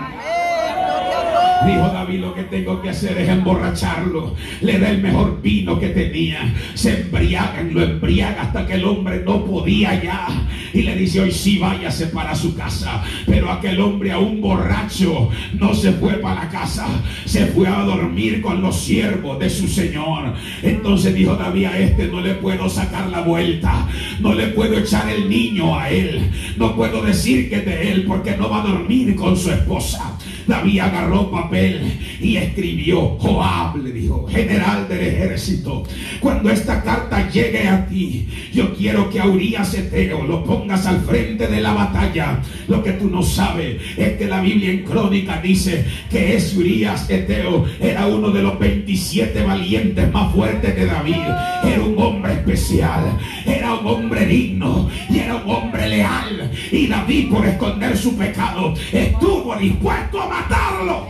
Dijo 1.65 1.89
David, 1.93 2.19
lo 2.21 2.33
que 2.33 2.43
tengo 2.43 2.81
que 2.81 2.89
hacer 2.89 3.17
es 3.17 3.29
emborracharlo. 3.29 4.35
Le 4.61 4.79
da 4.79 4.89
el 4.89 5.01
mejor 5.01 5.41
vino 5.41 5.79
que 5.79 5.89
tenía. 5.89 6.53
Se 6.73 7.01
embriagan, 7.01 7.73
lo 7.73 7.83
embriaga 7.83 8.43
hasta 8.43 8.65
que 8.65 8.73
el 8.73 8.85
hombre 8.85 9.21
no 9.23 9.45
podía 9.45 10.01
ya. 10.01 10.27
Y 10.73 10.81
le 10.81 10.95
dice, 10.95 11.21
hoy 11.21 11.31
sí 11.31 11.59
váyase 11.59 12.07
para 12.07 12.33
su 12.33 12.55
casa. 12.55 13.03
Pero 13.27 13.51
aquel 13.51 13.79
hombre, 13.79 14.11
aún 14.11 14.41
borracho, 14.41 15.29
no 15.53 15.73
se 15.75 15.91
fue 15.93 16.13
para 16.13 16.45
la 16.45 16.49
casa. 16.49 16.87
Se 17.25 17.45
fue 17.47 17.67
a 17.67 17.83
dormir 17.83 18.41
con 18.41 18.61
los 18.61 18.79
siervos 18.79 19.37
de 19.37 19.49
su 19.49 19.67
señor. 19.67 20.33
Entonces 20.63 21.13
dijo 21.13 21.35
David, 21.35 21.65
a 21.65 21.77
este 21.77 22.07
no 22.07 22.21
le 22.21 22.35
puedo 22.35 22.69
sacar 22.69 23.09
la 23.09 23.21
vuelta. 23.21 23.87
No 24.19 24.33
le 24.33 24.47
puedo 24.47 24.79
echar 24.79 25.09
el 25.09 25.29
niño 25.29 25.77
a 25.77 25.89
él. 25.89 26.31
No 26.57 26.75
puedo 26.75 27.03
decir 27.03 27.49
que 27.49 27.61
de 27.61 27.91
él 27.91 28.05
porque 28.07 28.35
no 28.35 28.49
va 28.49 28.63
a 28.63 28.67
dormir 28.67 29.15
con 29.15 29.37
su 29.37 29.51
esposa. 29.51 30.10
David 30.47 30.79
agarró 30.79 31.29
papel 31.29 31.81
y 32.19 32.37
escribió, 32.37 33.17
Joab 33.19 33.77
le 33.77 33.91
dijo, 33.91 34.27
general 34.27 34.87
del 34.87 35.01
ejército, 35.01 35.83
cuando 36.19 36.49
esta 36.49 36.83
carta 36.83 37.29
llegue 37.29 37.67
a 37.67 37.85
ti, 37.85 38.27
yo 38.53 38.73
quiero 38.75 39.09
que 39.09 39.19
a 39.19 39.27
Urias 39.27 39.73
Eteo 39.73 40.23
lo 40.23 40.43
pongas 40.43 40.85
al 40.85 41.01
frente 41.01 41.47
de 41.47 41.61
la 41.61 41.73
batalla. 41.73 42.39
Lo 42.67 42.83
que 42.83 42.93
tú 42.93 43.09
no 43.09 43.23
sabes 43.23 43.81
es 43.97 44.17
que 44.17 44.25
la 44.25 44.41
Biblia 44.41 44.71
en 44.71 44.83
crónica 44.83 45.39
dice 45.41 45.85
que 46.09 46.35
ese 46.35 46.57
Urias 46.57 47.09
Eteo 47.09 47.65
era 47.79 48.07
uno 48.07 48.31
de 48.31 48.41
los 48.41 48.57
27 48.59 49.43
valientes 49.43 50.11
más 50.11 50.33
fuertes 50.33 50.75
de 50.75 50.85
David. 50.85 51.15
Era 51.63 51.83
un 51.83 51.95
hombre 51.97 52.33
especial, 52.33 53.17
era 53.45 53.75
un 53.75 53.87
hombre 53.87 54.25
digno 54.25 54.89
y 55.09 55.19
era 55.19 55.35
un 55.35 55.49
hombre 55.49 55.87
leal. 55.87 56.51
Y 56.71 56.87
David 56.87 57.29
por 57.29 57.45
esconder 57.45 57.97
su 57.97 58.15
pecado 58.15 58.73
estuvo 58.91 59.55
dispuesto 59.55 60.21
a 60.21 60.27
matarlo. 60.31 61.07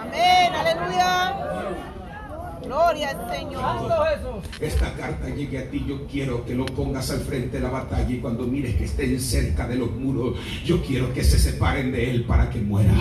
Amén. 0.00 0.54
Aleluya. 0.54 1.36
Gloria 2.64 3.10
al 3.10 3.34
Señor. 3.34 4.42
Esta 4.60 4.92
carta 4.94 5.28
llegue 5.28 5.58
a 5.58 5.70
ti, 5.70 5.84
yo 5.86 6.06
quiero 6.06 6.44
que 6.44 6.54
lo 6.54 6.66
pongas 6.66 7.10
al 7.10 7.20
frente 7.20 7.58
de 7.58 7.62
la 7.62 7.70
batalla 7.70 8.10
y 8.10 8.18
cuando 8.18 8.44
mires 8.44 8.74
que 8.76 8.84
estén 8.84 9.20
cerca 9.20 9.66
de 9.66 9.76
los 9.76 9.90
muros, 9.92 10.36
yo 10.64 10.82
quiero 10.82 11.12
que 11.12 11.22
se 11.24 11.38
separen 11.38 11.92
de 11.92 12.10
él 12.10 12.24
para 12.24 12.50
que 12.50 12.60
muera. 12.60 12.92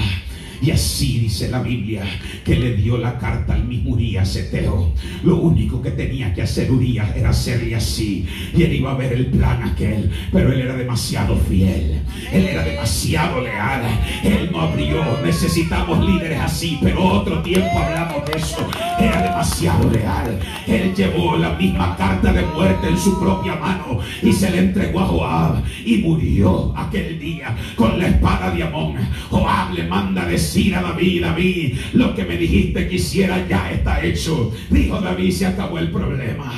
Y 0.62 0.72
así 0.72 1.20
dice 1.20 1.50
la 1.50 1.62
Biblia 1.62 2.04
que 2.44 2.56
le 2.56 2.76
dio 2.76 2.98
la 2.98 3.18
carta 3.18 3.54
al 3.54 3.66
mismo 3.66 3.92
Urias 3.92 4.36
Eteo. 4.36 4.92
Lo 5.24 5.38
único 5.38 5.82
que 5.82 5.92
tenía 5.92 6.34
que 6.34 6.42
hacer 6.42 6.72
Urias 6.72 7.16
era 7.16 7.30
hacerle 7.30 7.76
así. 7.76 8.26
Y 8.56 8.64
él 8.64 8.74
iba 8.74 8.92
a 8.92 8.96
ver 8.96 9.14
el 9.14 9.28
plan 9.28 9.62
aquel, 9.64 10.12
pero 10.32 10.52
él 10.52 10.62
era 10.62 10.76
demasiado 10.76 11.38
fiel. 11.38 12.02
Él 12.32 12.48
era 12.48 12.64
demasiado 12.64 13.42
leal. 13.42 13.82
Él 14.24 14.50
no 14.52 14.62
abrió. 14.62 15.04
Necesitamos 15.24 16.06
líderes 16.06 16.40
así, 16.40 16.80
pero 16.82 17.04
otro 17.04 17.42
tiempo 17.44 17.78
hablamos 17.78 18.26
de 18.26 18.38
eso. 18.38 18.68
Era 19.00 19.22
demasiado 19.22 19.90
leal. 19.92 20.40
Él 20.66 20.94
llevó 20.96 21.38
la 21.38 21.54
misma 21.54 21.96
carta 21.96 22.34
de 22.34 22.42
muerte 22.42 22.88
en 22.88 22.98
su 22.98 23.20
propia 23.20 23.56
mano 23.56 24.00
y 24.22 24.34
se 24.34 24.50
le 24.50 24.60
entregó 24.60 25.02
a 25.02 25.06
Joab 25.06 25.64
y 25.86 25.98
murió 25.98 26.74
aquel 26.76 27.20
día 27.20 27.56
con 27.76 28.00
la 28.00 28.08
espada 28.08 28.52
de 28.52 28.64
Amón. 28.64 28.96
Joab 29.30 29.74
le 29.74 29.84
manda 29.84 30.24
a 30.24 30.26
decir 30.48 30.74
a 30.76 30.82
David, 30.82 31.22
David, 31.24 31.78
lo 31.92 32.16
que 32.16 32.24
me 32.24 32.38
dijiste 32.38 32.88
que 32.88 32.96
hiciera 32.96 33.46
ya 33.50 33.70
está 33.70 34.02
hecho. 34.02 34.54
Dijo 34.70 35.02
David, 35.02 35.32
se 35.32 35.46
acabó 35.46 35.78
el 35.78 35.92
problema. 35.92 36.54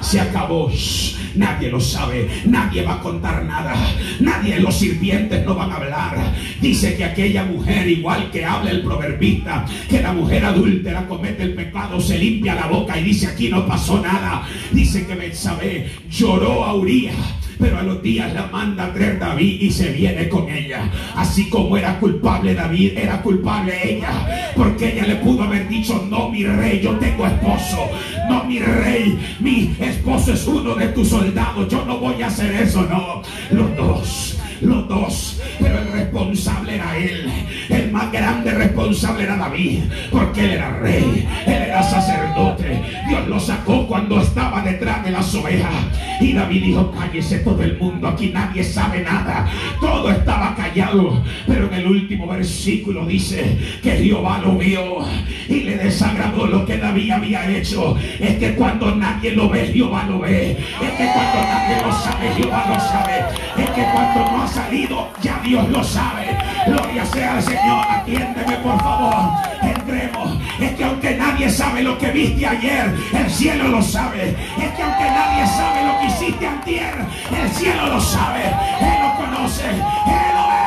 Se 0.00 0.18
acabó. 0.18 0.72
Nadie 1.34 1.70
lo 1.70 1.78
sabe. 1.78 2.26
Nadie 2.46 2.82
va 2.82 2.94
a 2.94 3.00
contar 3.00 3.44
nada. 3.44 3.74
Nadie, 4.20 4.60
los 4.60 4.78
sirvientes 4.78 5.44
no 5.44 5.54
van 5.54 5.72
a 5.72 5.76
hablar. 5.76 6.34
Dice 6.62 6.96
que 6.96 7.04
aquella 7.04 7.44
mujer, 7.44 7.86
igual 7.86 8.30
que 8.30 8.46
habla 8.46 8.70
el 8.70 8.82
proverbista, 8.82 9.66
que 9.90 10.00
la 10.00 10.14
mujer 10.14 10.44
adúltera 10.46 11.06
comete 11.06 11.42
el 11.42 11.54
pecado, 11.54 12.00
se 12.00 12.18
limpia 12.18 12.54
la 12.54 12.66
boca 12.66 12.98
y 12.98 13.04
dice 13.04 13.26
aquí 13.26 13.48
no 13.48 13.66
pasó 13.66 14.00
nada. 14.00 14.48
Dice 14.72 15.06
que 15.06 15.14
Betsabé 15.14 15.90
lloró 16.08 16.64
a 16.64 16.74
Urias 16.74 17.16
pero 17.58 17.78
a 17.78 17.82
los 17.82 18.02
días 18.02 18.32
la 18.32 18.46
manda 18.46 18.86
a 18.86 18.92
traer 18.92 19.18
David 19.18 19.60
y 19.60 19.70
se 19.70 19.90
viene 19.90 20.28
con 20.28 20.48
ella. 20.48 20.90
Así 21.14 21.48
como 21.48 21.76
era 21.76 21.98
culpable 21.98 22.54
David, 22.54 22.96
era 22.96 23.20
culpable 23.22 23.96
ella, 23.96 24.52
porque 24.56 24.92
ella 24.92 25.06
le 25.06 25.16
pudo 25.16 25.44
haber 25.44 25.68
dicho, 25.68 26.06
no 26.08 26.28
mi 26.28 26.44
rey, 26.44 26.80
yo 26.82 26.92
tengo 26.98 27.26
esposo, 27.26 27.88
no 28.28 28.44
mi 28.44 28.58
rey, 28.58 29.18
mi 29.40 29.74
esposo 29.80 30.32
es 30.32 30.46
uno 30.46 30.74
de 30.74 30.88
tus 30.88 31.08
soldados, 31.08 31.68
yo 31.68 31.84
no 31.84 31.98
voy 31.98 32.22
a 32.22 32.28
hacer 32.28 32.54
eso, 32.54 32.82
no. 32.82 33.22
Los 33.50 33.76
dos, 33.76 34.33
los 34.60 34.88
dos, 34.88 35.40
pero 35.60 35.78
el 35.78 35.92
responsable 35.92 36.76
era 36.76 36.96
él, 36.96 37.30
el 37.68 37.90
más 37.90 38.10
grande 38.12 38.50
responsable 38.52 39.24
era 39.24 39.36
David, 39.36 39.80
porque 40.10 40.44
él 40.44 40.50
era 40.52 40.78
rey, 40.78 41.28
él 41.46 41.62
era 41.62 41.82
sacerdote, 41.82 42.80
Dios 43.08 43.28
lo 43.28 43.40
sacó 43.40 43.86
cuando 43.86 44.20
estaba 44.20 44.62
detrás 44.62 45.04
de 45.04 45.10
las 45.10 45.34
ovejas. 45.34 45.72
Y 46.20 46.32
David 46.32 46.62
dijo, 46.64 46.92
cállese 46.92 47.38
todo 47.40 47.62
el 47.62 47.76
mundo, 47.78 48.08
aquí 48.08 48.30
nadie 48.32 48.62
sabe 48.62 49.00
nada. 49.00 49.46
Todo 49.80 50.10
estaba 50.10 50.54
callado. 50.54 51.22
Pero 51.46 51.66
en 51.66 51.74
el 51.74 51.86
último 51.86 52.26
versículo 52.26 53.04
dice 53.04 53.58
que 53.82 53.92
Jehová 53.92 54.38
lo 54.38 54.56
vio 54.56 55.04
y 55.48 55.60
le 55.60 55.76
desagradó 55.76 56.46
lo 56.46 56.64
que 56.64 56.78
David 56.78 57.10
había 57.10 57.50
hecho. 57.50 57.96
Es 58.20 58.36
que 58.38 58.54
cuando 58.54 58.94
nadie 58.94 59.32
lo 59.32 59.48
ve, 59.48 59.66
Jehová 59.72 60.04
lo 60.08 60.20
ve. 60.20 60.52
Es 60.52 60.90
que 60.92 61.06
cuando 61.12 61.42
nadie 61.42 61.82
lo 61.84 61.92
sabe, 61.92 62.34
Jehová 62.36 62.64
lo 62.68 62.80
sabe. 62.80 63.62
Es 63.62 63.70
que 63.70 63.82
cuando 63.92 64.32
no 64.32 64.43
ha 64.44 64.48
salido, 64.48 65.08
ya 65.22 65.40
Dios 65.42 65.68
lo 65.70 65.82
sabe. 65.82 66.36
Gloria 66.66 67.04
sea 67.06 67.34
al 67.36 67.42
Señor, 67.42 67.84
atiéndeme 67.88 68.56
por 68.58 68.78
favor. 68.80 69.14
Entremos. 69.62 70.38
Es 70.60 70.72
que 70.72 70.84
aunque 70.84 71.16
nadie 71.16 71.50
sabe 71.50 71.82
lo 71.82 71.98
que 71.98 72.10
viste 72.10 72.46
ayer, 72.46 72.94
el 73.12 73.30
cielo 73.30 73.68
lo 73.68 73.82
sabe. 73.82 74.30
Es 74.30 74.70
que 74.74 74.82
aunque 74.82 75.04
nadie 75.04 75.46
sabe 75.46 75.86
lo 75.86 75.98
que 75.98 76.06
hiciste 76.06 76.46
antier, 76.46 76.94
el 77.42 77.50
cielo 77.50 77.86
lo 77.86 78.00
sabe. 78.00 78.44
Él 78.44 79.02
lo 79.02 79.16
conoce. 79.24 79.68
Él 79.70 80.34
lo 80.36 80.48
ve. 80.50 80.64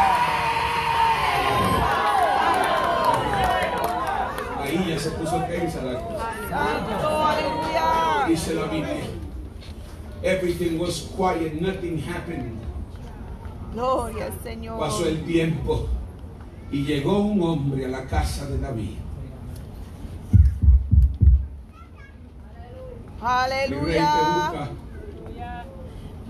Ahí 4.64 4.86
ya 4.90 5.00
se 5.00 5.10
puso 5.12 5.38
tensa 5.44 5.82
la 5.84 6.00
cosa. 6.00 6.26
Dice 8.28 8.54
la 8.56 8.66
Biblia. 8.66 9.04
Everything 10.24 10.80
was 10.80 11.12
quiet, 11.16 11.62
nothing 11.62 12.00
happened. 12.00 12.67
Gloria 13.74 14.26
al 14.26 14.44
Señor. 14.44 14.80
Pasó 14.80 15.08
el 15.08 15.24
tiempo 15.26 15.88
y 16.72 16.84
llegó 16.84 17.20
un 17.20 17.42
hombre 17.42 17.86
a 17.86 17.90
la 17.90 18.06
casa 18.08 18.46
de 18.48 18.58
David. 18.60 18.96
Aleluya. 23.22 24.70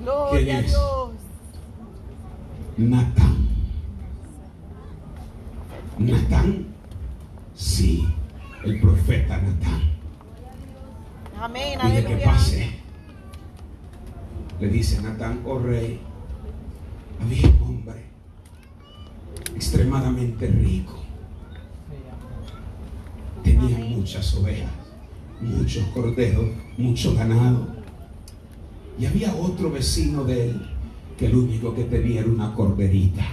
Gloria 0.01 0.57
a. 0.57 0.61
Dios. 0.61 1.09
Natán. 2.77 3.47
Natán, 5.97 6.67
sí, 7.55 8.07
el 8.63 8.79
profeta 8.79 9.37
Natán. 9.39 9.81
Amén, 11.41 11.79
Dile 11.81 12.01
que 12.01 12.07
aleluya. 12.07 12.25
pase. 12.31 12.71
Le 14.59 14.67
dice 14.69 15.01
Natán, 15.01 15.41
oh 15.45 15.57
rey, 15.57 15.99
había 17.21 17.47
un 17.47 17.61
hombre 17.61 18.05
extremadamente 19.55 20.47
rico. 20.47 21.03
Tenía 23.43 23.77
muchas 23.77 24.35
ovejas, 24.35 24.71
muchos 25.41 25.83
corderos, 25.87 26.49
mucho 26.77 27.15
ganado. 27.15 27.67
Y 28.99 29.05
había 29.05 29.33
otro 29.35 29.71
vecino 29.71 30.23
de 30.23 30.49
él 30.49 30.69
que 31.17 31.27
el 31.27 31.35
único 31.35 31.73
que 31.73 31.83
tenía 31.83 32.21
era 32.21 32.29
una 32.29 32.53
corderita. 32.53 33.25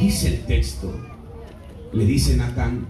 Dice 0.00 0.28
el 0.34 0.44
texto, 0.44 0.92
le 1.92 2.04
dice 2.04 2.36
Natán, 2.36 2.86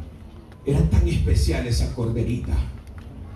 era 0.65 0.81
tan 0.91 1.07
especial 1.09 1.67
esa 1.67 1.95
corderita 1.95 2.55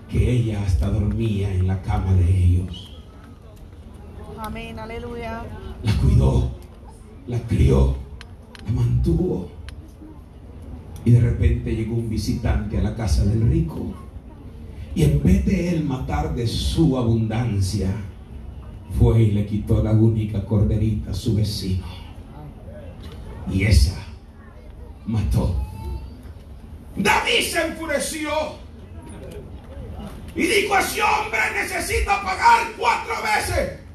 que 0.08 0.30
ella 0.30 0.62
hasta 0.62 0.88
dormía 0.88 1.52
en 1.52 1.66
la 1.66 1.82
cama 1.82 2.14
de 2.14 2.28
ellos. 2.28 3.02
Amén, 4.38 4.78
aleluya. 4.78 5.44
La 5.86 5.96
cuidó, 5.98 6.50
la 7.28 7.38
crió, 7.42 7.96
la 8.66 8.72
mantuvo. 8.72 9.48
Y 11.04 11.12
de 11.12 11.20
repente 11.20 11.76
llegó 11.76 11.94
un 11.94 12.08
visitante 12.08 12.76
a 12.76 12.82
la 12.82 12.96
casa 12.96 13.24
del 13.24 13.48
rico. 13.48 13.94
Y 14.96 15.04
en 15.04 15.22
vez 15.22 15.46
de 15.46 15.70
él 15.70 15.84
matar 15.84 16.34
de 16.34 16.48
su 16.48 16.98
abundancia, 16.98 17.94
fue 18.98 19.22
y 19.22 19.30
le 19.30 19.46
quitó 19.46 19.80
la 19.80 19.92
única 19.92 20.44
corderita 20.44 21.12
a 21.12 21.14
su 21.14 21.36
vecino. 21.36 21.86
Y 23.48 23.62
esa 23.62 23.96
mató. 25.06 25.54
David 26.96 27.42
se 27.42 27.64
enfureció 27.64 28.30
y 30.34 30.42
dijo, 30.42 30.76
ese 30.78 31.00
hombre 31.00 31.38
necesita 31.54 32.20
pagar 32.22 32.72
cuatro 32.76 33.14
veces 33.22 33.85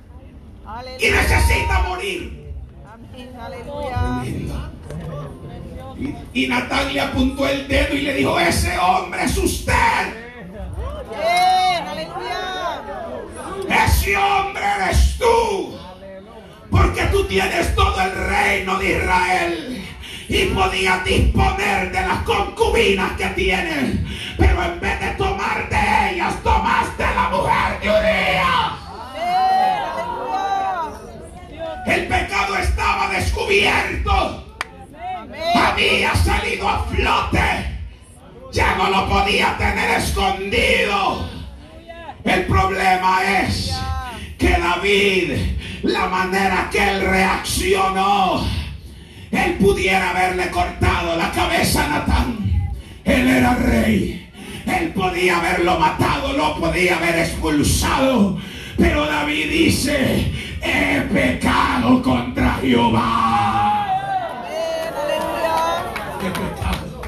y 0.99 1.09
necesita 1.09 1.83
morir. 1.87 2.53
Y, 6.33 6.43
y 6.43 6.47
Natán 6.47 6.93
le 6.93 7.01
apuntó 7.01 7.47
el 7.47 7.67
dedo 7.67 7.95
y 7.95 8.01
le 8.01 8.13
dijo, 8.15 8.39
ese 8.39 8.77
hombre 8.79 9.23
es 9.23 9.37
usted. 9.37 10.21
Ese 13.69 14.17
hombre 14.17 14.63
eres 14.63 15.17
tú. 15.17 15.77
Porque 16.69 17.03
tú 17.11 17.25
tienes 17.25 17.75
todo 17.75 18.01
el 18.01 18.11
reino 18.11 18.77
de 18.79 18.97
Israel. 18.97 19.85
Y 20.27 20.45
podías 20.45 21.03
disponer 21.03 21.91
de 21.91 22.01
las 22.01 22.23
concubinas 22.23 23.11
que 23.13 23.27
tienes. 23.27 23.97
Pero 24.37 24.63
en 24.63 24.79
vez 24.79 24.99
de 24.99 25.09
tomar 25.11 25.69
de 25.69 26.13
ellas, 26.13 26.41
tomaste 26.41 27.03
la 27.03 27.29
mujer 27.29 27.79
de 27.81 27.89
Uría. 27.89 28.77
Amén, 28.87 29.83
aleluya. 29.93 30.61
El 31.85 32.07
pecado 32.07 32.57
estaba 32.57 33.09
descubierto. 33.09 34.57
Había 35.55 36.15
salido 36.15 36.67
a 36.67 36.85
flote. 36.85 37.79
Ya 38.51 38.75
no 38.75 38.89
lo 38.89 39.09
podía 39.09 39.57
tener 39.57 39.97
escondido. 39.99 41.29
El 42.23 42.45
problema 42.45 43.19
es 43.41 43.73
que 44.37 44.49
David, 44.51 45.31
la 45.83 46.07
manera 46.07 46.69
que 46.71 46.89
él 46.89 47.01
reaccionó, 47.01 48.45
él 49.31 49.53
pudiera 49.53 50.11
haberle 50.11 50.49
cortado 50.51 51.15
la 51.15 51.31
cabeza 51.31 51.85
a 51.85 51.87
Natán. 51.87 52.71
Él 53.05 53.27
era 53.27 53.55
rey. 53.55 54.29
Él 54.65 54.89
podía 54.89 55.37
haberlo 55.37 55.79
matado, 55.79 56.33
lo 56.33 56.59
podía 56.59 56.97
haber 56.97 57.19
expulsado. 57.19 58.37
Pero 58.77 59.05
David 59.05 59.49
dice, 59.49 60.31
he 60.61 61.01
pecado 61.11 62.01
contra 62.01 62.53
Jehová. 62.55 63.87
He 66.21 66.29
pecado. 66.29 67.01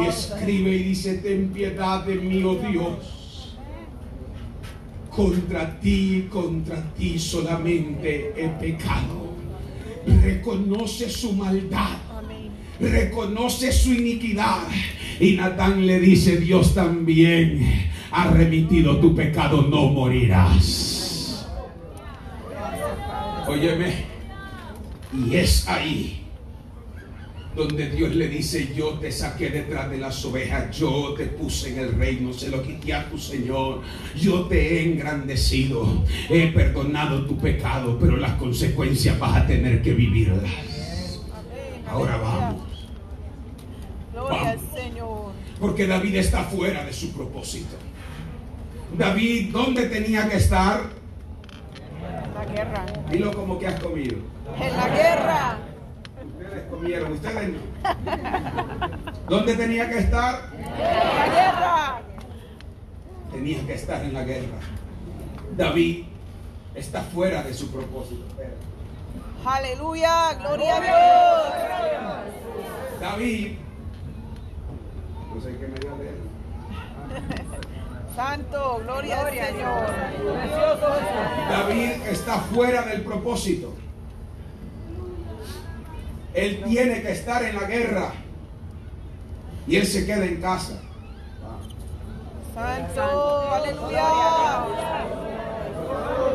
Y 0.00 0.06
escribe 0.06 0.70
y 0.70 0.82
dice, 0.84 1.14
ten 1.18 1.50
piedad 1.50 2.04
de 2.04 2.16
mí, 2.16 2.42
oh 2.44 2.56
Dios. 2.56 3.56
Contra 5.10 5.78
ti, 5.80 6.26
contra 6.30 6.82
ti 6.96 7.18
solamente 7.18 8.34
he 8.36 8.48
pecado. 8.48 9.34
Reconoce 10.22 11.08
su 11.08 11.32
maldad. 11.32 11.96
Reconoce 12.80 13.72
su 13.72 13.92
iniquidad. 13.92 14.66
Y 15.20 15.32
Natán 15.34 15.86
le 15.86 16.00
dice, 16.00 16.38
Dios 16.38 16.74
también 16.74 17.93
ha 18.14 18.30
remitido 18.30 18.98
tu 18.98 19.12
pecado, 19.12 19.62
no 19.62 19.88
morirás. 19.88 21.44
Óyeme. 23.48 24.04
Y 25.12 25.34
es 25.34 25.66
ahí 25.68 26.20
donde 27.56 27.90
Dios 27.90 28.14
le 28.14 28.28
dice, 28.28 28.72
yo 28.74 28.90
te 29.00 29.10
saqué 29.10 29.50
detrás 29.50 29.90
de 29.90 29.98
las 29.98 30.24
ovejas, 30.24 30.76
yo 30.76 31.14
te 31.16 31.26
puse 31.26 31.72
en 31.72 31.80
el 31.80 31.94
reino, 31.94 32.32
se 32.32 32.50
lo 32.50 32.62
quité 32.62 32.94
a 32.94 33.08
tu 33.08 33.18
Señor, 33.18 33.82
yo 34.16 34.42
te 34.46 34.76
he 34.76 34.92
engrandecido, 34.92 36.04
he 36.28 36.48
perdonado 36.48 37.26
tu 37.26 37.36
pecado, 37.38 37.98
pero 38.00 38.16
las 38.16 38.34
consecuencias 38.34 39.18
vas 39.18 39.42
a 39.42 39.46
tener 39.46 39.82
que 39.82 39.92
vivirlas. 39.92 40.50
Ahora 41.88 42.16
vamos, 42.16 42.62
Gloria 44.12 44.50
al. 44.50 44.58
Señor. 44.72 45.32
porque 45.60 45.86
David 45.86 46.16
está 46.16 46.44
fuera 46.44 46.84
de 46.84 46.92
su 46.92 47.12
propósito. 47.12 47.76
David, 48.96 49.52
¿dónde 49.52 49.86
tenía 49.86 50.28
que 50.28 50.36
estar? 50.36 50.82
En 52.00 52.34
la 52.34 52.44
guerra. 52.44 52.86
Dilo 53.10 53.32
como 53.32 53.58
que 53.58 53.66
has 53.66 53.80
comido. 53.80 54.18
En 54.56 54.76
la 54.76 54.88
guerra. 54.88 55.58
Ustedes 56.24 56.62
comieron, 56.70 57.12
ustedes 57.12 57.48
no. 57.48 57.58
¿Dónde 59.28 59.56
tenía 59.56 59.90
que 59.90 59.98
estar? 59.98 60.50
En 60.52 60.62
la 60.62 61.26
guerra. 61.26 62.02
Tenía 63.32 63.66
que 63.66 63.74
estar 63.74 64.04
en 64.04 64.14
la 64.14 64.22
guerra. 64.22 64.58
David 65.56 66.04
está 66.74 67.02
fuera 67.02 67.42
de 67.42 67.52
su 67.52 67.72
propósito. 67.72 68.24
Aleluya. 69.44 70.34
Gloria 70.34 70.76
a 70.76 70.80
Dios. 70.80 71.00
David, 73.00 73.56
no 75.34 75.40
sé 75.40 75.56
qué 75.58 75.66
me 75.66 75.78
dio 75.80 75.96
de 75.96 76.08
él. 76.08 76.14
Santo. 78.14 78.80
Gloria 78.84 79.20
al 79.20 79.30
Señor. 79.32 79.86
David 81.48 81.90
está 82.08 82.38
fuera 82.38 82.82
del 82.82 83.02
propósito. 83.02 83.74
Él 86.32 86.62
tiene 86.64 87.02
que 87.02 87.12
estar 87.12 87.42
en 87.44 87.56
la 87.56 87.64
guerra 87.64 88.12
y 89.66 89.76
él 89.76 89.86
se 89.86 90.06
queda 90.06 90.24
en 90.24 90.40
casa. 90.40 90.80
Santo. 92.54 93.52
Aleluya. 93.52 94.64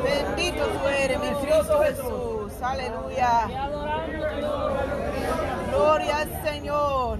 Bendito 0.03 0.65
tú 0.65 0.87
eres, 0.87 1.19
mi 1.19 1.29
Cristo 1.45 1.81
Jesús. 1.83 2.61
Aleluya. 2.61 3.47
Gloria 5.69 6.17
al 6.17 6.43
Señor. 6.43 7.19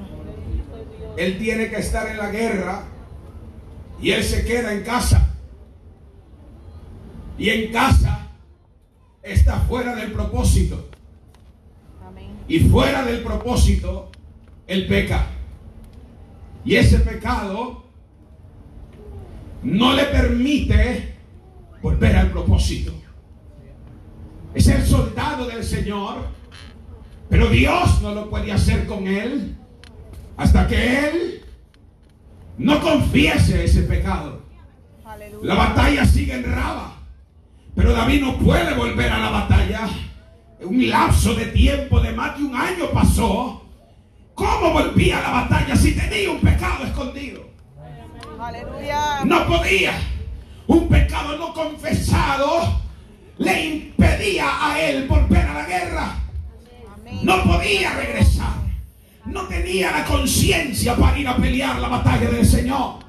Él 1.18 1.38
tiene 1.38 1.70
que 1.70 1.78
estar 1.78 2.08
en 2.08 2.18
la 2.18 2.30
guerra 2.30 2.84
y 4.02 4.12
él 4.12 4.24
se 4.24 4.46
queda 4.46 4.74
en 4.74 4.84
casa. 4.84 5.28
Y 7.38 7.50
en 7.50 7.72
casa 7.72 8.28
está 9.24 9.60
fuera 9.62 9.96
del 9.96 10.12
propósito. 10.12 10.90
Amén. 12.06 12.32
Y 12.48 12.60
fuera 12.60 13.04
del 13.04 13.22
propósito, 13.22 14.10
él 14.68 14.88
peca. 14.88 15.28
Y 16.66 16.76
ese 16.76 17.00
pecado 17.00 17.86
no 19.64 19.94
le 19.94 20.06
permite 20.06 21.16
volver 21.82 22.16
al 22.16 22.32
propósito. 22.32 22.94
Es 24.54 24.68
el 24.68 24.86
soldado 24.86 25.48
del 25.48 25.64
Señor, 25.64 26.28
pero 27.30 27.48
Dios 27.50 28.02
no 28.02 28.14
lo 28.14 28.30
puede 28.30 28.52
hacer 28.52 28.88
con 28.88 29.08
él 29.08 29.56
hasta 30.38 30.68
que 30.68 31.08
él 31.08 31.39
no 32.60 32.80
confiese 32.82 33.64
ese 33.64 33.84
pecado. 33.84 34.42
La 35.42 35.56
batalla 35.56 36.06
sigue 36.06 36.36
en 36.36 36.44
Raba. 36.44 36.98
Pero 37.74 37.94
David 37.94 38.22
no 38.22 38.38
puede 38.38 38.74
volver 38.76 39.12
a 39.12 39.18
la 39.18 39.30
batalla. 39.30 39.90
Un 40.62 40.90
lapso 40.90 41.34
de 41.34 41.46
tiempo 41.48 42.02
de 42.02 42.12
más 42.12 42.38
de 42.38 42.44
un 42.44 42.56
año 42.56 42.92
pasó. 42.94 43.64
¿Cómo 44.36 44.74
volvía 44.74 45.20
a 45.20 45.22
la 45.22 45.30
batalla 45.30 45.76
si 45.76 45.94
tenía 45.94 46.32
un 46.32 46.40
pecado 46.42 46.86
escondido? 46.86 47.50
Aleluya. 48.40 49.24
No 49.26 49.48
podía. 49.48 49.94
Un 50.68 50.88
pecado 50.90 51.38
no 51.38 51.54
confesado 51.54 52.82
le 53.38 53.66
impedía 53.66 54.46
a 54.62 54.82
él 54.82 55.08
volver 55.08 55.46
a 55.46 55.54
la 55.54 55.66
guerra. 55.66 56.16
No 57.24 57.44
podía 57.44 57.94
regresar. 57.94 58.39
No 59.30 59.44
tenía 59.44 59.92
la 59.92 60.06
conciencia 60.06 60.96
para 60.96 61.18
ir 61.18 61.28
a 61.28 61.38
pelear 61.38 61.80
la 61.80 61.88
batalla 61.88 62.30
del 62.30 62.46
Señor. 62.46 63.00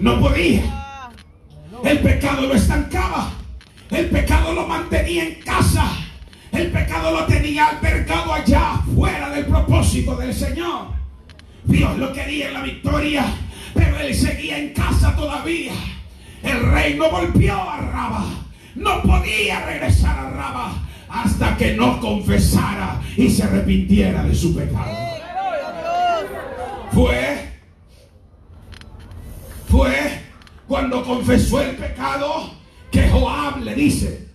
No 0.00 0.20
podía. 0.20 1.10
El 1.84 1.98
pecado 2.00 2.46
lo 2.46 2.54
estancaba. 2.54 3.32
El 3.90 4.06
pecado 4.06 4.52
lo 4.52 4.66
mantenía 4.66 5.24
en 5.24 5.34
casa. 5.42 5.90
El 6.52 6.70
pecado 6.70 7.12
lo 7.12 7.24
tenía 7.24 7.66
albergado 7.68 8.34
allá, 8.34 8.82
fuera 8.94 9.30
del 9.30 9.46
propósito 9.46 10.16
del 10.16 10.34
Señor. 10.34 10.88
Dios 11.64 11.96
lo 11.98 12.12
quería 12.12 12.48
en 12.48 12.54
la 12.54 12.62
victoria, 12.62 13.24
pero 13.74 13.98
él 14.00 14.14
seguía 14.14 14.58
en 14.58 14.74
casa 14.74 15.16
todavía. 15.16 15.72
El 16.42 16.70
rey 16.72 16.94
no 16.94 17.10
volvió 17.10 17.54
a 17.54 17.78
Raba. 17.78 18.24
No 18.74 19.02
podía 19.02 19.64
regresar 19.64 20.18
a 20.18 20.30
Raba 20.30 20.72
hasta 21.08 21.56
que 21.56 21.74
no 21.74 22.00
confesara 22.00 23.00
y 23.16 23.30
se 23.30 23.44
arrepintiera 23.44 24.24
de 24.24 24.34
su 24.34 24.54
pecado. 24.54 25.11
Fue, 26.92 27.48
fue 29.68 29.94
cuando 30.68 31.04
confesó 31.04 31.62
el 31.62 31.76
pecado 31.76 32.50
que 32.90 33.08
Joab 33.08 33.60
le 33.62 33.74
dice, 33.74 34.28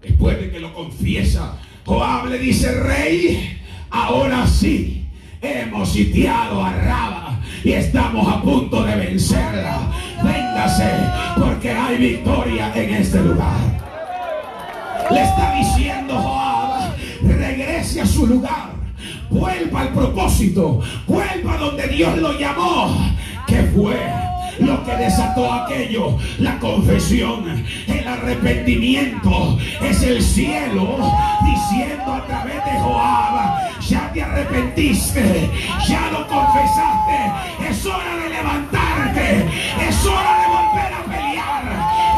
después 0.00 0.38
de 0.38 0.50
que 0.50 0.60
lo 0.60 0.72
confiesa, 0.72 1.58
Joab 1.84 2.26
le 2.26 2.38
dice, 2.38 2.72
rey, 2.72 3.60
ahora 3.90 4.46
sí, 4.46 5.08
hemos 5.42 5.90
sitiado 5.90 6.64
a 6.64 6.72
Raba 6.72 7.40
y 7.64 7.72
estamos 7.72 8.32
a 8.32 8.40
punto 8.42 8.84
de 8.84 8.96
vencerla. 8.96 9.90
Véngase, 10.22 10.90
porque 11.38 11.70
hay 11.70 11.98
victoria 11.98 12.72
en 12.74 12.94
este 12.94 13.20
lugar. 13.20 13.58
Le 15.10 15.22
está 15.22 15.54
diciendo 15.56 16.14
Joab, 16.14 16.94
regrese 17.22 18.00
a 18.00 18.06
su 18.06 18.26
lugar, 18.26 18.73
vuelva 19.34 19.80
al 19.80 19.92
propósito, 19.92 20.80
vuelva 21.06 21.56
donde 21.56 21.88
Dios 21.88 22.16
lo 22.18 22.38
llamó, 22.38 22.96
que 23.46 23.62
fue 23.74 23.96
lo 24.60 24.84
que 24.84 24.96
desató 24.96 25.52
aquello, 25.52 26.16
la 26.38 26.58
confesión, 26.60 27.64
el 27.88 28.06
arrepentimiento, 28.06 29.58
es 29.82 30.02
el 30.04 30.22
cielo 30.22 30.98
diciendo 31.44 32.12
a 32.12 32.24
través 32.26 32.64
de 32.64 32.80
Joab, 32.80 33.80
ya 33.80 34.12
te 34.12 34.22
arrepentiste, 34.22 35.50
ya 35.88 36.10
lo 36.12 36.26
confesaste, 36.28 37.68
es 37.68 37.84
hora 37.84 38.16
de 38.22 38.28
levantarte, 38.30 39.46
es 39.88 40.06
hora 40.06 40.38
de 40.40 40.46
volver 40.46 40.92
a 40.94 41.04
pelear, 41.04 41.64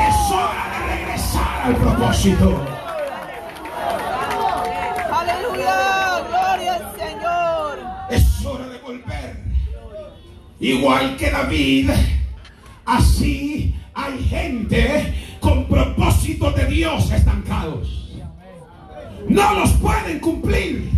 es 0.08 0.30
hora 0.30 0.64
de 0.72 0.96
regresar 0.96 1.62
al 1.64 1.76
propósito. 1.76 2.85
Igual 10.60 11.16
que 11.16 11.30
David, 11.30 11.90
así 12.84 13.74
hay 13.92 14.18
gente 14.24 15.14
con 15.40 15.66
propósitos 15.66 16.54
de 16.56 16.66
Dios 16.66 17.10
estancados. 17.10 18.14
No 19.28 19.54
los 19.54 19.72
pueden 19.72 20.20
cumplir. 20.20 20.90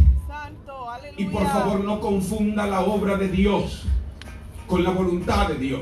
Y 1.17 1.25
por 1.25 1.45
favor 1.47 1.83
no 1.83 2.01
confunda 2.01 2.67
la 2.67 2.81
obra 2.81 3.17
de 3.17 3.29
Dios 3.29 3.83
con 4.69 4.85
la 4.85 4.91
voluntad 4.91 5.49
de 5.49 5.57
Dios. 5.57 5.81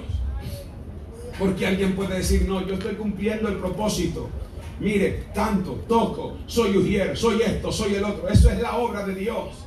Porque 1.38 1.66
alguien 1.66 1.94
puede 1.94 2.16
decir, 2.18 2.46
no, 2.48 2.66
yo 2.66 2.74
estoy 2.74 2.94
cumpliendo 2.94 3.48
el 3.48 3.56
propósito. 3.56 4.30
Mire, 4.80 5.24
canto, 5.34 5.72
toco, 5.86 6.38
soy 6.46 6.78
ujier, 6.78 7.16
soy 7.16 7.42
esto, 7.42 7.70
soy 7.70 7.94
el 7.94 8.04
otro. 8.04 8.28
Eso 8.28 8.50
es 8.50 8.58
la 8.60 8.76
obra 8.76 9.04
de 9.04 9.14
Dios. 9.14 9.65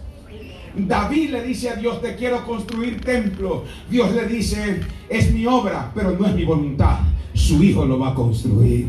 David 0.88 1.32
le 1.32 1.44
dice 1.44 1.70
a 1.70 1.76
Dios, 1.76 2.02
te 2.02 2.16
quiero 2.16 2.46
construir 2.46 3.02
templo. 3.02 3.66
Dios 3.90 4.12
le 4.14 4.28
dice, 4.28 4.82
es 5.10 5.34
mi 5.34 5.46
obra, 5.46 5.92
pero 5.94 6.12
no 6.18 6.26
es 6.26 6.36
mi 6.36 6.46
voluntad. 6.46 7.00
Su 7.34 7.62
hijo 7.64 7.86
lo 7.86 8.00
va 8.00 8.10
a 8.10 8.16
construir. 8.16 8.88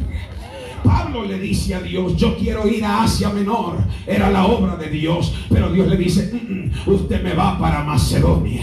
Pablo 0.85 1.25
le 1.25 1.39
dice 1.39 1.75
a 1.75 1.81
Dios, 1.81 2.17
yo 2.17 2.37
quiero 2.37 2.67
ir 2.67 2.85
a 2.85 3.03
Asia 3.03 3.31
Menor. 3.31 3.77
Era 4.07 4.31
la 4.31 4.47
obra 4.47 4.77
de 4.77 4.89
Dios, 4.89 5.35
pero 5.51 5.71
Dios 5.71 5.87
le 5.89 5.97
dice, 5.97 6.31
"Mm, 6.33 6.91
mm, 6.91 6.95
usted 6.95 7.23
me 7.23 7.35
va 7.35 7.59
para 7.59 7.85
Macedonia. 7.85 8.63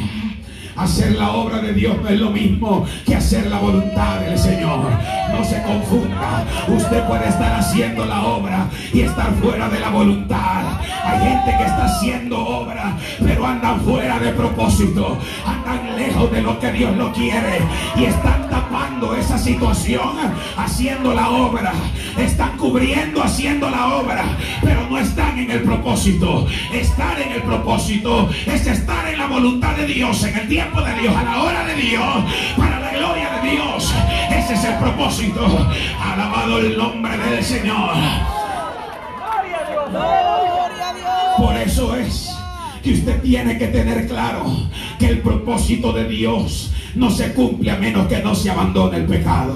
Hacer 0.78 1.14
la 1.14 1.32
obra 1.32 1.60
de 1.60 1.74
Dios 1.74 1.98
no 2.02 2.08
es 2.08 2.20
lo 2.20 2.30
mismo 2.30 2.86
que 3.06 3.16
hacer 3.16 3.48
la 3.48 3.60
voluntad 3.60 4.20
del 4.20 4.38
Señor. 4.38 4.92
No 5.32 5.44
se 5.44 5.62
confunda. 5.64 6.46
Usted 6.68 7.04
puede 7.08 7.28
estar 7.28 7.60
haciendo 7.60 8.06
la 8.06 8.24
obra 8.24 8.68
y 8.94 9.02
estar 9.02 9.32
fuera 9.42 9.70
de 9.70 9.80
la 9.80 9.90
voluntad. 9.90 10.80
Hay 11.04 11.20
gente 11.20 11.58
que 11.58 11.64
está 11.64 11.86
haciendo 11.86 12.40
obra, 12.40 12.96
pero 13.20 13.46
andan 13.46 13.82
fuera 13.82 14.20
de 14.20 14.32
propósito. 14.34 15.18
Andan 15.46 15.96
lejos 15.98 16.32
de 16.32 16.42
lo 16.42 16.60
que 16.60 16.72
Dios 16.72 16.96
lo 16.96 17.12
quiere 17.12 17.60
y 17.96 18.06
están 18.06 18.48
tapando 18.98 19.16
esa 19.16 19.38
situación 19.38 20.18
haciendo 20.58 21.14
la 21.14 21.30
obra. 21.30 21.74
Están 22.18 22.58
cubriendo 22.58 23.24
haciendo 23.24 23.70
la 23.70 23.96
obra, 23.96 24.26
pero 24.62 24.88
no 24.90 24.98
están 24.98 25.38
en 25.38 25.52
el 25.52 25.62
propósito. 25.62 26.48
Estar 26.74 27.20
en 27.20 27.32
el 27.32 27.42
propósito 27.44 28.30
es 28.46 28.66
estar 28.66 29.08
en 29.08 29.20
la 29.20 29.28
voluntad 29.28 29.76
de 29.76 29.86
Dios, 29.86 30.24
en 30.24 30.38
el 30.38 30.48
tiempo 30.48 30.82
de 30.82 30.94
Dios, 30.96 31.16
a 31.16 31.24
la 31.24 31.44
hora 31.44 31.66
de 31.66 31.76
Dios, 31.76 32.24
para 32.58 32.80
la 32.80 32.92
gloria 32.92 33.30
de 33.42 33.52
Dios. 33.52 33.94
Ese 34.32 34.54
es 34.54 34.64
el 34.64 34.76
propósito. 34.76 35.70
Alabado 36.02 36.60
el 36.60 36.78
nombre 36.78 37.18
del 37.18 37.44
Señor. 37.44 37.94
Por 41.38 41.56
eso 41.56 41.96
es 41.96 42.30
que 42.82 42.94
usted 42.94 43.22
tiene 43.22 43.58
que 43.58 43.68
tener 43.68 44.08
claro 44.08 44.46
que 44.98 45.08
el 45.08 45.20
propósito 45.20 45.94
de 45.94 46.06
Dios 46.06 46.72
no 46.98 47.12
se 47.12 47.32
cumple 47.34 47.72
a 47.72 47.76
menos 47.76 48.08
que 48.08 48.22
no 48.22 48.34
se 48.34 48.50
abandone 48.50 48.98
el 48.98 49.06
pecado. 49.06 49.56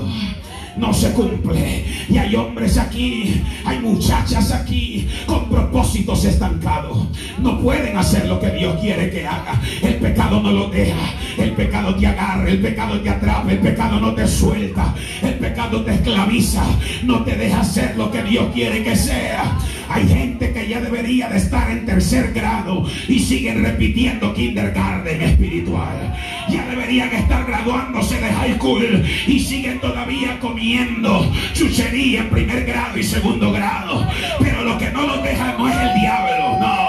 No 0.78 0.94
se 0.94 1.12
cumple. 1.12 1.84
Y 2.08 2.18
hay 2.18 2.34
hombres 2.36 2.78
aquí, 2.78 3.42
hay 3.66 3.80
muchachas 3.80 4.52
aquí 4.52 5.08
con 5.26 5.50
propósitos 5.50 6.24
estancados. 6.24 7.08
No 7.40 7.60
pueden 7.60 7.98
hacer 7.98 8.28
lo 8.28 8.40
que 8.40 8.52
Dios 8.52 8.80
quiere 8.80 9.10
que 9.10 9.28
haga. 9.28 9.60
El 9.82 9.96
pecado 9.96 10.40
no 10.40 10.52
lo 10.52 10.70
deja. 10.70 11.14
El 11.38 11.52
pecado 11.52 11.96
te 11.96 12.08
agarra, 12.08 12.48
el 12.48 12.60
pecado 12.60 13.00
te 13.02 13.10
atrapa, 13.10 13.52
el 13.52 13.60
pecado 13.60 14.00
no 14.00 14.14
te 14.14 14.28
suelta. 14.28 14.96
El 15.22 15.34
pecado 15.36 15.84
te 15.84 15.96
esclaviza. 15.96 16.64
No 17.04 17.24
te 17.24 17.36
deja 17.36 17.60
hacer 17.60 17.98
lo 17.98 18.10
que 18.12 18.24
Dios 18.24 18.46
quiere 18.54 18.84
que 18.84 18.96
sea. 18.96 19.58
Hay 19.94 20.08
gente 20.08 20.54
que 20.54 20.70
ya 20.70 20.80
debería 20.80 21.28
de 21.28 21.38
estar 21.38 21.70
en 21.70 21.86
tercer 21.86 22.32
grado 22.32 22.86
y 23.10 23.20
siguen 23.20 23.62
repitiendo 23.62 24.34
kindergarten 24.34 25.22
espiritual. 25.22 26.16
Ya 26.50 26.66
deberían 26.68 27.10
estar 27.10 27.46
graduándose 27.46 28.22
de 28.22 28.32
high 28.32 28.56
school 28.56 29.04
y 29.28 29.40
siguen 29.42 29.82
todavía 29.82 30.40
comiendo 30.40 31.30
chuchería 31.54 32.22
en 32.22 32.30
primer 32.30 32.66
grado 32.66 32.98
y 32.98 33.04
segundo 33.04 33.52
grado. 33.52 34.08
Pero 34.40 34.64
lo 34.64 34.78
que 34.78 34.90
no 34.92 35.02
los 35.02 35.22
deja 35.24 35.56
no 35.58 35.68
es 35.68 35.76
el 35.76 36.00
diablo, 36.00 36.58
no, 36.62 36.81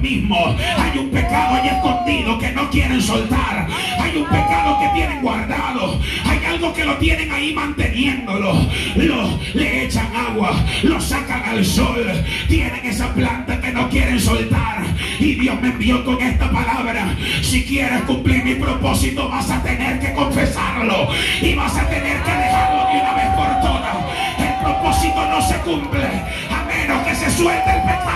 mismos. 0.00 0.56
Hay 0.78 0.98
un 0.98 1.10
pecado 1.10 1.54
ahí 1.56 1.68
escondido 1.68 2.38
que 2.38 2.50
no 2.52 2.70
quieren 2.70 3.00
soltar. 3.00 3.66
Hay 4.00 4.16
un 4.16 4.24
pecado 4.24 4.78
que 4.80 4.88
tienen 4.94 5.22
guardado. 5.22 6.00
Hay 6.26 6.44
algo 6.44 6.72
que 6.72 6.84
lo 6.84 6.96
tienen 6.96 7.30
ahí 7.32 7.52
manteniéndolo. 7.52 8.66
Lo, 8.96 9.38
le 9.54 9.84
echan 9.84 10.08
agua, 10.14 10.52
lo 10.82 11.00
sacan 11.00 11.42
al 11.44 11.64
sol. 11.64 12.04
Tienen 12.48 12.84
esa 12.84 13.12
planta 13.14 13.60
que 13.60 13.70
no 13.70 13.88
quieren 13.88 14.20
soltar. 14.20 14.84
Y 15.18 15.34
Dios 15.34 15.60
me 15.60 15.68
envió 15.68 16.04
con 16.04 16.20
esta 16.20 16.50
palabra. 16.50 17.14
Si 17.42 17.64
quieres 17.64 18.02
cumplir 18.02 18.44
mi 18.44 18.54
propósito, 18.54 19.28
vas 19.28 19.50
a 19.50 19.62
tener 19.62 20.00
que 20.00 20.12
confesarlo. 20.12 21.08
Y 21.40 21.54
vas 21.54 21.76
a 21.76 21.86
tener 21.88 22.22
que 22.22 22.32
dejarlo 22.32 22.86
de 22.90 23.00
una 23.00 23.14
vez 23.14 23.26
por 23.36 23.60
todas. 23.60 23.96
El 24.38 24.64
propósito 24.64 25.26
no 25.28 25.42
se 25.42 25.54
cumple 25.58 26.06
a 26.50 26.64
menos 26.64 27.06
que 27.06 27.14
se 27.14 27.30
suelte 27.30 27.70
el 27.70 27.82
pecado. 27.82 28.10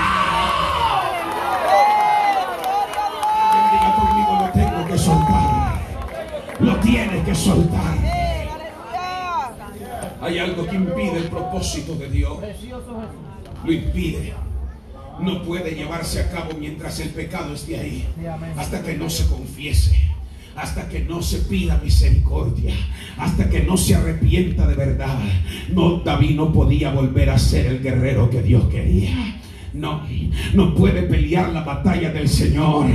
Alguien 3.53 3.71
diga 3.73 3.95
conmigo, 3.95 4.39
lo 4.41 4.53
tengo 4.53 4.84
soltar. 4.99 5.81
Lo 6.61 6.77
tienes 6.77 7.25
que 7.25 7.35
soltar. 7.35 7.99
Hay 10.21 10.39
algo 10.39 10.67
que 10.67 10.77
impide 10.77 11.19
el 11.19 11.25
propósito 11.25 11.95
de 11.97 12.09
Dios. 12.09 12.39
Lo 13.65 13.73
impide. 13.73 14.33
No 15.21 15.43
puede 15.43 15.75
llevarse 15.75 16.21
a 16.21 16.31
cabo 16.31 16.55
mientras 16.59 16.99
el 17.01 17.11
pecado 17.11 17.55
esté 17.55 17.79
ahí. 17.79 18.07
Hasta 18.57 18.83
que 18.83 18.95
no 18.95 19.11
se 19.11 19.27
confiese. 19.27 20.11
Hasta 20.57 20.89
que 20.89 21.01
no 21.01 21.21
se 21.21 21.39
pida 21.39 21.79
misericordia. 21.83 22.75
Hasta 23.19 23.51
que 23.51 23.61
no 23.61 23.77
se 23.77 23.97
arrepienta 23.97 24.67
de 24.67 24.75
verdad. 24.75 25.19
No, 25.71 25.99
David 25.99 26.37
no 26.37 26.53
podía 26.53 26.91
volver 26.91 27.31
a 27.31 27.39
ser 27.39 27.67
el 27.67 27.83
guerrero 27.83 28.31
que 28.31 28.43
Dios 28.43 28.69
quería. 28.69 29.41
No, 29.75 30.03
no 30.55 30.73
puede 30.73 31.03
pelear 31.03 31.49
la 31.49 31.65
batalla 31.65 32.13
del 32.13 32.29
Señor 32.29 32.87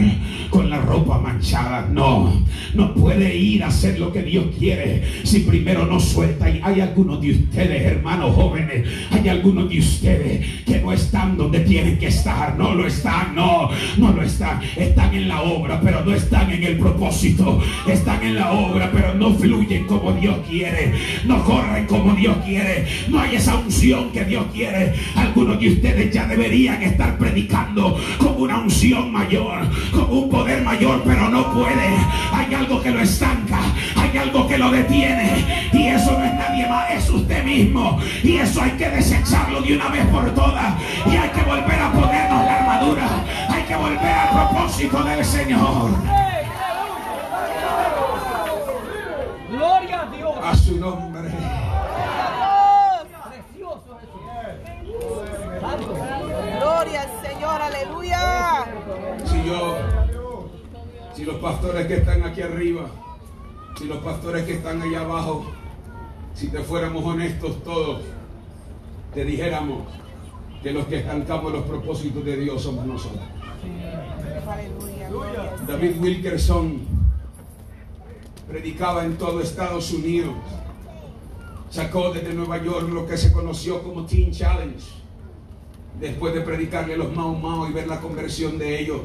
con 0.50 0.70
la 0.70 0.80
ropa 0.80 1.20
manchada. 1.20 1.86
No, 1.92 2.42
no 2.74 2.94
puede 2.94 3.36
ir 3.36 3.66
a 3.66 3.68
hacer 3.68 4.00
lo 4.00 4.14
que 4.14 4.24
Dios 4.24 4.46
quiere 4.58 5.04
si 5.24 5.42
primero 5.42 5.86
no 5.86 6.00
suelta. 6.00 6.50
Y 6.50 6.62
hay 6.64 6.80
algunos 6.80 7.22
de 7.22 7.32
ustedes, 7.32 7.82
hermanos 7.82 8.34
jóvenes, 8.34 8.88
hay 9.12 9.28
algunos 9.28 9.70
de 9.70 9.80
ustedes 9.80 10.64
que 10.66 10.80
no 10.80 10.94
están 10.94 11.36
donde 11.36 11.60
tienen 11.60 12.00
que 12.00 12.08
estar. 12.08 12.58
No 12.58 12.74
lo 12.74 12.88
están, 12.88 13.36
no, 13.36 13.70
no 13.98 14.14
lo 14.14 14.24
están. 14.24 14.62
Están 14.78 15.14
en 15.14 15.28
la 15.28 15.42
obra, 15.42 15.82
pero 15.82 16.06
no 16.06 16.16
están 16.16 16.50
en 16.50 16.64
el 16.64 16.78
propósito. 16.78 17.62
Están 17.90 18.24
en 18.24 18.36
la 18.36 18.54
obra, 18.54 18.90
pero 18.94 19.14
no 19.16 19.34
fluyen 19.34 19.86
como 19.86 20.14
Dios 20.14 20.38
quiere. 20.48 20.94
No 21.26 21.44
corren 21.44 21.86
como 21.88 22.14
Dios 22.14 22.38
quiere. 22.46 22.88
No 23.10 23.20
hay 23.20 23.36
esa 23.36 23.58
unción 23.58 24.14
que 24.14 24.24
Dios 24.24 24.46
quiere. 24.54 24.94
Algunos 25.18 25.60
de 25.60 25.74
ustedes 25.74 26.14
ya 26.14 26.26
deberían 26.26 26.69
estar 26.76 27.18
predicando 27.18 27.98
con 28.18 28.42
una 28.42 28.60
unción 28.60 29.12
mayor, 29.12 29.62
con 29.92 30.10
un 30.10 30.30
poder 30.30 30.62
mayor, 30.64 31.02
pero 31.06 31.30
no 31.30 31.54
puede. 31.54 31.96
Hay 32.34 32.54
algo 32.54 32.82
que 32.82 32.92
lo 32.92 33.02
estanca, 33.02 33.60
hay 33.96 34.18
algo 34.18 34.48
que 34.48 34.58
lo 34.58 34.72
detiene. 34.72 35.70
Y 35.74 35.88
eso 35.88 36.12
no 36.12 36.24
es 36.24 36.34
nadie 36.34 36.68
más, 36.68 36.92
es 36.92 37.10
usted 37.10 37.44
mismo. 37.44 38.00
Y 38.24 38.38
eso 38.38 38.62
hay 38.62 38.72
que 38.72 38.90
desecharlo 38.90 39.62
de 39.62 39.76
una 39.76 39.90
vez 39.90 40.06
por 40.08 40.34
todas. 40.34 40.74
Y 41.06 41.16
hay 41.16 41.30
que 41.30 41.42
volver 41.44 41.80
a 41.80 41.92
ponernos 41.92 42.46
la 42.46 42.56
armadura. 42.58 43.08
Hay 43.50 43.64
que 43.64 43.76
volver 43.76 44.14
al 44.14 44.30
propósito 44.30 45.04
del 45.04 45.26
Señor. 45.26 45.92
Gloria 49.50 50.02
a 50.02 50.06
Dios. 50.16 50.36
A 50.44 50.56
su 50.56 50.78
nombre. 50.78 51.30
Precioso 53.30 54.00
Jesús. 54.00 54.20
Santo. 55.62 55.96
Gloria 56.60 57.02
al 57.02 57.28
Señor, 57.28 57.62
aleluya. 57.62 58.66
Si 61.16 61.26
los 61.26 61.36
pastores 61.36 61.88
que 61.88 61.96
están 61.96 62.24
aquí 62.24 62.42
arriba, 62.42 62.90
si 63.78 63.86
los 63.86 63.98
pastores 63.98 64.46
que 64.46 64.54
están 64.54 64.82
allá 64.82 65.02
abajo, 65.02 65.46
si 66.34 66.48
te 66.48 66.60
fuéramos 66.60 67.04
honestos 67.04 67.64
todos, 67.64 68.02
te 69.14 69.26
dijéramos 69.26 69.84
que 70.64 70.72
los 70.72 70.86
que 70.86 71.00
estancamos 71.00 71.52
los 71.52 71.64
propósitos 71.64 72.24
de 72.24 72.38
Dios 72.38 72.62
somos 72.62 72.86
nosotros. 72.86 73.24
David 75.68 76.02
Wilkerson 76.02 76.80
predicaba 78.48 79.06
en 79.06 79.18
todo 79.18 79.42
Estados 79.42 79.92
Unidos. 79.92 80.34
Sacó 81.70 82.12
desde 82.12 82.34
Nueva 82.34 82.64
York 82.64 82.90
lo 82.90 83.06
que 83.06 83.18
se 83.18 83.32
conoció 83.32 83.84
como 83.84 84.06
Teen 84.06 84.32
Challenge. 84.32 84.84
Después 86.00 86.34
de 86.34 86.42
predicarle 86.42 86.94
a 86.96 86.98
los 86.98 87.14
Mao 87.14 87.34
Mao 87.36 87.70
y 87.70 87.74
ver 87.74 87.88
la 87.88 88.00
conversión 88.00 88.58
de 88.58 88.80
ellos, 88.80 89.02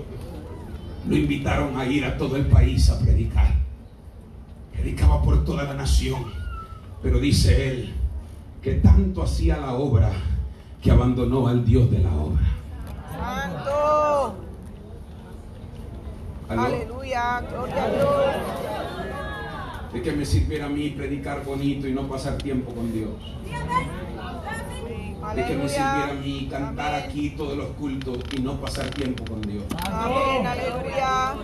lo 1.08 1.16
invitaron 1.16 1.78
a 1.78 1.86
ir 1.86 2.04
a 2.04 2.16
todo 2.16 2.36
el 2.36 2.46
país 2.46 2.88
a 2.90 2.98
predicar. 2.98 3.54
Predicaba 4.72 5.22
por 5.22 5.44
toda 5.44 5.64
la 5.64 5.74
nación. 5.74 6.24
Pero 7.02 7.18
dice 7.20 7.70
él 7.70 7.94
que 8.62 8.74
tanto 8.74 9.22
hacía 9.22 9.58
la 9.58 9.74
obra 9.74 10.12
que 10.82 10.90
abandonó 10.90 11.48
al 11.48 11.64
Dios 11.64 11.90
de 11.90 11.98
la 11.98 12.14
obra. 12.14 12.42
Santo. 13.10 14.36
¿Aló? 16.48 16.62
Aleluya. 16.62 17.40
Gloria 17.50 17.84
a 17.84 17.90
Dios. 17.90 18.10
¿De 19.92 20.02
qué 20.02 20.12
me 20.12 20.24
sirviera 20.24 20.66
a 20.66 20.68
mí 20.68 20.90
predicar 20.90 21.44
bonito 21.44 21.86
y 21.86 21.92
no 21.92 22.08
pasar 22.08 22.36
tiempo 22.38 22.72
con 22.72 22.92
Dios? 22.92 23.10
¿De 25.34 25.44
qué 25.46 25.54
me 25.56 25.68
sirviera 25.68 25.90
a 25.90 26.04
Aleluya. 26.04 26.20
mí 26.22 26.48
cantar 26.50 26.94
Amén. 26.94 27.06
aquí 27.08 27.30
todos 27.30 27.56
los 27.56 27.68
cultos 27.70 28.18
y 28.36 28.40
no 28.42 28.60
pasar 28.60 28.88
tiempo 28.90 29.24
con 29.24 29.40
Dios? 29.42 29.64
Amén. 29.90 30.46
Aleluya. 30.46 31.34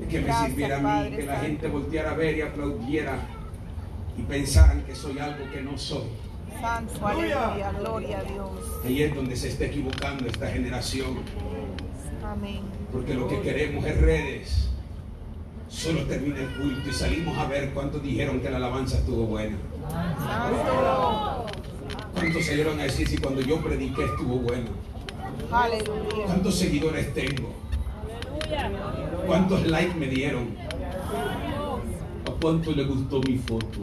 ¿De 0.00 0.06
qué 0.08 0.18
me 0.20 0.24
Gracias, 0.26 0.46
sirviera 0.50 0.76
a 0.78 1.02
mí 1.02 1.10
que 1.16 1.22
la 1.24 1.36
gente 1.40 1.68
volteara 1.68 2.10
a 2.10 2.14
ver 2.14 2.36
y 2.38 2.40
aplaudiera 2.42 3.18
y 4.16 4.22
pensaran 4.22 4.82
que 4.82 4.94
soy 4.94 5.18
algo 5.18 5.50
que 5.52 5.60
no 5.62 5.76
soy? 5.78 6.08
Santo. 6.60 7.06
Aleluya. 7.06 7.72
Gloria 7.78 8.18
a 8.18 8.22
Dios. 8.24 8.50
Ahí 8.84 9.02
es 9.02 9.14
donde 9.14 9.36
se 9.36 9.48
está 9.48 9.64
equivocando 9.66 10.26
esta 10.26 10.46
generación. 10.48 11.18
Amén. 12.24 12.60
Porque 12.92 13.14
lo 13.14 13.28
que 13.28 13.40
queremos 13.40 13.84
es 13.86 14.00
redes. 14.00 14.64
Solo 15.68 16.02
termina 16.04 16.38
el 16.40 16.48
culto 16.56 16.88
y 16.88 16.92
salimos 16.92 17.36
a 17.36 17.44
ver 17.46 17.70
cuántos 17.74 18.02
dijeron 18.02 18.40
que 18.40 18.48
la 18.50 18.56
alabanza 18.56 18.96
estuvo 18.98 19.24
buena. 19.26 19.56
Santo. 20.18 21.46
¿Cuántos 22.14 22.46
salieron 22.46 22.80
a 22.80 22.84
decir 22.84 23.08
si 23.08 23.18
cuando 23.18 23.40
yo 23.40 23.60
prediqué 23.62 24.04
estuvo 24.04 24.36
bueno? 24.36 24.68
¿Cuántos 26.26 26.54
seguidores 26.54 27.14
tengo? 27.14 27.52
¿Cuántos 29.26 29.66
likes 29.66 29.94
me 29.94 30.06
dieron? 30.06 30.56
¿A 32.26 32.30
cuánto 32.40 32.72
le 32.72 32.84
gustó 32.84 33.20
mi 33.20 33.38
foto? 33.38 33.80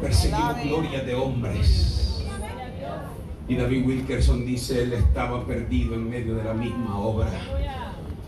Perseguimos 0.00 0.62
gloria 0.64 1.02
de 1.02 1.14
hombres. 1.14 2.22
Y 3.48 3.54
David 3.54 3.86
Wilkerson 3.86 4.44
dice, 4.44 4.82
él 4.82 4.92
estaba 4.92 5.46
perdido 5.46 5.94
en 5.94 6.10
medio 6.10 6.34
de 6.34 6.44
la 6.44 6.54
misma 6.54 6.98
obra. 6.98 7.30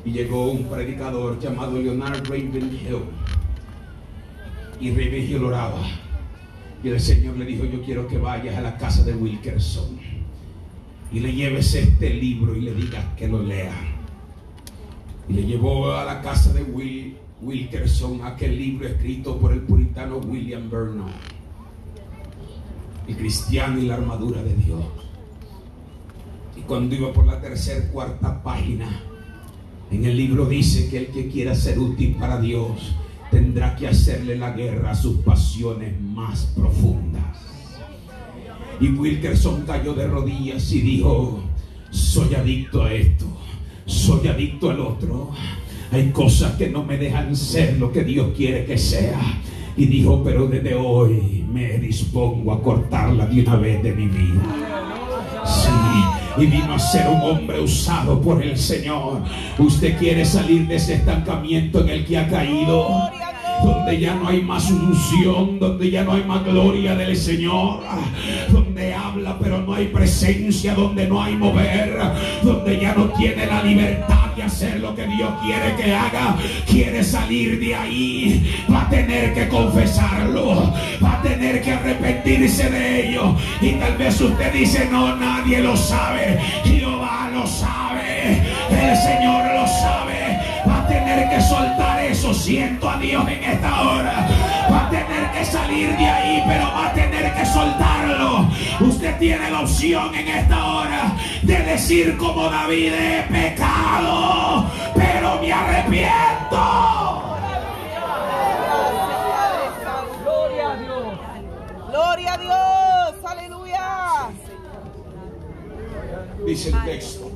Y 0.04 0.12
llegó 0.12 0.50
un 0.50 0.64
predicador 0.64 1.38
llamado 1.40 1.72
Leonard 1.72 2.24
Ravenhill. 2.28 3.02
Y 4.80 4.90
Ravenhill 4.90 5.44
oraba. 5.44 5.82
Y 6.82 6.88
el 6.88 7.00
Señor 7.00 7.36
le 7.36 7.44
dijo, 7.44 7.64
yo 7.64 7.82
quiero 7.82 8.06
que 8.06 8.18
vayas 8.18 8.56
a 8.56 8.60
la 8.60 8.76
casa 8.76 9.02
de 9.02 9.14
Wilkerson 9.14 9.98
y 11.10 11.20
le 11.20 11.32
lleves 11.32 11.74
este 11.74 12.10
libro 12.10 12.54
y 12.54 12.60
le 12.60 12.74
digas 12.74 13.04
que 13.16 13.28
lo 13.28 13.42
lea. 13.42 13.74
Y 15.28 15.32
le 15.32 15.44
llevó 15.44 15.92
a 15.92 16.04
la 16.04 16.20
casa 16.20 16.52
de 16.52 16.62
Wilkerson 17.40 18.20
aquel 18.24 18.56
libro 18.56 18.88
escrito 18.88 19.38
por 19.38 19.52
el 19.52 19.60
puritano 19.60 20.18
William 20.18 20.70
Vernon. 20.70 21.10
El 23.06 23.16
cristiano 23.16 23.78
y 23.80 23.86
la 23.86 23.94
armadura 23.94 24.42
de 24.42 24.54
Dios. 24.54 24.84
Y 26.56 26.60
cuando 26.62 26.94
iba 26.94 27.12
por 27.12 27.26
la 27.26 27.40
tercera, 27.40 27.88
cuarta 27.90 28.42
página, 28.42 29.02
en 29.90 30.04
el 30.04 30.16
libro 30.16 30.44
dice 30.44 30.90
que 30.90 30.98
el 30.98 31.06
que 31.06 31.28
quiera 31.28 31.54
ser 31.54 31.78
útil 31.78 32.16
para 32.16 32.38
Dios 32.38 32.94
tendrá 33.30 33.76
que 33.76 33.88
hacerle 33.88 34.36
la 34.36 34.50
guerra 34.52 34.92
a 34.92 34.94
sus 34.94 35.18
pasiones 35.18 36.00
más 36.00 36.52
profundas. 36.56 37.24
Y 38.80 38.88
Wilkerson 38.88 39.64
cayó 39.66 39.94
de 39.94 40.06
rodillas 40.06 40.72
y 40.72 40.80
dijo, 40.80 41.42
soy 41.90 42.34
adicto 42.34 42.84
a 42.84 42.92
esto, 42.92 43.26
soy 43.86 44.28
adicto 44.28 44.70
al 44.70 44.80
otro. 44.80 45.30
Hay 45.90 46.10
cosas 46.10 46.52
que 46.56 46.68
no 46.68 46.84
me 46.84 46.96
dejan 46.96 47.34
ser 47.34 47.78
lo 47.78 47.90
que 47.90 48.04
Dios 48.04 48.28
quiere 48.36 48.64
que 48.64 48.78
sea. 48.78 49.20
Y 49.76 49.86
dijo, 49.86 50.22
pero 50.22 50.46
desde 50.46 50.74
hoy 50.74 51.44
me 51.52 51.78
dispongo 51.78 52.52
a 52.52 52.62
cortarla 52.62 53.26
de 53.26 53.40
una 53.42 53.56
vez 53.56 53.82
de 53.82 53.92
mi 53.92 54.06
vida. 54.06 54.97
Y 56.38 56.46
vino 56.46 56.74
a 56.74 56.78
ser 56.78 57.08
un 57.08 57.20
hombre 57.20 57.60
usado 57.60 58.20
por 58.20 58.42
el 58.42 58.56
Señor. 58.56 59.22
Usted 59.58 59.98
quiere 59.98 60.24
salir 60.24 60.66
de 60.66 60.76
ese 60.76 60.94
estancamiento 60.94 61.80
en 61.80 61.88
el 61.88 62.04
que 62.04 62.18
ha 62.18 62.28
caído. 62.28 63.10
Donde 63.64 63.98
ya 63.98 64.14
no 64.14 64.28
hay 64.28 64.40
más 64.40 64.70
unción, 64.70 65.58
donde 65.58 65.90
ya 65.90 66.04
no 66.04 66.12
hay 66.12 66.22
más 66.22 66.44
gloria 66.44 66.94
del 66.94 67.16
Señor, 67.16 67.80
habla 69.08 69.36
pero 69.38 69.58
no 69.60 69.74
hay 69.74 69.86
presencia, 69.86 70.74
donde 70.74 71.06
no 71.06 71.22
hay 71.22 71.36
mover, 71.36 71.98
donde 72.42 72.78
ya 72.78 72.94
no 72.94 73.06
tiene 73.10 73.46
la 73.46 73.62
libertad 73.62 74.34
de 74.36 74.42
hacer 74.42 74.80
lo 74.80 74.94
que 74.94 75.06
Dios 75.06 75.30
quiere 75.42 75.74
que 75.76 75.94
haga, 75.94 76.36
quiere 76.66 77.02
salir 77.02 77.58
de 77.58 77.74
ahí, 77.74 78.64
va 78.70 78.82
a 78.82 78.90
tener 78.90 79.34
que 79.34 79.48
confesarlo, 79.48 80.72
va 81.02 81.18
a 81.18 81.22
tener 81.22 81.62
que 81.62 81.72
arrepentirse 81.72 82.70
de 82.70 83.08
ello. 83.08 83.34
Y 83.60 83.72
tal 83.72 83.96
vez 83.96 84.20
usted 84.20 84.52
dice, 84.52 84.88
no, 84.90 85.16
nadie 85.16 85.60
lo 85.60 85.76
sabe, 85.76 86.38
Jehová 86.64 87.30
lo 87.32 87.46
sabe, 87.46 88.42
el 88.70 88.96
Señor 88.96 89.44
lo 89.54 89.66
sabe, 89.66 90.38
va 90.68 90.82
a 90.82 90.88
tener 90.88 91.30
que 91.30 91.40
soltar 91.40 92.04
eso, 92.04 92.34
siento 92.34 92.88
a 92.88 92.98
Dios 92.98 93.26
en 93.28 93.44
esta 93.44 93.82
hora, 93.82 94.28
va 94.70 94.86
a 94.86 94.90
tener 94.90 95.30
que 95.32 95.44
salir 95.44 95.96
de 95.96 96.06
ahí, 96.06 96.42
pero 96.46 96.64
va 96.72 96.88
a 96.88 96.92
tener 96.92 97.34
que 97.34 97.46
soltarlo. 97.46 98.48
Usted 98.80 99.18
tiene 99.18 99.50
la 99.50 99.60
opción 99.60 100.14
en 100.14 100.28
esta 100.28 100.64
hora 100.64 101.16
de 101.42 101.58
decir 101.62 102.16
como 102.16 102.48
David, 102.48 102.92
he 102.92 103.22
pecado, 103.22 104.64
pero 104.94 105.40
me 105.40 105.52
arrepiento. 105.52 106.58
Gloria 110.24 110.72
a 110.72 110.76
Dios. 110.76 111.18
Gloria 111.90 112.32
a 112.32 112.38
Dios. 112.38 113.24
Aleluya. 113.24 114.28
Dice 116.46 116.70
el 116.70 116.84
texto 116.84 117.30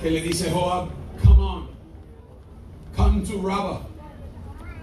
que 0.00 0.10
le 0.10 0.20
dice 0.20 0.50
Joab, 0.50 0.88
come 1.24 1.42
on, 1.42 1.68
come 2.96 3.22
to 3.22 3.40
Rabba, 3.42 3.87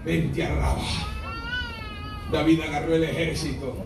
vente 0.06 0.44
a 0.44 0.54
Rabba. 0.54 0.82
David 2.30 2.60
agarró 2.60 2.94
el 2.94 3.04
ejército 3.04 3.76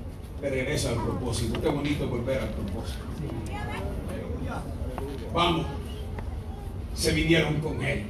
de 0.42 0.50
regreso 0.50 0.90
al 0.90 0.96
propósito. 0.96 1.60
Qué 1.60 1.68
bonito 1.68 2.06
volver 2.06 2.40
al 2.40 2.50
propósito. 2.50 3.00
Vamos. 5.32 5.66
Se 6.94 7.12
vinieron 7.12 7.54
con 7.60 7.82
él. 7.82 8.04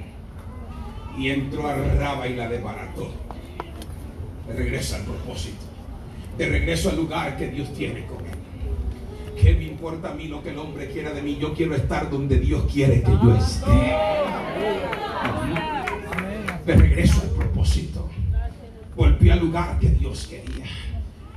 Y 1.16 1.30
entró 1.30 1.68
a 1.68 1.76
Raba 1.76 2.26
y 2.26 2.34
la 2.34 2.48
desbarató. 2.48 3.10
De 4.48 4.54
regreso 4.54 4.96
al 4.96 5.02
propósito. 5.02 5.64
De 6.36 6.48
regreso 6.48 6.90
al 6.90 6.96
lugar 6.96 7.36
que 7.36 7.48
Dios 7.48 7.72
tiene 7.74 8.06
con 8.06 8.26
él. 8.26 8.38
¿Qué 9.40 9.54
me 9.54 9.64
importa 9.64 10.10
a 10.10 10.14
mí 10.14 10.26
lo 10.26 10.42
que 10.42 10.50
el 10.50 10.58
hombre 10.58 10.90
quiera 10.90 11.12
de 11.12 11.22
mí? 11.22 11.38
Yo 11.40 11.54
quiero 11.54 11.74
estar 11.76 12.10
donde 12.10 12.38
Dios 12.38 12.64
quiere 12.72 13.02
que 13.02 13.12
yo 13.22 13.36
esté. 13.36 13.70
De 16.66 16.74
regreso 16.74 17.22
al 17.22 17.28
propósito. 17.30 17.99
Volvió 19.00 19.32
al 19.32 19.40
lugar 19.40 19.78
que 19.78 19.88
Dios 19.88 20.26
quería. 20.28 20.66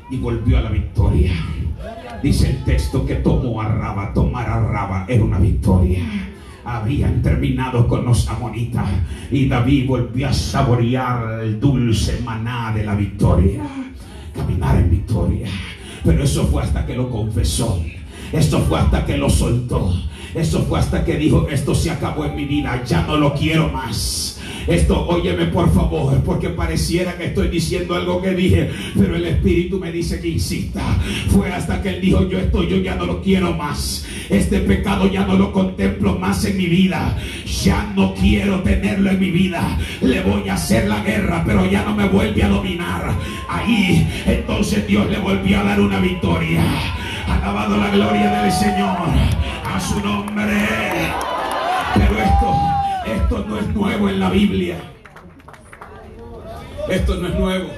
Y 0.10 0.18
volvió 0.18 0.58
a 0.58 0.64
la 0.64 0.70
victoria. 0.70 1.32
Dice 2.22 2.50
el 2.50 2.64
texto 2.66 3.06
que 3.06 3.16
tomó 3.16 3.62
a 3.62 3.70
Raba. 3.70 4.14
Tomar 4.14 4.50
a 4.50 4.60
Raba 4.60 5.06
era 5.08 5.24
una 5.24 5.40
victoria 5.40 6.04
habían 6.66 7.22
terminado 7.22 7.90
con 7.90 8.06
los 8.06 8.26
amonitas 8.30 8.86
y 9.30 9.50
David 9.50 9.86
volvió 9.86 10.30
a 10.30 10.34
saborear 10.34 11.42
el 11.44 11.60
dulce 11.60 12.22
maná 12.22 12.72
de 12.74 12.86
la 12.86 12.96
victoria, 12.96 13.62
caminar 14.34 14.78
en 14.78 14.90
victoria. 14.90 15.48
Pero 16.06 16.24
eso 16.24 16.48
fue 16.48 16.64
hasta 16.64 16.86
que 16.86 16.96
lo 16.96 17.10
confesó, 17.10 17.84
eso 18.32 18.60
fue 18.62 18.80
hasta 18.80 19.06
que 19.06 19.18
lo 19.18 19.30
soltó, 19.30 19.94
eso 20.36 20.64
fue 20.64 20.80
hasta 20.80 21.04
que 21.06 21.18
dijo, 21.18 21.48
esto 21.50 21.76
se 21.76 21.92
acabó 21.92 22.26
en 22.26 22.36
mi 22.36 22.46
vida, 22.46 22.84
ya 22.86 23.04
no 23.04 23.18
lo 23.18 23.34
quiero 23.34 23.70
más. 23.70 24.40
Esto, 24.68 25.06
óyeme 25.08 25.48
por 25.48 25.74
favor, 25.74 26.22
porque 26.24 26.50
pareciera 26.50 27.18
que 27.18 27.26
estoy 27.26 27.50
diciendo 27.50 27.96
algo 27.96 28.22
que 28.22 28.32
dije, 28.32 28.72
pero 28.98 29.16
el 29.16 29.26
Espíritu 29.26 29.78
me 29.78 29.92
dice 29.92 30.22
que 30.22 30.30
insista. 30.30 30.82
Fue 31.30 31.52
hasta 31.52 31.82
que 31.82 31.90
él 31.90 32.02
dijo, 32.02 32.28
yo 32.30 32.40
esto, 32.40 32.64
yo 32.64 32.78
ya 32.78 32.96
no 32.96 33.06
lo 33.06 33.22
quiero 33.22 33.54
más. 33.54 34.06
Este 34.30 34.60
pecado 34.60 35.12
ya 35.12 35.26
no 35.26 35.36
lo 35.36 35.52
contemplo 35.52 36.18
más 36.18 36.46
en 36.46 36.58
mi 36.58 36.68
vida. 36.68 37.18
Ya 37.64 37.92
no 37.96 38.14
quiero 38.16 38.62
tenerlo 38.62 39.12
en 39.12 39.20
mi 39.20 39.32
vida. 39.32 39.78
Le 40.02 40.22
voy 40.22 40.48
a 40.48 40.54
hacer 40.54 40.88
la 40.88 41.04
guerra, 41.04 41.44
pero 41.46 41.70
ya 41.70 41.84
no 41.84 41.94
me 41.94 42.08
vuelve 42.08 42.44
a 42.44 42.48
dominar. 42.50 43.14
Ahí, 43.50 44.08
entonces 44.26 44.88
Dios 44.88 45.10
le 45.10 45.20
volvió 45.20 45.60
a 45.60 45.64
dar 45.64 45.82
una 45.82 46.00
victoria. 46.00 46.64
Alabado 47.28 47.78
la 47.78 47.90
gloria 47.90 48.42
del 48.42 48.52
Señor. 48.52 48.98
A 49.66 49.80
su 49.80 50.00
nombre. 50.00 50.68
Pero 51.96 52.18
esto 52.20 52.74
esto 53.06 53.46
no 53.48 53.58
es 53.58 53.68
nuevo 53.76 54.10
en 54.10 54.20
la 54.20 54.30
Biblia. 54.30 54.78
Esto 56.88 57.16
no 57.16 57.28
es 57.28 57.36
nuevo. 57.36 57.70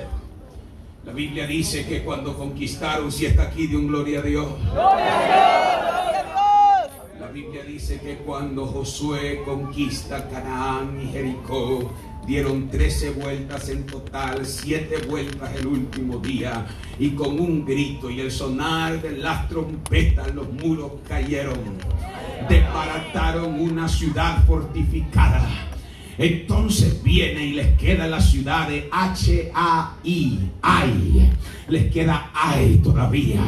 La 1.04 1.14
Biblia 1.14 1.48
dice 1.48 1.86
que 1.86 2.04
cuando 2.04 2.38
conquistaron, 2.38 3.12
si 3.12 3.26
está 3.26 3.44
aquí, 3.44 3.68
de 3.68 3.78
un 3.78 3.88
gloria 3.88 4.20
a 4.20 4.22
Dios. 4.22 4.48
La 7.20 7.28
Biblia 7.34 7.64
dice 7.64 8.00
que 8.00 8.18
cuando 8.18 8.66
Josué 8.68 9.42
conquista 9.46 10.30
Canaán 10.30 11.00
y 11.02 11.08
Jericó, 11.12 11.92
dieron 12.26 12.70
13 12.70 13.12
vueltas 13.12 13.70
en 13.70 13.86
total, 13.86 14.46
7 14.46 15.08
vueltas 15.08 15.56
el 15.56 15.68
último 15.68 16.18
día, 16.18 16.66
y 17.00 17.12
con 17.12 17.40
un 17.40 17.66
grito 17.66 18.10
y 18.10 18.22
el 18.22 18.32
sonar 18.32 19.02
de 19.02 19.18
las 19.18 19.48
trompetas 19.48 20.34
los 20.34 20.52
muros 20.52 20.94
cayeron, 21.08 21.60
desbarataron 22.50 23.60
una 23.60 23.88
ciudad 23.88 24.44
fortificada. 24.46 25.75
Entonces 26.18 27.02
viene 27.04 27.46
y 27.46 27.54
les 27.54 27.78
queda 27.78 28.08
la 28.08 28.22
ciudad 28.22 28.70
de 28.70 28.88
H-A-I, 28.92 30.40
Ai. 30.62 31.32
Les 31.68 31.92
queda 31.92 32.32
Ai 32.34 32.78
todavía. 32.78 33.42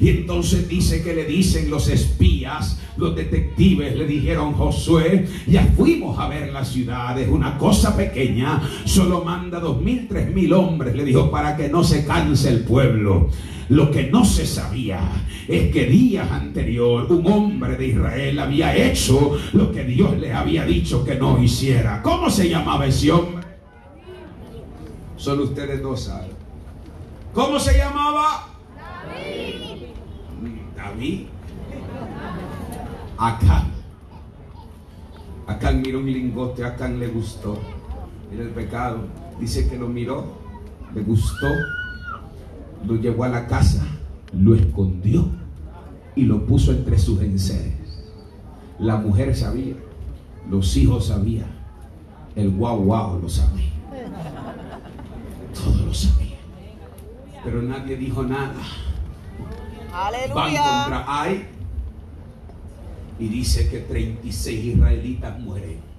Y 0.00 0.08
entonces 0.08 0.68
dice 0.68 1.02
que 1.02 1.14
le 1.14 1.24
dicen 1.24 1.70
los 1.70 1.88
espías, 1.88 2.80
los 2.96 3.14
detectives 3.14 3.96
le 3.96 4.06
dijeron, 4.06 4.54
Josué, 4.54 5.26
ya 5.46 5.64
fuimos 5.76 6.18
a 6.18 6.28
ver 6.28 6.52
la 6.52 6.64
ciudad, 6.64 7.18
es 7.18 7.28
una 7.28 7.58
cosa 7.58 7.96
pequeña, 7.96 8.62
solo 8.84 9.24
manda 9.24 9.60
dos 9.60 9.80
mil, 9.80 10.06
tres 10.08 10.32
mil 10.32 10.52
hombres, 10.52 10.94
le 10.94 11.04
dijo, 11.04 11.30
para 11.30 11.56
que 11.56 11.68
no 11.68 11.84
se 11.84 12.06
canse 12.06 12.48
el 12.48 12.60
pueblo. 12.60 13.28
Lo 13.68 13.90
que 13.90 14.10
no 14.10 14.24
se 14.24 14.46
sabía 14.46 15.00
es 15.48 15.72
que 15.72 15.86
días 15.86 16.30
anterior 16.30 17.10
un 17.10 17.26
hombre 17.26 17.76
de 17.76 17.88
Israel 17.88 18.38
había 18.38 18.76
hecho 18.76 19.38
lo 19.52 19.72
que 19.72 19.84
Dios 19.84 20.18
le 20.18 20.32
había 20.32 20.64
dicho 20.64 21.04
que 21.04 21.14
no 21.14 21.42
hiciera. 21.42 22.02
¿Cómo 22.02 22.28
se 22.28 22.48
llamaba 22.48 22.86
ese 22.86 23.10
hombre? 23.10 23.46
Solo 25.16 25.44
ustedes 25.44 25.80
dos 25.80 26.04
saben. 26.04 26.32
¿Cómo 27.32 27.58
se 27.58 27.78
llamaba? 27.78 28.48
David. 29.06 29.86
David. 30.76 31.20
Acá. 33.16 33.64
Acá 35.46 35.70
miró 35.72 36.00
un 36.00 36.12
lingote, 36.12 36.64
acá 36.64 36.88
le 36.88 37.08
gustó. 37.08 37.58
Mira 38.30 38.44
el 38.44 38.50
pecado. 38.50 39.06
Dice 39.40 39.68
que 39.68 39.76
lo 39.76 39.88
miró, 39.88 40.26
le 40.94 41.02
gustó 41.02 41.48
lo 42.86 42.96
llevó 42.96 43.24
a 43.24 43.28
la 43.28 43.46
casa, 43.46 43.86
lo 44.32 44.54
escondió 44.54 45.26
y 46.14 46.24
lo 46.24 46.46
puso 46.46 46.72
entre 46.72 46.98
sus 46.98 47.20
enseres. 47.22 47.74
La 48.78 48.96
mujer 48.96 49.34
sabía, 49.36 49.74
los 50.50 50.76
hijos 50.76 51.06
sabían, 51.06 51.48
el 52.34 52.50
guau 52.50 52.84
guau 52.84 53.20
lo 53.20 53.28
sabía. 53.28 53.70
Todos 55.54 55.80
lo 55.80 55.94
sabían. 55.94 56.38
Pero 57.44 57.62
nadie 57.62 57.96
dijo 57.96 58.22
nada. 58.22 58.54
Van 60.34 60.56
contra 60.56 61.04
Ai 61.06 61.46
y 63.18 63.28
dice 63.28 63.68
que 63.68 63.78
36 63.80 64.74
israelitas 64.74 65.38
mueren. 65.38 65.93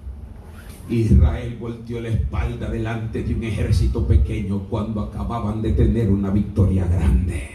Israel 0.88 1.56
volteó 1.58 2.00
la 2.00 2.08
espalda 2.10 2.70
delante 2.70 3.22
de 3.22 3.34
un 3.34 3.42
ejército 3.42 4.06
pequeño 4.06 4.60
cuando 4.70 5.00
acababan 5.00 5.60
de 5.60 5.72
tener 5.72 6.10
una 6.10 6.30
victoria 6.30 6.86
grande. 6.86 7.48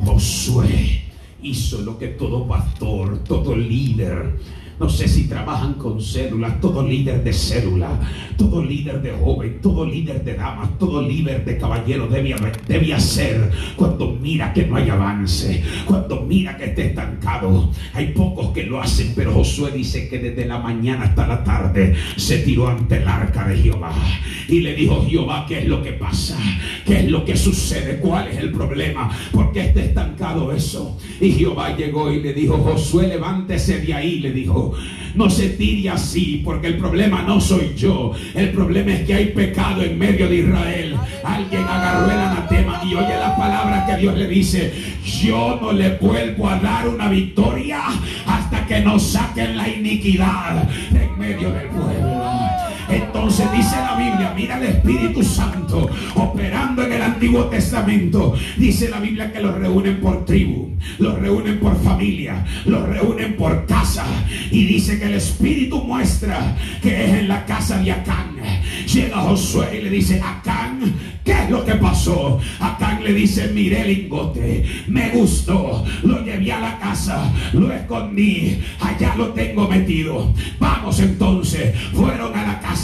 Josué 0.00 1.02
hizo 1.42 1.82
lo 1.82 1.98
que 1.98 2.08
todo 2.08 2.46
pastor, 2.46 3.18
todo 3.24 3.56
líder, 3.56 4.36
no 4.78 4.88
sé 4.88 5.08
si 5.08 5.24
trabajan 5.24 5.74
con 5.74 6.00
células, 6.00 6.60
todo 6.60 6.86
líder 6.86 7.24
de 7.24 7.32
célula, 7.32 7.98
todo 8.36 8.64
líder 8.64 9.02
de 9.02 9.12
joven, 9.12 9.58
todo 9.60 9.84
líder 9.84 10.24
de 10.24 10.34
damas, 10.34 10.78
todo 10.78 11.02
líder 11.02 11.44
de 11.44 11.58
caballero 11.58 12.08
debía 12.08 12.96
hacer 12.96 13.50
cuando 13.76 14.16
mira 14.20 14.52
que 14.52 14.66
no 14.66 14.76
hay 14.76 14.88
avance, 14.88 15.62
cuando 15.84 16.22
mira 16.22 16.56
que 16.56 16.66
está 16.66 16.82
estancado. 16.82 17.70
Hay 17.94 18.08
pocos 18.08 18.50
que 18.52 18.64
lo 18.64 18.80
hacen, 18.80 19.12
pero 19.16 19.32
Josué 19.32 19.72
dice 19.72 20.08
que 20.08 20.18
desde 20.18 20.46
la 20.46 20.58
mañana 20.58 21.04
hasta 21.04 21.26
la 21.26 21.42
tarde 21.42 21.94
se 22.16 22.38
tiró 22.38 22.68
ante 22.68 22.96
el 22.98 23.08
arca 23.08 23.48
de 23.48 23.56
Jehová 23.56 23.92
y 24.48 24.60
le 24.60 24.74
dijo, 24.74 25.04
Jehová, 25.08 25.44
¿qué 25.48 25.58
es 25.60 25.66
lo 25.66 25.82
que 25.82 25.92
pasa? 25.92 26.38
¿Qué 26.86 27.00
es 27.00 27.10
lo 27.10 27.24
que 27.24 27.36
sucede? 27.36 27.98
¿Cuál 27.98 28.28
es 28.28 28.38
el 28.38 28.52
problema? 28.52 29.10
¿Por 29.32 29.52
qué 29.52 29.66
está 29.66 29.82
estancado 29.82 30.52
eso? 30.52 30.96
Y 31.20 31.32
Jehová 31.32 31.76
llegó 31.76 32.12
y 32.12 32.20
le 32.20 32.32
dijo, 32.32 32.58
Josué, 32.58 33.08
levántese 33.08 33.80
de 33.80 33.94
ahí, 33.94 34.20
le 34.20 34.32
dijo, 34.32 34.67
no 35.14 35.28
se 35.30 35.50
tire 35.50 35.90
así, 35.90 36.42
porque 36.44 36.68
el 36.68 36.78
problema 36.78 37.22
no 37.22 37.40
soy 37.40 37.74
yo. 37.76 38.12
El 38.34 38.50
problema 38.50 38.92
es 38.92 39.06
que 39.06 39.14
hay 39.14 39.26
pecado 39.26 39.82
en 39.82 39.98
medio 39.98 40.28
de 40.28 40.36
Israel. 40.36 40.96
Alguien 41.24 41.62
agarró 41.62 42.10
el 42.10 42.18
anatema 42.18 42.80
y 42.84 42.94
oye 42.94 43.16
la 43.18 43.36
palabra 43.36 43.86
que 43.86 43.96
Dios 43.96 44.16
le 44.16 44.28
dice. 44.28 44.72
Yo 45.22 45.58
no 45.60 45.72
le 45.72 45.96
vuelvo 45.96 46.48
a 46.48 46.58
dar 46.58 46.88
una 46.88 47.08
victoria 47.08 47.80
hasta 48.26 48.66
que 48.66 48.80
nos 48.80 49.02
saquen 49.02 49.56
la 49.56 49.68
iniquidad 49.68 50.68
en 50.90 51.18
medio 51.18 51.50
del 51.50 51.66
pueblo. 51.68 52.47
Entonces 52.90 53.46
dice 53.52 53.76
la 53.76 53.96
Biblia, 53.96 54.32
mira 54.34 54.58
el 54.58 54.64
Espíritu 54.64 55.22
Santo 55.22 55.90
operando 56.14 56.82
en 56.82 56.92
el 56.92 57.02
Antiguo 57.02 57.44
Testamento. 57.44 58.34
Dice 58.56 58.88
la 58.88 59.00
Biblia 59.00 59.30
que 59.32 59.40
los 59.40 59.54
reúnen 59.54 60.00
por 60.00 60.24
tribu, 60.24 60.70
los 60.98 61.18
reúnen 61.18 61.58
por 61.58 61.76
familia, 61.82 62.44
los 62.64 62.88
reúnen 62.88 63.36
por 63.36 63.66
casa. 63.66 64.06
Y 64.50 64.64
dice 64.64 64.98
que 64.98 65.06
el 65.06 65.14
Espíritu 65.14 65.82
muestra 65.82 66.56
que 66.82 67.04
es 67.04 67.14
en 67.20 67.28
la 67.28 67.44
casa 67.44 67.78
de 67.78 67.92
Acán. 67.92 68.36
Llega 68.92 69.18
Josué 69.18 69.78
y 69.78 69.82
le 69.82 69.90
dice, 69.90 70.20
Acán, 70.24 70.94
¿qué 71.24 71.32
es 71.32 71.50
lo 71.50 71.64
que 71.64 71.74
pasó? 71.74 72.40
Acán 72.58 73.04
le 73.04 73.12
dice, 73.12 73.48
miré 73.48 73.82
el 73.82 73.88
lingote, 73.88 74.64
me 74.86 75.10
gustó, 75.10 75.84
lo 76.02 76.24
llevé 76.24 76.52
a 76.52 76.60
la 76.60 76.78
casa, 76.78 77.30
lo 77.52 77.70
escondí, 77.70 78.58
allá 78.80 79.14
lo 79.16 79.28
tengo 79.28 79.68
metido. 79.68 80.32
Vamos 80.58 81.00
entonces, 81.00 81.74
fueron 81.92 82.34
a 82.34 82.46
la 82.46 82.60
casa 82.60 82.77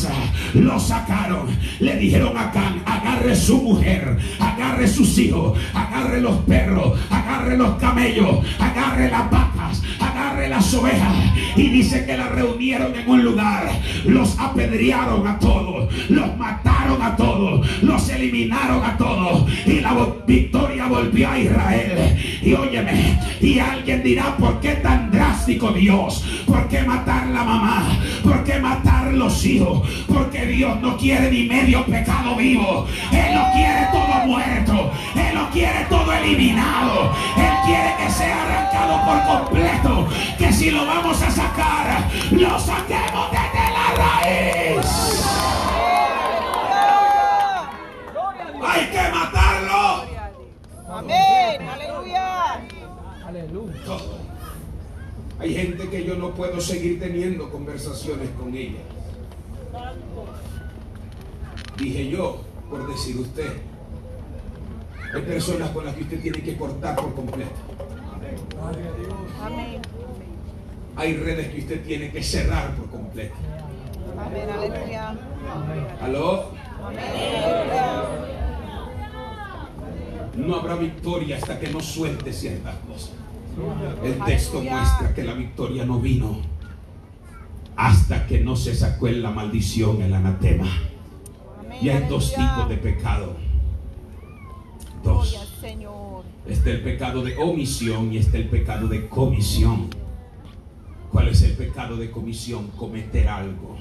lo 0.55 0.79
sacaron, 0.79 1.47
le 1.81 1.97
dijeron 1.97 2.37
a 2.37 2.51
Can, 2.51 2.83
agarre 2.87 3.35
su 3.35 3.61
mujer, 3.61 4.19
agarre 4.39 4.87
sus 4.89 5.19
hijos, 5.19 5.59
agarre 5.73 6.21
los 6.21 6.37
perros, 6.39 6.99
agarre 7.11 7.57
los 7.57 7.77
camellos, 7.77 8.39
agarre 8.59 9.11
las 9.11 9.31
vacas, 9.31 9.83
agarre 10.01 10.49
las 10.49 10.73
ovejas. 10.75 11.15
Y 11.57 11.69
dice 11.69 12.05
que 12.05 12.17
la 12.17 12.29
reunieron 12.29 12.95
en 12.95 13.09
un 13.09 13.25
lugar, 13.25 13.71
los 14.05 14.39
apedrearon 14.39 15.27
a 15.27 15.39
todos, 15.39 15.93
los 16.09 16.37
mataron 16.37 17.01
a 17.03 17.17
todos, 17.17 17.67
los 17.83 18.09
eliminaron 18.09 18.85
a 18.85 18.97
todos 18.97 19.51
y 19.67 19.81
la 19.81 19.95
victoria 20.27 20.87
volvió 20.87 21.31
a 21.31 21.39
Israel. 21.39 22.17
Y 22.43 22.53
óyeme, 22.53 23.19
y 23.41 23.59
alguien 23.59 24.03
dirá, 24.03 24.37
¿por 24.37 24.61
qué 24.61 24.75
tan 24.77 25.11
drástico 25.11 25.73
Dios? 25.73 26.25
¿Por 26.47 26.69
qué 26.69 26.83
matar 26.83 27.29
la 27.29 27.45
mamá? 27.45 27.99
¿Por 28.23 28.45
qué 28.45 28.59
matar 28.59 29.13
los 29.13 29.45
hijos? 29.47 29.84
Porque 30.13 30.47
Dios 30.47 30.81
no 30.81 30.97
quiere 30.97 31.31
ni 31.31 31.45
medio 31.45 31.85
pecado 31.85 32.37
vivo. 32.37 32.87
Él 33.13 33.35
lo 33.35 33.53
quiere 33.53 33.89
todo 33.93 34.27
muerto. 34.27 34.91
Él 35.15 35.35
lo 35.35 35.51
quiere 35.51 35.85
todo 35.89 36.13
eliminado. 36.13 37.13
Él 37.37 37.55
quiere 37.65 37.95
que 37.99 38.11
sea 38.11 38.43
arrancado 38.43 39.05
por 39.05 39.39
completo. 39.39 40.09
Que 40.39 40.53
si 40.53 40.71
lo 40.71 40.87
vamos 40.87 41.21
a 41.23 41.31
sacar, 41.31 42.09
lo 42.31 42.59
saquemos 42.59 43.31
desde 43.31 43.65
la 43.77 43.87
raíz. 43.97 44.87
Hay 48.67 48.87
que 48.87 49.09
matarlo. 49.13 50.05
Amén. 50.89 51.69
Aleluya. 51.69 52.61
Aleluya. 53.27 54.25
Hay 55.41 55.55
gente 55.55 55.89
que 55.89 56.05
yo 56.05 56.15
no 56.15 56.31
puedo 56.31 56.61
seguir 56.61 56.99
teniendo 56.99 57.51
conversaciones 57.51 58.31
con 58.39 58.55
ella. 58.55 58.81
Dije 61.77 62.09
yo, 62.09 62.41
por 62.71 62.89
decir 62.89 63.19
usted. 63.19 63.53
Hay 65.15 65.23
personas 65.23 65.71
con 65.71 65.85
las 65.85 65.95
que 65.95 66.03
usted 66.03 66.21
tiene 66.21 66.43
que 66.43 66.57
cortar 66.57 66.97
por 66.97 67.15
completo. 67.15 67.53
Hay 70.97 71.17
redes 71.17 71.49
que 71.53 71.61
usted 71.61 71.85
tiene 71.85 72.11
que 72.11 72.23
cerrar 72.23 72.75
por 72.75 72.91
completo. 72.91 73.35
Amén. 74.19 74.49
Aleluya. 74.51 75.15
¿Aló? 76.01 76.51
No 80.37 80.57
habrá 80.57 80.77
victoria 80.77 81.37
hasta 81.37 81.59
que 81.59 81.69
no 81.69 81.81
suelte 81.81 82.33
ciertas 82.33 82.75
cosas. 82.87 83.13
El 84.03 84.19
texto 84.25 84.61
muestra 84.63 85.15
que 85.15 85.23
la 85.23 85.35
victoria 85.35 85.85
no 85.85 86.01
vino 86.01 86.54
hasta 87.85 88.27
que 88.27 88.41
no 88.41 88.57
se 88.57 88.75
sacó 88.75 89.09
en 89.09 89.23
la 89.23 89.31
maldición, 89.31 90.01
el 90.01 90.15
anatema. 90.15 90.67
Y 91.83 91.91
hay 91.91 92.09
dos 92.09 92.35
tipos 92.35 92.67
de 92.67 92.79
pecado. 92.79 93.37
Dos. 95.03 95.37
Está 96.49 96.71
el 96.71 96.81
pecado 96.81 97.23
de 97.23 97.37
omisión 97.37 98.11
y 98.11 98.17
está 98.17 98.39
el 98.39 98.49
pecado 98.49 98.89
de 98.89 99.07
comisión. 99.07 99.91
¿Cuál 101.13 101.29
es 101.29 101.43
el 101.43 101.53
pecado 101.53 101.99
de 101.99 102.11
comisión? 102.11 102.69
Cometer 102.69 103.29
algo. 103.29 103.77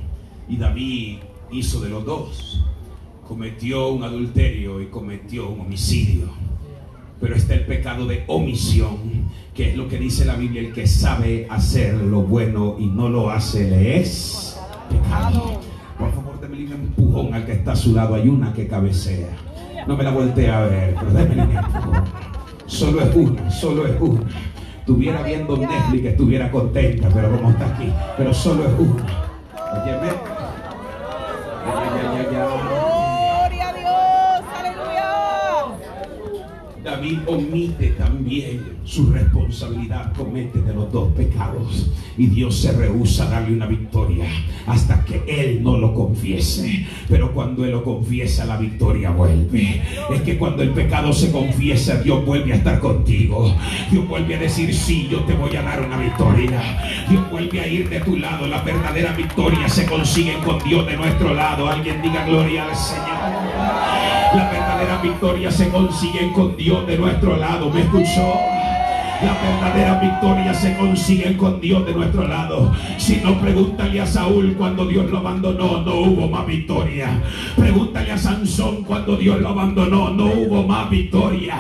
Y 0.50 0.58
David 0.58 1.20
hizo 1.54 1.80
de 1.80 1.88
los 1.88 2.06
dos. 2.06 2.62
Cometió 3.26 3.88
un 3.88 4.04
adulterio 4.04 4.82
y 4.82 4.88
cometió 4.88 5.48
un 5.48 5.62
homicidio. 5.62 6.28
Pero 7.22 7.38
está 7.38 7.54
el 7.54 7.66
pecado 7.66 8.06
de 8.06 8.26
omisión, 8.28 8.98
que 9.54 9.70
es 9.72 9.78
lo 9.78 9.88
que 9.88 9.98
dice 9.98 10.26
la 10.26 10.36
Biblia, 10.36 10.62
el 10.62 10.74
que 10.74 10.88
sabe 10.88 11.48
hacer 11.50 11.94
lo 11.96 12.22
bueno 12.22 12.76
y 12.80 12.88
no 12.88 13.10
lo 13.10 13.30
hace, 13.30 13.70
le 13.70 14.00
es 14.00 14.60
pecado. 14.90 15.60
Por 15.98 16.12
favor, 16.12 16.40
démele 16.42 16.66
un 16.66 16.72
empujón 16.74 17.34
al 17.34 17.46
que 17.46 17.52
está 17.54 17.74
a 17.74 17.76
su 17.76 17.94
lado. 17.94 18.16
Hay 18.16 18.28
una 18.28 18.52
que 18.54 18.68
cabecea. 18.68 19.30
No 19.88 19.96
me 19.96 20.04
la 20.04 20.12
voltee 20.12 20.50
a 20.50 20.62
ver, 20.62 20.96
pero 21.00 21.12
démele 21.12 21.44
un 21.44 21.52
empujón. 21.58 22.04
Solo 22.66 23.02
es 23.02 23.16
una, 23.16 23.52
solo 23.52 23.86
es 23.86 24.00
una. 24.02 24.22
Estuviera 24.80 25.22
viendo 25.22 25.56
Netflix, 25.56 26.06
estuviera 26.06 26.52
contenta, 26.52 27.10
pero 27.14 27.32
como 27.38 27.52
está 27.52 27.68
aquí, 27.68 27.94
pero 28.18 28.34
solo 28.34 28.64
es 28.64 28.74
una. 28.80 29.06
Óyeme. 29.82 30.10
Ay, 31.66 31.90
ay, 31.94 32.06
ay, 32.06 32.26
ay, 32.30 32.36
ay. 32.36 32.60
Gloria 32.68 33.70
a 33.70 33.74
Dios. 33.74 34.44
Aleluya. 34.60 35.10
Omite 37.28 37.90
también 37.98 38.78
su 38.86 39.12
responsabilidad, 39.12 40.14
comete 40.14 40.62
de 40.62 40.74
los 40.74 40.92
dos 40.92 41.12
pecados 41.14 41.90
y 42.18 42.28
Dios 42.28 42.56
se 42.56 42.72
rehúsa 42.72 43.26
a 43.26 43.30
darle 43.30 43.56
una 43.56 43.66
victoria 43.66 44.26
hasta 44.68 45.04
que 45.04 45.24
él 45.28 45.64
no 45.64 45.78
lo 45.78 45.94
confiese. 45.94 46.86
Pero 47.10 47.34
cuando 47.34 47.66
él 47.66 47.72
lo 47.72 47.84
confiesa, 47.84 48.46
la 48.46 48.58
victoria 48.58 49.12
vuelve. 49.12 49.82
Es 50.14 50.22
que 50.22 50.38
cuando 50.38 50.64
el 50.64 50.70
pecado 50.70 51.12
se 51.12 51.32
confiesa, 51.32 52.02
Dios 52.02 52.26
vuelve 52.26 52.54
a 52.54 52.58
estar 52.58 52.80
contigo. 52.80 53.54
Dios 53.92 54.08
vuelve 54.08 54.36
a 54.36 54.40
decir, 54.40 54.74
sí, 54.74 55.08
yo 55.12 55.20
te 55.22 55.34
voy 55.34 55.56
a 55.56 55.62
dar 55.62 55.82
una 55.82 55.98
victoria. 55.98 56.62
Dios 57.10 57.30
vuelve 57.30 57.62
a 57.62 57.68
ir 57.68 57.90
de 57.90 58.00
tu 58.00 58.18
lado. 58.18 58.48
La 58.48 58.62
verdadera 58.62 59.14
victoria 59.14 59.68
se 59.68 59.86
consigue 59.86 60.38
con 60.46 60.60
Dios 60.64 60.86
de 60.86 60.96
nuestro 60.98 61.34
lado. 61.34 61.68
Alguien 61.68 62.02
diga 62.02 62.26
gloria 62.26 62.66
al 62.66 62.76
Señor. 62.76 63.08
La 64.36 64.50
verdadera 64.52 64.73
victoria 65.02 65.52
se 65.52 65.70
consigue 65.70 66.32
con 66.32 66.56
Dios 66.56 66.86
de 66.88 66.98
nuestro 66.98 67.36
lado. 67.36 67.70
¿Me 67.70 67.82
escuchó? 67.82 68.34
La 69.22 69.34
verdadera 69.42 70.00
victoria 70.00 70.54
se 70.54 70.76
consigue 70.76 71.38
con 71.38 71.62
Dios 71.62 71.86
de 71.86 71.94
nuestro 71.94 72.28
lado. 72.28 72.74
Si 72.98 73.18
no, 73.18 73.40
pregúntale 73.40 74.02
a 74.02 74.06
Saúl 74.06 74.54
cuando 74.58 74.86
Dios 74.86 75.10
lo 75.10 75.20
abandonó, 75.20 75.82
no 75.82 75.96
hubo 75.96 76.28
más 76.30 76.46
victoria. 76.46 77.22
Pregúntale 77.56 78.12
a 78.12 78.18
Sansón 78.18 78.84
cuando 78.84 79.16
Dios 79.16 79.40
lo 79.40 79.50
abandonó, 79.50 80.10
no 80.10 80.26
hubo 80.26 80.68
más 80.68 80.90
victoria. 80.90 81.56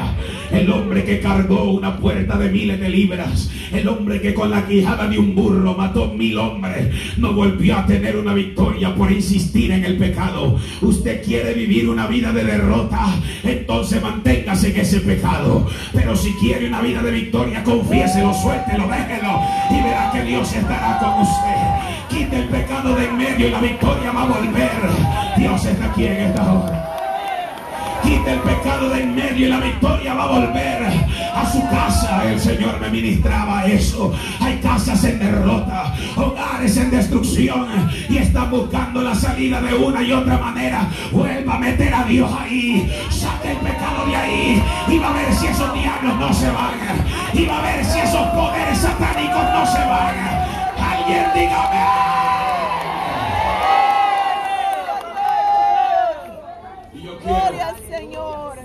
El 0.51 0.69
hombre 0.71 1.03
que 1.05 1.19
cargó 1.19 1.71
una 1.71 1.97
puerta 1.97 2.37
de 2.37 2.49
miles 2.49 2.79
de 2.79 2.89
libras, 2.89 3.49
el 3.71 3.87
hombre 3.87 4.21
que 4.21 4.33
con 4.33 4.51
la 4.51 4.67
quijada 4.67 5.07
de 5.07 5.17
un 5.17 5.33
burro 5.33 5.73
mató 5.73 6.07
mil 6.13 6.37
hombres, 6.37 6.89
no 7.17 7.33
volvió 7.33 7.77
a 7.77 7.85
tener 7.85 8.17
una 8.17 8.33
victoria 8.33 8.93
por 8.93 9.11
insistir 9.11 9.71
en 9.71 9.85
el 9.85 9.97
pecado. 9.97 10.59
Usted 10.81 11.23
quiere 11.23 11.53
vivir 11.53 11.87
una 11.89 12.07
vida 12.07 12.33
de 12.33 12.43
derrota, 12.43 13.07
entonces 13.43 14.01
manténgase 14.01 14.71
en 14.71 14.81
ese 14.81 14.99
pecado. 14.99 15.67
Pero 15.93 16.15
si 16.15 16.33
quiere 16.33 16.67
una 16.67 16.81
vida 16.81 17.01
de 17.01 17.11
victoria, 17.11 17.42
confiéselo, 17.63 18.33
suéltelo, 18.33 18.87
déjelo 18.87 19.41
y 19.69 19.81
verá 19.81 20.11
que 20.11 20.21
Dios 20.23 20.53
estará 20.53 20.99
con 20.99 21.21
usted. 21.21 22.07
Quite 22.09 22.35
el 22.37 22.47
pecado 22.49 22.95
de 22.95 23.05
en 23.05 23.17
medio 23.17 23.47
y 23.47 23.51
la 23.51 23.59
victoria 23.59 24.11
va 24.11 24.21
a 24.23 24.25
volver. 24.25 24.71
Dios 25.37 25.65
está 25.65 25.85
aquí 25.85 26.05
en 26.05 26.17
esta 26.21 26.53
hora. 26.53 26.89
Quite 28.03 28.33
el 28.33 28.39
pecado 28.39 28.89
de 28.89 29.01
en 29.01 29.15
medio 29.15 29.47
y 29.47 29.49
la 29.49 29.59
victoria 29.59 30.13
va 30.13 30.23
a 30.23 30.27
volver. 30.27 31.02
El 32.33 32.39
Señor 32.39 32.79
me 32.79 32.89
ministraba 32.89 33.63
eso. 33.67 34.11
Hay 34.39 34.57
casas 34.57 35.03
en 35.03 35.19
derrota, 35.19 35.93
hogares 36.15 36.75
en 36.77 36.89
destrucción 36.89 37.67
y 38.09 38.17
están 38.17 38.49
buscando 38.49 39.03
la 39.03 39.13
salida 39.13 39.61
de 39.61 39.75
una 39.75 40.01
y 40.01 40.11
otra 40.11 40.39
manera. 40.39 40.89
Vuelva 41.11 41.57
a 41.57 41.59
meter 41.59 41.93
a 41.93 42.03
Dios 42.05 42.31
ahí. 42.35 42.91
Saque 43.11 43.51
el 43.51 43.57
pecado 43.57 44.07
de 44.07 44.15
ahí 44.15 44.63
y 44.87 44.97
va 44.97 45.11
a 45.11 45.13
ver 45.13 45.31
si 45.35 45.45
esos 45.45 45.73
diablos 45.75 46.19
no 46.19 46.33
se 46.33 46.49
van. 46.49 46.73
Y 47.33 47.45
va 47.45 47.59
a 47.59 47.61
ver 47.61 47.85
si 47.85 47.99
esos 47.99 48.27
poderes 48.29 48.79
satánicos 48.79 49.43
no 49.53 49.65
se 49.67 49.79
van. 49.79 50.15
Alguien 50.81 51.25
dígame. 51.35 51.83
Gloria 57.23 57.67
al 57.67 57.77
Señor. 57.87 58.57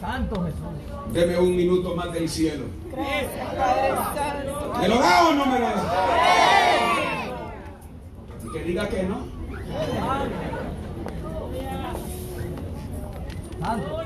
Santo 0.00 0.44
Jesús. 0.44 0.85
Deme 1.16 1.38
un 1.38 1.56
minuto 1.56 1.96
más 1.96 2.12
del 2.12 2.28
cielo. 2.28 2.66
Gracias, 2.92 3.54
Padre 3.54 3.88
Santo. 4.14 4.78
¿Me 4.78 4.88
lo 4.88 4.98
da 4.98 5.28
o 5.28 5.32
no 5.32 5.46
me 5.46 5.58
lo 5.58 5.66
da? 5.66 5.82
Y 8.44 8.52
que 8.52 8.62
diga 8.64 8.88
que 8.88 9.02
no. 9.04 9.26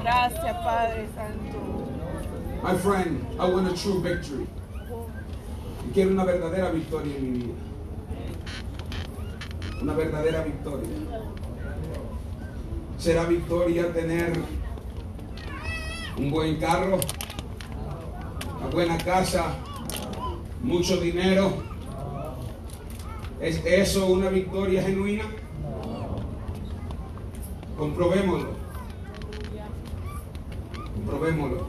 Gracias, 0.03 0.57
Padre 0.65 1.09
Santo. 1.17 1.59
My 2.63 2.75
friend, 2.79 3.27
I 3.41 3.51
want 3.51 3.67
a 3.67 3.75
true 3.75 4.01
victory. 4.01 4.47
Y 5.89 5.93
quiero 5.93 6.11
una 6.11 6.25
verdadera 6.25 6.71
victoria 6.71 7.17
en 7.17 7.33
mi 7.33 7.39
vida. 7.39 7.55
Una 9.83 9.95
verdadera 9.95 10.45
victoria. 10.45 10.89
¿Será 12.99 13.25
victoria 13.25 13.93
tener 13.93 14.33
un 16.21 16.31
buen 16.31 16.57
carro, 16.57 16.99
una 18.59 18.67
buena 18.71 18.99
casa, 18.99 19.55
mucho 20.63 20.99
dinero? 20.99 21.51
¿Es 23.41 23.65
eso 23.65 24.07
una 24.07 24.29
victoria 24.29 24.83
genuina? 24.83 25.25
Comprobémoslo. 27.79 28.51
Comprobémoslo. 30.95 31.67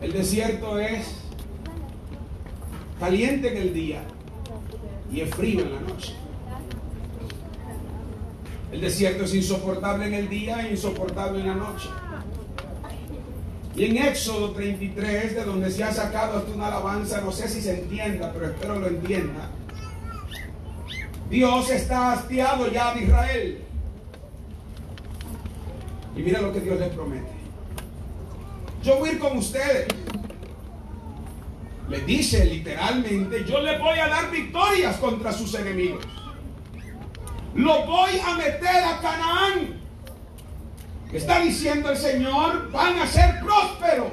El 0.00 0.12
desierto 0.12 0.80
es 0.80 1.14
caliente 2.98 3.52
en 3.52 3.56
el 3.56 3.72
día 3.72 4.02
y 5.12 5.20
es 5.20 5.32
frío 5.32 5.60
en 5.60 5.74
la 5.74 5.80
noche. 5.80 6.16
El 8.72 8.80
desierto 8.82 9.24
es 9.24 9.34
insoportable 9.34 10.06
en 10.06 10.14
el 10.14 10.28
día 10.28 10.66
e 10.66 10.72
insoportable 10.72 11.40
en 11.40 11.46
la 11.48 11.54
noche. 11.54 11.88
Y 13.74 13.84
en 13.84 13.96
Éxodo 13.96 14.50
33, 14.50 15.36
de 15.36 15.44
donde 15.44 15.70
se 15.70 15.84
ha 15.84 15.92
sacado 15.92 16.38
hasta 16.38 16.50
una 16.50 16.66
alabanza, 16.66 17.20
no 17.20 17.30
sé 17.32 17.48
si 17.48 17.60
se 17.60 17.80
entienda, 17.80 18.32
pero 18.32 18.46
espero 18.46 18.78
lo 18.78 18.88
entienda. 18.88 19.50
Dios 21.30 21.70
está 21.70 22.12
hastiado 22.12 22.70
ya 22.70 22.94
de 22.94 23.04
Israel. 23.04 23.58
Y 26.16 26.22
mira 26.22 26.40
lo 26.40 26.52
que 26.52 26.60
Dios 26.60 26.78
les 26.80 26.88
promete. 26.88 27.30
Yo 28.82 28.98
voy 28.98 29.10
a 29.10 29.12
ir 29.12 29.18
con 29.18 29.38
ustedes. 29.38 29.86
Le 31.88 32.00
dice 32.00 32.44
literalmente, 32.44 33.44
yo 33.44 33.60
le 33.60 33.78
voy 33.78 33.98
a 33.98 34.08
dar 34.08 34.30
victorias 34.30 34.96
contra 34.96 35.32
sus 35.32 35.54
enemigos. 35.54 36.04
Lo 37.54 37.86
voy 37.86 38.20
a 38.24 38.34
meter 38.34 38.84
a 38.84 39.00
Canaán. 39.00 39.78
Está 41.12 41.40
diciendo 41.40 41.90
el 41.90 41.96
Señor, 41.96 42.70
van 42.70 42.98
a 42.98 43.06
ser 43.06 43.40
prósperos. 43.40 44.12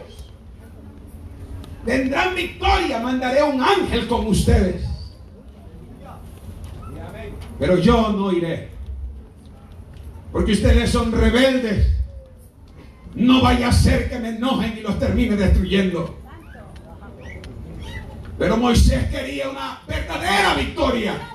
Tendrán 1.85 2.33
victoria, 2.35 2.99
mandaré 2.99 3.43
un 3.43 3.61
ángel 3.61 4.07
con 4.07 4.25
ustedes. 4.27 4.83
Pero 7.59 7.77
yo 7.77 8.09
no 8.09 8.31
iré. 8.31 8.69
Porque 10.31 10.53
ustedes 10.53 10.89
son 10.89 11.11
rebeldes. 11.11 11.93
No 13.13 13.41
vaya 13.41 13.69
a 13.69 13.71
ser 13.71 14.09
que 14.09 14.19
me 14.19 14.29
enojen 14.29 14.77
y 14.77 14.81
los 14.81 14.99
termine 14.99 15.35
destruyendo. 15.35 16.17
Pero 18.37 18.57
Moisés 18.57 19.09
quería 19.09 19.49
una 19.49 19.81
verdadera 19.87 20.55
victoria. 20.55 21.34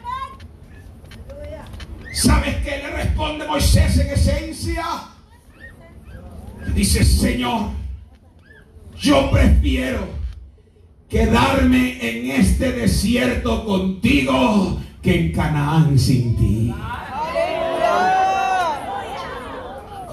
¿Sabes 2.20 2.56
qué 2.56 2.76
le 2.76 2.90
responde 2.90 3.46
Moisés 3.46 3.98
en 3.98 4.10
esencia? 4.10 4.84
Dice, 6.74 7.02
Señor, 7.02 7.70
yo 8.98 9.30
prefiero 9.30 10.06
quedarme 11.08 11.96
en 12.06 12.30
este 12.32 12.72
desierto 12.72 13.64
contigo 13.64 14.78
que 15.00 15.18
en 15.18 15.32
Canaán 15.32 15.98
sin 15.98 16.36
ti. 16.36 16.74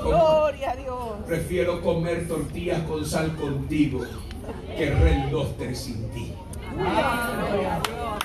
Gloria 0.01 0.71
a 0.71 0.75
Dios. 0.77 1.09
Prefiero 1.27 1.81
comer 1.81 2.25
tortillas 2.25 2.84
con 2.84 3.05
sal 3.05 3.35
contigo 3.35 4.05
que 4.77 4.89
relostre 4.91 5.75
sin 5.75 6.09
ti. 6.11 6.31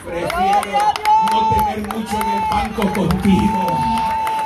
Prefiero 0.05 0.83
no 1.33 1.39
tener 1.49 1.79
mucho 1.89 2.17
en 2.21 2.29
el 2.29 2.43
banco 2.51 2.83
contigo 2.93 3.79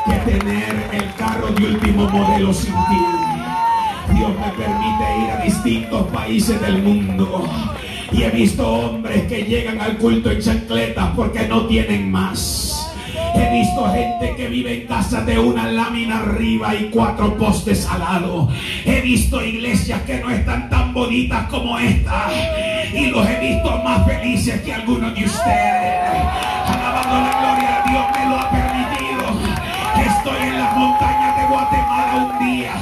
que 0.04 0.14
tener 0.30 0.88
el 0.92 1.14
carro 1.14 1.48
de 1.48 1.66
último 1.66 2.08
modelo 2.08 2.52
sin 2.52 2.72
ti. 2.72 3.02
Dios 4.14 4.30
me 4.38 4.52
permite 4.52 5.18
ir 5.24 5.30
a 5.30 5.42
distintos 5.42 6.06
países 6.08 6.60
del 6.60 6.82
mundo 6.82 7.48
y 8.12 8.22
he 8.22 8.30
visto 8.30 8.68
hombres 8.68 9.24
que 9.26 9.42
llegan 9.42 9.80
al 9.80 9.98
culto 9.98 10.30
en 10.30 10.40
chancletas 10.40 11.10
porque 11.16 11.48
no 11.48 11.66
tienen 11.66 12.12
más. 12.12 12.75
He 13.36 13.50
visto 13.52 13.92
gente 13.92 14.34
que 14.36 14.48
vive 14.48 14.82
en 14.82 14.86
casa 14.86 15.20
de 15.22 15.38
una 15.38 15.70
lámina 15.70 16.20
arriba 16.20 16.74
y 16.74 16.90
cuatro 16.90 17.36
postes 17.36 17.86
al 17.86 18.00
lado. 18.00 18.48
He 18.84 19.00
visto 19.02 19.44
iglesias 19.44 20.00
que 20.02 20.18
no 20.20 20.30
están 20.30 20.70
tan 20.70 20.94
bonitas 20.94 21.46
como 21.48 21.78
esta. 21.78 22.28
Y 22.92 23.06
los 23.10 23.28
he 23.28 23.38
visto 23.40 23.82
más 23.84 24.06
felices 24.06 24.60
que 24.62 24.72
algunos 24.72 25.14
de 25.14 25.24
ustedes. 25.24 26.24
Alabando 26.66 27.16
la 27.20 27.40
gloria 27.40 27.82
a 27.82 27.90
Dios 27.90 28.04
me 28.16 28.30
lo 28.30 28.40
ha 28.40 28.50
permitido. 28.50 29.24
Estoy 30.16 30.48
en 30.48 30.58
las 30.58 30.76
montañas 30.76 31.36
de 31.36 31.46
Guatemala 31.46 32.30
un 32.30 32.46
día 32.46 32.72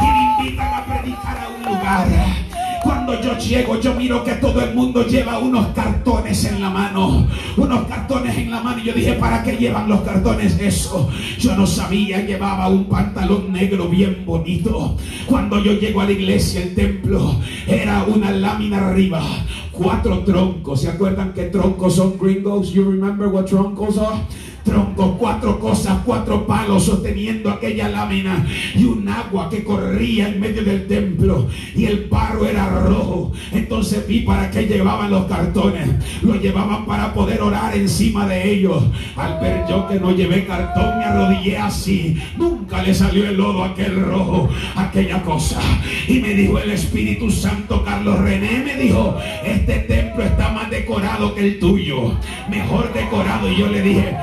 y 0.00 0.04
me 0.04 0.44
invitan 0.44 0.74
a 0.74 0.84
predicar 0.84 1.38
a 1.38 1.48
un 1.48 1.74
lugar. 1.74 2.49
Cuando 2.90 3.22
yo 3.22 3.38
llego, 3.38 3.78
yo 3.80 3.94
miro 3.94 4.24
que 4.24 4.32
todo 4.32 4.60
el 4.60 4.74
mundo 4.74 5.06
lleva 5.06 5.38
unos 5.38 5.68
cartones 5.68 6.44
en 6.46 6.60
la 6.60 6.70
mano. 6.70 7.24
Unos 7.56 7.86
cartones 7.86 8.36
en 8.36 8.50
la 8.50 8.60
mano. 8.60 8.82
Y 8.82 8.86
yo 8.86 8.92
dije, 8.92 9.12
¿para 9.12 9.44
qué 9.44 9.52
llevan 9.52 9.88
los 9.88 10.00
cartones 10.00 10.58
eso? 10.58 11.08
Yo 11.38 11.54
no 11.54 11.68
sabía, 11.68 12.26
llevaba 12.26 12.66
un 12.66 12.86
pantalón 12.86 13.52
negro 13.52 13.88
bien 13.88 14.24
bonito. 14.26 14.96
Cuando 15.26 15.62
yo 15.62 15.74
llego 15.74 16.00
a 16.00 16.06
la 16.06 16.10
iglesia, 16.10 16.64
el 16.64 16.74
templo, 16.74 17.36
era 17.68 18.02
una 18.08 18.32
lámina 18.32 18.88
arriba. 18.88 19.22
Cuatro 19.70 20.24
troncos. 20.24 20.80
¿Se 20.80 20.88
acuerdan 20.88 21.32
que 21.32 21.44
troncos 21.44 21.94
son 21.94 22.18
gringos? 22.18 22.72
You 22.72 22.90
remember 22.90 23.28
what 23.28 23.44
troncos 23.44 23.98
are? 23.98 24.18
Troncos, 24.64 25.16
cuatro 25.18 25.58
cosas, 25.58 25.98
cuatro 26.04 26.46
palos 26.46 26.84
sosteniendo 26.84 27.50
aquella 27.50 27.88
lámina 27.88 28.46
y 28.74 28.84
un 28.84 29.08
agua 29.08 29.48
que 29.50 29.64
corría 29.64 30.28
en 30.28 30.40
medio 30.40 30.64
del 30.64 30.86
templo 30.86 31.48
y 31.74 31.86
el 31.86 32.06
barro 32.08 32.46
era 32.46 32.68
rojo. 32.68 33.32
Entonces 33.52 34.06
vi 34.06 34.20
para 34.20 34.50
qué 34.50 34.66
llevaban 34.66 35.10
los 35.10 35.26
cartones. 35.26 35.88
Lo 36.22 36.34
llevaban 36.34 36.86
para 36.86 37.12
poder 37.12 37.40
orar 37.42 37.74
encima 37.76 38.26
de 38.26 38.52
ellos. 38.52 38.82
Al 39.16 39.40
ver 39.40 39.64
yo 39.68 39.86
que 39.88 39.98
no 39.98 40.10
llevé 40.12 40.46
cartón, 40.46 40.98
me 40.98 41.04
arrodillé 41.04 41.58
así. 41.58 42.16
Nunca 42.36 42.82
le 42.82 42.94
salió 42.94 43.26
el 43.26 43.36
lodo 43.36 43.64
aquel 43.64 44.00
rojo, 44.00 44.48
aquella 44.76 45.22
cosa. 45.22 45.60
Y 46.08 46.20
me 46.20 46.34
dijo 46.34 46.58
el 46.58 46.70
Espíritu 46.70 47.30
Santo, 47.30 47.84
Carlos 47.84 48.18
René, 48.20 48.62
me 48.64 48.76
dijo, 48.76 49.16
este 49.44 49.80
templo 49.80 50.24
está 50.24 50.50
más 50.50 50.70
decorado 50.70 51.34
que 51.34 51.46
el 51.46 51.58
tuyo. 51.58 52.14
Mejor 52.48 52.92
decorado. 52.92 53.50
Y 53.50 53.56
yo 53.56 53.68
le 53.68 53.82
dije, 53.82 54.16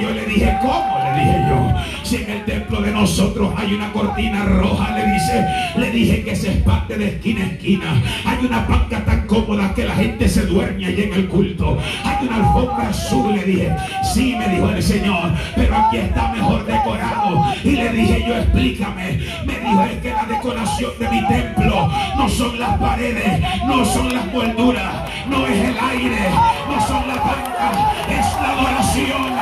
Yo 0.00 0.10
le 0.10 0.26
dije, 0.26 0.58
¿cómo? 0.60 0.98
Le 1.04 1.20
dije 1.20 1.44
yo. 1.48 1.74
Si 2.02 2.16
en 2.16 2.30
el 2.30 2.44
templo 2.44 2.82
de 2.82 2.90
nosotros 2.90 3.52
hay 3.56 3.72
una 3.74 3.92
cortina 3.92 4.44
roja, 4.44 4.96
le 4.96 5.12
dice, 5.12 5.46
le 5.76 5.90
dije 5.90 6.22
que 6.24 6.36
se 6.36 6.52
espante 6.52 6.98
de 6.98 7.08
esquina 7.08 7.44
a 7.44 7.46
esquina. 7.46 8.02
Hay 8.24 8.44
una 8.44 8.60
banca 8.60 9.04
tan 9.04 9.26
cómoda 9.26 9.72
que 9.74 9.84
la 9.84 9.94
gente 9.94 10.28
se 10.28 10.42
duerme 10.46 10.86
allí 10.86 11.02
en 11.02 11.14
el 11.14 11.28
culto. 11.28 11.78
Hay 12.04 12.26
una 12.26 12.36
alfombra 12.36 12.88
azul, 12.88 13.34
le 13.34 13.44
dije. 13.44 13.72
Sí, 14.12 14.36
me 14.38 14.48
dijo 14.48 14.68
el 14.68 14.82
Señor, 14.82 15.30
pero 15.56 15.76
aquí 15.76 15.96
está 15.96 16.28
mejor 16.28 16.66
decorado. 16.66 17.54
Y 17.64 17.70
le 17.70 17.88
dije 17.90 18.24
yo, 18.26 18.36
explícame. 18.36 19.20
Me 19.46 19.58
dijo, 19.58 19.82
es 19.82 19.98
que 20.02 20.10
la 20.10 20.24
decoración 20.24 20.90
de 20.98 21.08
mi 21.08 21.26
templo 21.26 21.90
no 22.16 22.28
son 22.28 22.58
las 22.58 22.78
paredes, 22.78 23.40
no 23.66 23.84
son 23.84 24.12
las 24.12 24.26
molduras, 24.26 24.94
no 25.28 25.46
es 25.46 25.58
el 25.58 25.76
aire, 25.78 26.28
no 26.68 26.86
son 26.86 27.08
las 27.08 27.16
bancas, 27.16 27.78
es 28.10 28.26
la 28.42 28.50
adoración 28.50 29.34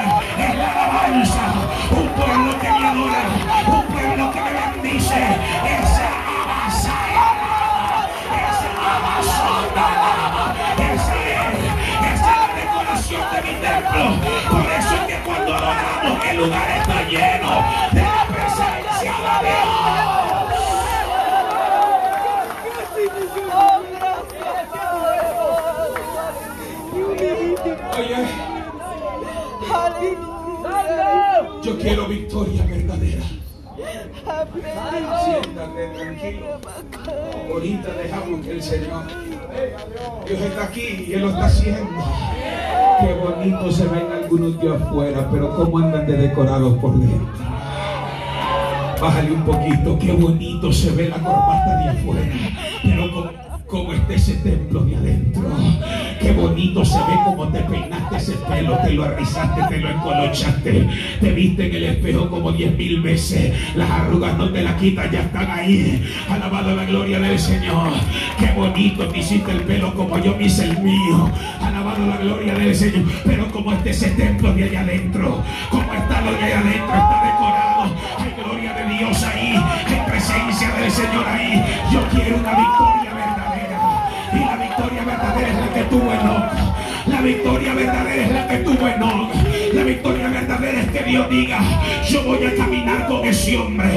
Un 1.12 2.08
pueblo 2.16 2.58
que 2.58 2.70
me 2.70 2.86
adora, 2.88 3.22
un 3.66 3.82
pueblo 3.92 4.32
que 4.32 4.40
me 4.40 4.50
bendice. 4.50 5.14
Esa 5.14 6.08
alabanza, 6.08 6.94
esa 8.48 8.68
alabanza, 8.80 9.46
esa 10.78 11.14
es, 11.14 11.52
esa 12.14 12.30
es 12.32 12.38
la 12.40 12.54
decoración 12.56 13.22
de 13.30 13.38
mi 13.42 13.54
templo. 13.60 14.04
Por 14.50 14.66
eso 14.72 14.94
es 14.94 15.00
que 15.06 15.16
cuando 15.22 15.54
adoramos 15.54 16.24
el 16.24 16.36
lugar 16.38 16.70
está 16.80 17.02
lleno 17.02 17.52
de 17.92 18.11
Siéntate 35.24 35.86
tranquilo. 35.88 36.46
Ahorita 37.52 37.92
dejamos 37.94 38.40
que 38.44 38.50
el 38.52 38.62
Señor, 38.62 39.04
Dios 40.26 40.40
está 40.40 40.64
aquí 40.64 41.04
y 41.08 41.14
Él 41.14 41.22
lo 41.22 41.30
está 41.30 41.46
haciendo. 41.46 42.04
Qué 43.00 43.14
bonito 43.14 43.72
se 43.72 43.86
ven 43.88 44.06
algunos 44.12 44.60
de 44.60 44.74
afuera, 44.74 45.28
pero 45.30 45.56
cómo 45.56 45.78
andan 45.78 46.06
de 46.06 46.16
decorados 46.16 46.78
por 46.78 46.98
dentro. 46.98 47.26
Bájale 49.00 49.32
un 49.32 49.42
poquito, 49.42 49.98
qué 49.98 50.12
bonito 50.12 50.72
se 50.72 50.92
ve 50.92 51.08
la 51.08 51.16
corbata 51.16 51.76
de 51.78 51.88
afuera, 51.88 52.22
pero 52.84 53.12
como, 53.12 53.51
como 53.72 53.94
está 53.94 54.12
ese 54.12 54.34
templo 54.34 54.82
de 54.82 54.96
adentro. 54.96 55.42
Qué 56.20 56.30
bonito 56.32 56.84
se 56.84 56.98
ve 56.98 57.18
como 57.24 57.48
te 57.48 57.60
peinaste 57.60 58.16
ese 58.18 58.32
pelo, 58.32 58.76
te 58.76 58.92
lo 58.92 59.04
arrizaste, 59.04 59.62
te 59.66 59.80
lo 59.80 59.88
encolochaste, 59.88 60.88
te 61.18 61.32
viste 61.32 61.68
en 61.68 61.74
el 61.76 61.84
espejo 61.84 62.28
como 62.28 62.52
diez 62.52 62.76
mil 62.76 63.00
veces. 63.00 63.54
Las 63.74 63.90
arrugas 63.90 64.36
no 64.36 64.50
te 64.50 64.60
las 64.60 64.74
quitas, 64.74 65.10
ya 65.10 65.20
están 65.20 65.50
ahí. 65.50 66.04
Alabado 66.28 66.76
la 66.76 66.84
gloria 66.84 67.18
del 67.18 67.38
Señor. 67.38 67.88
Qué 68.38 68.52
bonito 68.54 69.08
te 69.08 69.20
hiciste 69.20 69.50
el 69.50 69.62
pelo 69.62 69.94
como 69.94 70.18
yo 70.18 70.36
me 70.36 70.44
hice 70.44 70.64
el 70.64 70.78
mío. 70.82 71.30
Alabado 71.62 72.06
la 72.06 72.18
gloria 72.18 72.54
del 72.54 72.74
Señor. 72.76 73.10
Pero 73.24 73.50
como 73.50 73.72
está 73.72 73.88
ese 73.88 74.10
templo 74.10 74.52
de 74.52 74.64
allá 74.64 74.82
adentro, 74.82 75.42
como 75.70 75.94
está 75.94 76.20
lo 76.20 76.32
de 76.32 76.44
allá 76.44 76.60
adentro, 76.60 76.92
está 76.92 77.22
decorado. 77.24 77.96
Hay 78.18 78.34
gloria 78.36 78.74
de 78.74 78.98
Dios 78.98 79.24
ahí, 79.24 79.56
hay 79.86 80.10
presencia 80.10 80.74
del 80.74 80.90
Señor 80.90 81.26
ahí. 81.26 81.64
Yo 81.90 82.00
quiero 82.10 82.36
una 82.36 82.50
victoria 82.50 83.14
verdadera. 83.14 83.41
La 85.54 85.72
que. 85.74 85.82
La 87.06 87.20
victoria 87.20 87.74
verdadera 87.74 88.24
es 88.24 88.32
la 88.32 88.48
que 88.48 88.56
tuvo 88.58 88.86
Enoch. 88.86 89.34
La 89.72 89.82
victoria 89.82 90.28
verdadera 90.28 90.80
es 90.80 90.90
que 90.90 91.02
Dios 91.02 91.28
diga, 91.30 91.60
yo 92.08 92.22
voy 92.24 92.44
a 92.44 92.54
caminar 92.56 93.06
con 93.06 93.24
ese 93.26 93.56
hombre. 93.56 93.90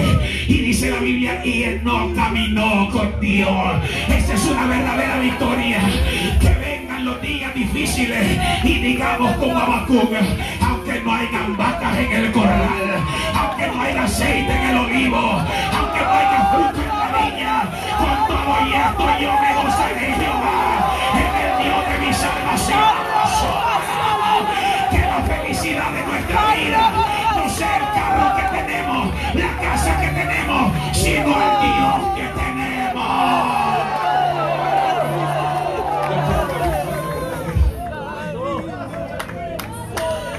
Y 0.47 0.57
dice 0.59 0.89
la 0.89 0.99
Biblia, 0.99 1.41
y 1.45 1.63
Enoch 1.63 2.15
caminó 2.15 2.89
con 2.91 3.19
Dios. 3.19 3.49
Esa 4.07 4.33
es 4.33 4.45
una 4.45 4.67
verdadera 4.67 5.19
victoria. 5.19 5.79
Que 6.41 6.49
vengan 6.49 7.05
los 7.05 7.21
días 7.21 7.53
difíciles 7.53 8.39
y 8.63 8.79
digamos 8.79 9.31
como 9.37 9.57
Abacún, 9.57 10.09
aunque 10.61 11.01
no 11.01 11.13
hayan 11.13 11.55
vacas 11.57 11.97
en 11.97 12.11
el 12.11 12.31
corral, 12.31 13.03
aunque 13.33 13.67
no 13.67 13.81
haya 13.81 14.03
aceite 14.03 14.51
en 14.51 14.69
el 14.69 14.77
olivo, 14.77 15.17
aunque 15.17 15.99
no 16.01 16.11
haya 16.11 16.49
fruto 16.51 16.81
en 16.81 16.99
la 16.99 17.07
viña, 17.17 17.69
con 17.97 18.27
todo 18.27 18.67
y 18.67 18.73
esto 18.73 19.05
yo 19.21 19.31
me 19.41 19.53
gozaré 19.63 20.13
Jehová, 20.13 20.94
Que 24.91 24.99
la 24.99 25.19
felicidad 25.23 25.91
de 25.91 26.01
nuestra 26.05 26.41
vida 26.55 26.91
no 27.35 27.49
sea 27.49 27.77
el 27.77 27.83
carro 27.93 28.35
que 28.37 28.45
tenemos, 28.57 29.03
la 29.33 29.51
casa 29.61 29.91
que 30.01 30.07
tenemos, 30.07 30.71
sino 30.93 31.29
el 31.29 31.53
Dios 31.61 31.97
que 32.15 32.25
tenemos. 32.39 32.55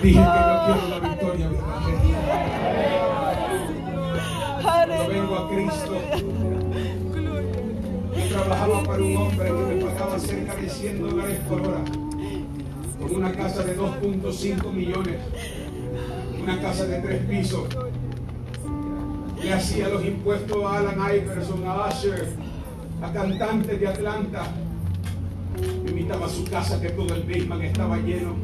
Dije 0.03 0.21
que 0.21 0.23
yo 0.23 0.55
quiero 0.67 0.85
la 0.89 0.99
victoria 1.09 1.47
verdadera. 1.49 2.01
Yo 4.87 5.09
vengo 5.09 5.35
a 5.37 5.39
Cristo. 5.49 5.95
Trabajaba 8.29 8.83
para 8.83 9.03
un 9.03 9.17
hombre 9.17 9.47
que 9.47 9.53
me 9.53 9.85
pagaba 9.85 10.19
cerca 10.19 10.55
de 10.55 10.69
100 10.69 11.01
dólares 11.01 11.41
por 11.49 11.61
hora. 11.61 12.06
Con 13.07 13.19
una 13.19 13.33
casa 13.33 13.63
de 13.63 13.79
2.5 13.79 14.73
millones. 14.73 15.17
Una 16.43 16.61
casa 16.61 16.87
de 16.87 16.99
tres 16.99 17.23
pisos. 17.27 17.69
Le 19.41 19.53
hacía 19.53 19.89
los 19.89 20.05
impuestos 20.05 20.65
a 20.65 20.79
Alan 20.79 20.99
Iverson, 21.15 21.65
a 21.69 21.87
Usher, 21.87 22.27
a 23.01 23.13
cantantes 23.13 23.79
de 23.79 23.87
Atlanta. 23.87 24.53
Invitaba 25.87 26.27
a 26.27 26.29
su 26.29 26.45
casa 26.45 26.81
que 26.81 26.91
todo 26.91 27.15
el 27.15 27.23
basement 27.23 27.63
estaba 27.63 27.99
lleno. 27.99 28.35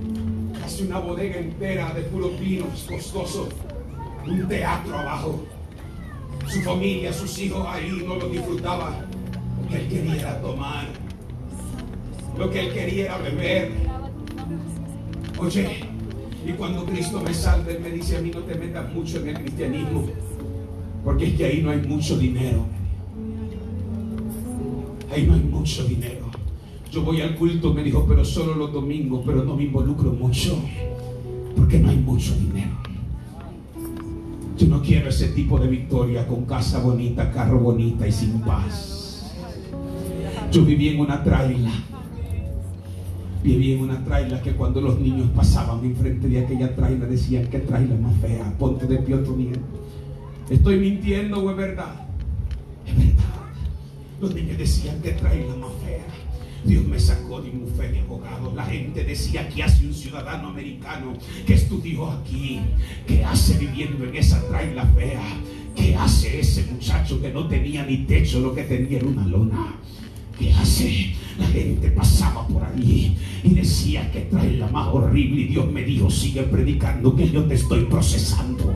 Casi 0.60 0.84
una 0.84 1.00
bodega 1.00 1.38
entera 1.38 1.92
de 1.92 2.02
puros 2.02 2.38
vinos 2.38 2.86
costosos. 2.88 3.48
Un 4.24 4.46
teatro 4.46 4.96
abajo. 4.96 5.44
Su 6.46 6.60
familia, 6.60 7.12
sus 7.12 7.36
hijos 7.38 7.66
ahí 7.68 8.04
no 8.06 8.14
lo 8.14 8.28
disfrutaban. 8.28 9.06
Lo 9.60 9.68
que 9.68 9.76
él 9.80 9.88
quería 9.88 10.14
era 10.20 10.40
tomar. 10.40 10.86
Lo 12.38 12.48
que 12.48 12.60
él 12.60 12.72
quería 12.72 13.04
era 13.06 13.18
beber. 13.18 13.92
Y 15.50 16.52
cuando 16.52 16.84
Cristo 16.84 17.20
me 17.20 17.34
salve, 17.34 17.76
Él 17.76 17.82
me 17.82 17.90
dice 17.90 18.16
a 18.16 18.20
mí 18.20 18.30
no 18.32 18.40
te 18.40 18.54
metas 18.54 18.92
mucho 18.92 19.18
en 19.18 19.28
el 19.28 19.34
cristianismo. 19.34 20.06
Porque 21.04 21.26
es 21.26 21.34
que 21.34 21.44
ahí 21.44 21.62
no 21.62 21.70
hay 21.70 21.82
mucho 21.82 22.16
dinero. 22.16 22.64
Ahí 25.10 25.26
no 25.26 25.34
hay 25.34 25.40
mucho 25.40 25.84
dinero. 25.84 26.26
Yo 26.92 27.02
voy 27.02 27.22
al 27.22 27.34
culto, 27.34 27.74
me 27.74 27.82
dijo, 27.82 28.04
pero 28.08 28.24
solo 28.24 28.54
los 28.54 28.72
domingos, 28.72 29.22
pero 29.26 29.42
no 29.42 29.56
me 29.56 29.64
involucro 29.64 30.12
mucho. 30.12 30.56
Porque 31.56 31.78
no 31.80 31.90
hay 31.90 31.96
mucho 31.96 32.36
dinero. 32.36 32.70
Yo 34.56 34.68
no 34.68 34.80
quiero 34.80 35.08
ese 35.08 35.28
tipo 35.28 35.58
de 35.58 35.66
victoria 35.66 36.26
con 36.28 36.44
casa 36.44 36.80
bonita, 36.80 37.32
carro 37.32 37.58
bonita 37.58 38.06
y 38.06 38.12
sin 38.12 38.40
paz. 38.42 39.32
Yo 40.52 40.64
viví 40.64 40.88
en 40.88 41.00
una 41.00 41.24
traila. 41.24 41.72
Viví 43.42 43.72
en 43.72 43.80
una 43.80 44.04
traila 44.04 44.40
que 44.40 44.52
cuando 44.52 44.80
los 44.80 45.00
niños 45.00 45.28
pasaban 45.34 45.84
enfrente 45.84 46.28
de 46.28 46.44
aquella 46.44 46.74
traila 46.76 47.06
decían, 47.06 47.48
qué 47.48 47.58
traila 47.58 47.96
más 47.96 48.16
fea, 48.20 48.54
ponte 48.58 48.86
de 48.86 48.98
pie 48.98 49.16
otro 49.16 49.36
día. 49.36 49.52
¿Estoy 50.48 50.78
mintiendo 50.78 51.42
o 51.42 51.50
es 51.50 51.56
verdad? 51.56 52.06
Es 52.86 52.96
verdad. 52.96 53.24
Los 54.20 54.34
niños 54.34 54.58
decían, 54.58 55.00
qué 55.02 55.10
traila 55.12 55.56
más 55.56 55.72
fea. 55.84 56.04
Dios 56.64 56.84
me 56.84 57.00
sacó 57.00 57.40
de 57.40 57.50
un 57.50 57.62
bufete 57.62 57.92
de 57.92 58.00
abogados. 58.00 58.54
La 58.54 58.64
gente 58.64 59.02
decía 59.02 59.48
que 59.48 59.64
hace 59.64 59.86
un 59.86 59.94
ciudadano 59.94 60.48
americano 60.48 61.14
que 61.44 61.54
estudió 61.54 62.10
aquí, 62.10 62.60
que 63.06 63.24
hace 63.24 63.58
viviendo 63.58 64.04
en 64.04 64.14
esa 64.14 64.40
traila 64.46 64.86
fea. 64.86 65.22
¿Qué 65.74 65.96
hace 65.96 66.38
ese 66.38 66.64
muchacho 66.70 67.20
que 67.20 67.32
no 67.32 67.48
tenía 67.48 67.84
ni 67.84 67.98
techo, 68.04 68.40
lo 68.40 68.54
que 68.54 68.62
tenía 68.62 68.98
era 68.98 69.06
una 69.06 69.26
lona? 69.26 69.74
¿Qué 70.38 70.52
hace? 70.52 71.14
La 71.38 71.46
gente 71.46 71.88
pasaba 71.90 72.46
por 72.46 72.62
allí 72.62 73.16
y 73.42 73.54
decía 73.54 74.10
que 74.12 74.20
trae 74.20 74.52
la 74.52 74.66
más 74.68 74.88
horrible. 74.88 75.42
Y 75.42 75.44
Dios 75.44 75.70
me 75.70 75.82
dijo: 75.82 76.10
Sigue 76.10 76.42
predicando 76.42 77.14
que 77.16 77.30
yo 77.30 77.44
te 77.44 77.54
estoy 77.54 77.84
procesando. 77.84 78.74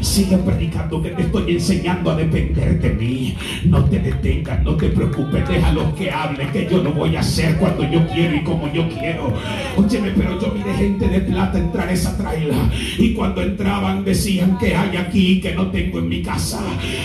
Sigue 0.00 0.38
predicando 0.38 1.02
que 1.02 1.10
te 1.10 1.22
estoy 1.22 1.52
enseñando 1.52 2.10
a 2.10 2.16
depender 2.16 2.80
de 2.80 2.90
mí. 2.90 3.36
No 3.64 3.84
te 3.84 3.98
detengas, 3.98 4.62
no 4.62 4.76
te 4.76 4.88
preocupes. 4.88 5.46
Déjalos 5.48 5.92
que 5.94 6.10
hablen, 6.10 6.50
que 6.50 6.66
yo 6.70 6.82
lo 6.82 6.92
voy 6.92 7.16
a 7.16 7.20
hacer 7.20 7.56
cuando 7.56 7.84
yo 7.90 8.06
quiero 8.08 8.36
y 8.36 8.42
como 8.42 8.72
yo 8.72 8.88
quiero. 8.88 9.32
Óyeme, 9.76 10.10
pero 10.12 10.40
yo 10.40 10.52
miré 10.54 10.74
gente 10.74 11.08
de 11.08 11.20
plata 11.20 11.58
entrar 11.58 11.88
a 11.88 11.92
esa 11.92 12.16
traila. 12.16 12.70
Y 12.98 13.12
cuando 13.12 13.42
entraban 13.42 14.04
decían 14.04 14.56
que 14.58 14.74
hay 14.74 14.96
aquí 14.96 15.40
que 15.40 15.54
no 15.54 15.66
tengo 15.70 15.98
en 15.98 16.08
mi 16.08 16.22
casa. 16.22 16.60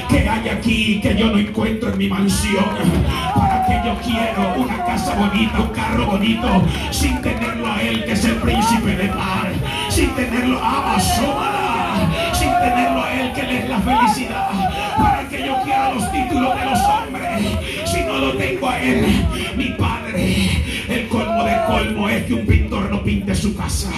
Que 0.09 0.19
hay 0.19 0.49
aquí 0.49 1.01
que 1.01 1.15
yo 1.17 1.31
no 1.31 1.39
encuentro 1.39 1.91
en 1.91 1.97
mi 1.97 2.07
mansión. 2.07 2.65
Para 3.35 3.65
que 3.65 3.87
yo 3.87 3.95
quiero 4.01 4.63
una 4.63 4.77
casa 4.85 4.92
bonita, 5.01 5.59
un 5.59 5.69
carro 5.69 6.05
bonito, 6.05 6.63
sin 6.91 7.21
tenerlo 7.21 7.71
a 7.71 7.81
él, 7.81 8.05
que 8.05 8.11
es 8.11 8.25
el 8.25 8.35
príncipe 8.35 8.95
de 8.95 9.07
paz, 9.09 9.47
sin 9.89 10.09
tenerlo 10.15 10.59
a 10.61 10.99
sin 12.33 12.49
tenerlo 12.49 13.03
a 13.03 13.13
él, 13.13 13.33
que 13.33 13.59
es 13.59 13.69
la 13.69 13.79
felicidad, 13.79 14.49
para 14.97 15.27
que 15.27 15.45
yo 15.45 15.61
quiera 15.63 15.93
los 15.93 16.11
títulos 16.11 16.55
de 16.55 16.65
los 16.65 16.79
hombres, 16.79 17.41
si 17.85 18.01
no 18.01 18.17
lo 18.17 18.33
tengo 18.33 18.69
a 18.69 18.79
él, 18.79 19.25
mi 19.55 19.69
padre, 19.69 20.63
el 20.89 21.09
de 21.09 21.22
colmo 21.65 22.09
es 22.09 22.23
que 22.23 22.33
un 22.33 22.45
pintor 22.45 22.89
no 22.89 23.03
pinte 23.03 23.35
su 23.35 23.55
casa, 23.55 23.91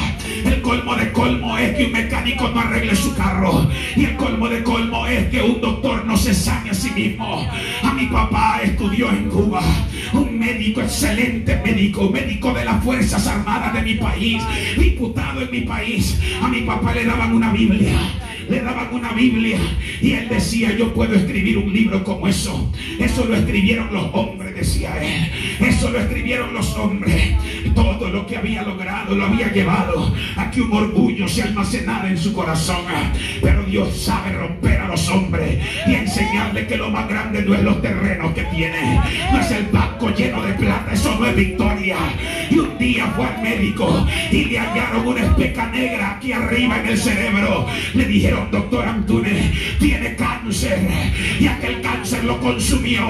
el 0.45 0.61
colmo 0.61 0.95
de 0.95 1.11
colmo 1.11 1.57
es 1.57 1.75
que 1.75 1.85
un 1.85 1.91
mecánico 1.91 2.49
no 2.49 2.59
arregle 2.59 2.95
su 2.95 3.13
carro, 3.15 3.69
y 3.95 4.05
el 4.05 4.15
colmo 4.15 4.47
de 4.47 4.63
colmo 4.63 5.05
es 5.07 5.29
que 5.29 5.41
un 5.41 5.61
doctor 5.61 6.05
no 6.05 6.17
se 6.17 6.33
sane 6.33 6.71
a 6.71 6.73
sí 6.73 6.91
mismo. 6.91 7.47
A 7.83 7.93
mi 7.93 8.05
papá 8.07 8.61
estudió 8.63 9.09
en 9.09 9.29
Cuba, 9.29 9.61
un 10.13 10.37
médico 10.37 10.81
excelente, 10.81 11.59
médico, 11.63 12.09
médico 12.09 12.53
de 12.53 12.65
las 12.65 12.83
Fuerzas 12.83 13.27
Armadas 13.27 13.73
de 13.73 13.81
mi 13.81 13.93
país, 13.95 14.43
diputado 14.77 15.41
en 15.41 15.51
mi 15.51 15.61
país. 15.61 16.19
A 16.41 16.47
mi 16.47 16.61
papá 16.61 16.93
le 16.93 17.05
daban 17.05 17.33
una 17.33 17.51
Biblia 17.51 17.97
le 18.49 18.61
daban 18.61 18.93
una 18.93 19.13
Biblia 19.13 19.59
y 20.01 20.13
él 20.13 20.29
decía, 20.29 20.75
yo 20.75 20.93
puedo 20.93 21.13
escribir 21.15 21.57
un 21.57 21.73
libro 21.73 22.03
como 22.03 22.27
eso. 22.27 22.71
Eso 22.99 23.25
lo 23.25 23.35
escribieron 23.35 23.93
los 23.93 24.13
hombres, 24.13 24.55
decía 24.55 24.95
él. 25.01 25.31
Eso 25.67 25.89
lo 25.89 25.99
escribieron 25.99 26.53
los 26.53 26.73
hombres. 26.75 27.35
Todo 27.75 28.09
lo 28.09 28.25
que 28.25 28.37
había 28.37 28.63
logrado 28.63 29.15
lo 29.15 29.25
había 29.25 29.51
llevado 29.51 30.13
a 30.37 30.49
que 30.49 30.61
un 30.61 30.71
orgullo 30.71 31.27
se 31.27 31.43
almacenara 31.43 32.09
en 32.09 32.17
su 32.17 32.33
corazón. 32.33 32.85
Pero 33.41 33.63
Dios 33.63 33.95
sabe 33.97 34.31
romper 34.31 34.79
a 34.79 34.87
los 34.87 35.07
hombres 35.09 35.59
y 35.85 35.93
enseñarle 35.93 36.65
que 36.67 36.77
lo 36.77 36.89
más 36.89 37.07
grande 37.07 37.43
no 37.43 37.53
es 37.53 37.61
los 37.63 37.81
terrenos 37.81 38.33
que 38.33 38.43
tiene, 38.45 38.99
no 39.31 39.39
es 39.39 39.51
el 39.51 39.65
banco 39.65 40.09
lleno 40.11 40.41
de 40.41 40.53
plata, 40.53 40.93
eso 40.93 41.15
no 41.19 41.25
es 41.27 41.35
victoria. 41.35 41.97
Y 42.49 42.59
un 42.59 42.77
día 42.77 43.07
fue 43.15 43.25
al 43.25 43.41
médico 43.41 44.07
y 44.31 44.45
le 44.45 44.59
hallaron 44.59 45.07
una 45.07 45.21
especa 45.21 45.67
negra 45.67 46.11
aquí 46.11 46.31
arriba 46.31 46.79
en 46.79 46.87
el 46.87 46.97
cerebro. 46.97 47.67
Le 47.93 48.05
dijeron, 48.05 48.49
doctor 48.51 48.87
Antunes, 48.87 49.77
tiene 49.79 50.15
cáncer. 50.15 50.79
Y 51.39 51.47
aquel 51.47 51.81
cáncer 51.81 52.23
lo 52.23 52.39
consumió. 52.39 53.07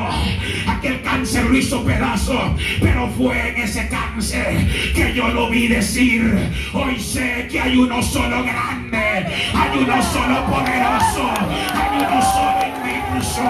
Aquel 0.68 1.02
cáncer 1.02 1.46
lo 1.46 1.58
hizo 1.58 1.84
pedazo. 1.84 2.56
Pero 2.82 3.08
fue 3.10 3.50
en 3.50 3.62
ese 3.62 3.88
cáncer 3.90 4.55
que 4.94 5.14
yo 5.14 5.28
lo 5.30 5.50
vi 5.50 5.68
decir. 5.68 6.22
Hoy 6.74 7.00
sé 7.00 7.48
que 7.52 7.60
hay 7.60 7.78
uno 7.78 8.02
solo 8.02 8.44
grande. 8.44 9.26
Hay 9.54 9.78
uno 9.78 10.02
solo 10.02 10.46
poderoso. 10.46 11.30
Hay 11.74 11.98
uno 12.00 12.22
solo 12.22 12.60
inmenso. 12.68 13.44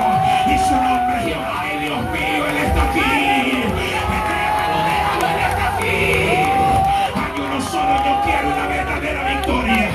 Y 0.48 0.57
su 0.68 0.76
nombre 0.76 1.18
es 1.19 1.26
Jehová. 1.26 1.61
Ay, 1.61 1.80
Dios 1.80 2.02
mío, 2.11 2.48
Él 2.49 2.57
está 2.57 2.84
aquí. 2.90 2.99
Déjalo, 4.10 4.77
déjalo, 4.90 5.26
Él 5.34 5.41
está 5.49 5.76
aquí. 5.76 5.98
Hay 7.22 7.36
uno 7.40 7.61
solo. 7.61 7.94
Yo 8.06 8.22
quiero 8.23 8.48
una 8.48 8.68
verdadera 8.68 9.22
victoria. 9.36 9.90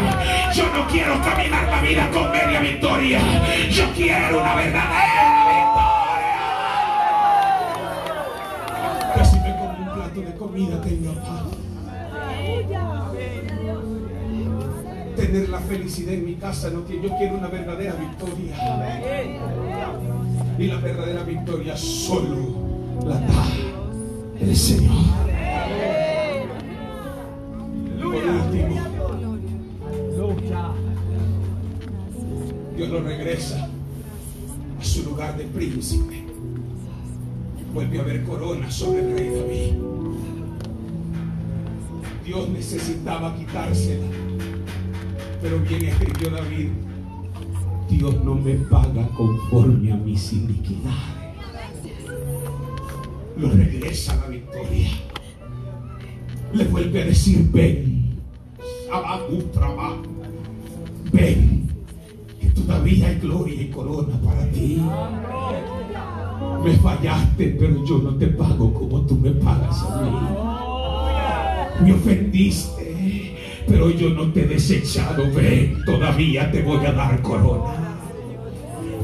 Yo 0.54 0.64
no 0.74 0.86
quiero 0.88 1.20
caminar 1.22 1.64
la 1.68 1.80
vida 1.80 2.10
con 2.10 2.30
media 2.32 2.60
victoria. 2.60 3.20
Yo 3.70 3.84
quiero 3.94 4.40
una 4.40 4.54
verdadera 4.54 5.19
comida 10.50 10.80
tenga 10.80 11.12
paz. 11.12 11.42
Tener 15.16 15.48
la 15.48 15.60
felicidad 15.60 16.14
en 16.14 16.24
mi 16.24 16.34
casa, 16.34 16.70
no 16.70 16.84
que 16.86 17.00
yo 17.00 17.08
quiero 17.18 17.36
una 17.36 17.48
verdadera 17.48 17.94
victoria. 17.94 18.56
Y 20.58 20.66
la 20.66 20.76
verdadera 20.78 21.22
victoria 21.22 21.76
solo 21.76 22.98
la 23.06 23.20
da 23.20 23.46
el 24.40 24.56
Señor. 24.56 25.04
Por 28.02 28.14
último. 28.14 28.80
Dios 32.76 32.88
lo 32.88 33.02
regresa 33.02 33.68
a 34.80 34.84
su 34.84 35.04
lugar 35.04 35.36
de 35.36 35.44
príncipe. 35.44 36.24
Vuelve 37.72 37.98
a 37.98 38.02
haber 38.02 38.24
corona 38.24 38.70
sobre 38.70 39.00
el 39.00 39.16
rey 39.16 39.28
David. 39.28 39.99
Dios 42.30 42.48
necesitaba 42.48 43.34
quitársela. 43.34 44.06
Pero 45.42 45.58
bien 45.68 45.86
escribió 45.86 46.30
David, 46.30 46.68
Dios 47.88 48.24
no 48.24 48.36
me 48.36 48.54
paga 48.54 49.08
conforme 49.16 49.90
a 49.90 49.96
mis 49.96 50.32
iniquidades. 50.32 50.94
Lo 53.36 53.50
regresa 53.50 54.12
a 54.12 54.16
la 54.18 54.26
victoria. 54.28 54.90
Le 56.52 56.64
vuelve 56.66 57.02
a 57.02 57.06
decir, 57.06 57.50
ven, 57.50 58.20
Abajo 58.92 59.32
trabajo. 59.52 60.02
Ven, 61.12 61.68
que 62.40 62.46
todavía 62.50 63.08
hay 63.08 63.18
gloria 63.18 63.60
y 63.60 63.70
corona 63.70 64.20
para 64.22 64.48
ti. 64.52 64.80
Me 66.62 66.76
fallaste, 66.76 67.56
pero 67.58 67.84
yo 67.84 67.98
no 67.98 68.14
te 68.14 68.28
pago 68.28 68.72
como 68.72 69.00
tú 69.00 69.16
me 69.16 69.32
pagas 69.32 69.82
a 69.82 70.02
mí. 70.02 70.59
Me 71.82 71.92
ofendiste, 71.92 73.36
pero 73.66 73.90
yo 73.90 74.10
no 74.10 74.32
te 74.32 74.42
he 74.42 74.46
desechado. 74.46 75.30
Ven, 75.32 75.78
todavía 75.84 76.50
te 76.50 76.62
voy 76.62 76.84
a 76.84 76.92
dar 76.92 77.22
corona. 77.22 77.72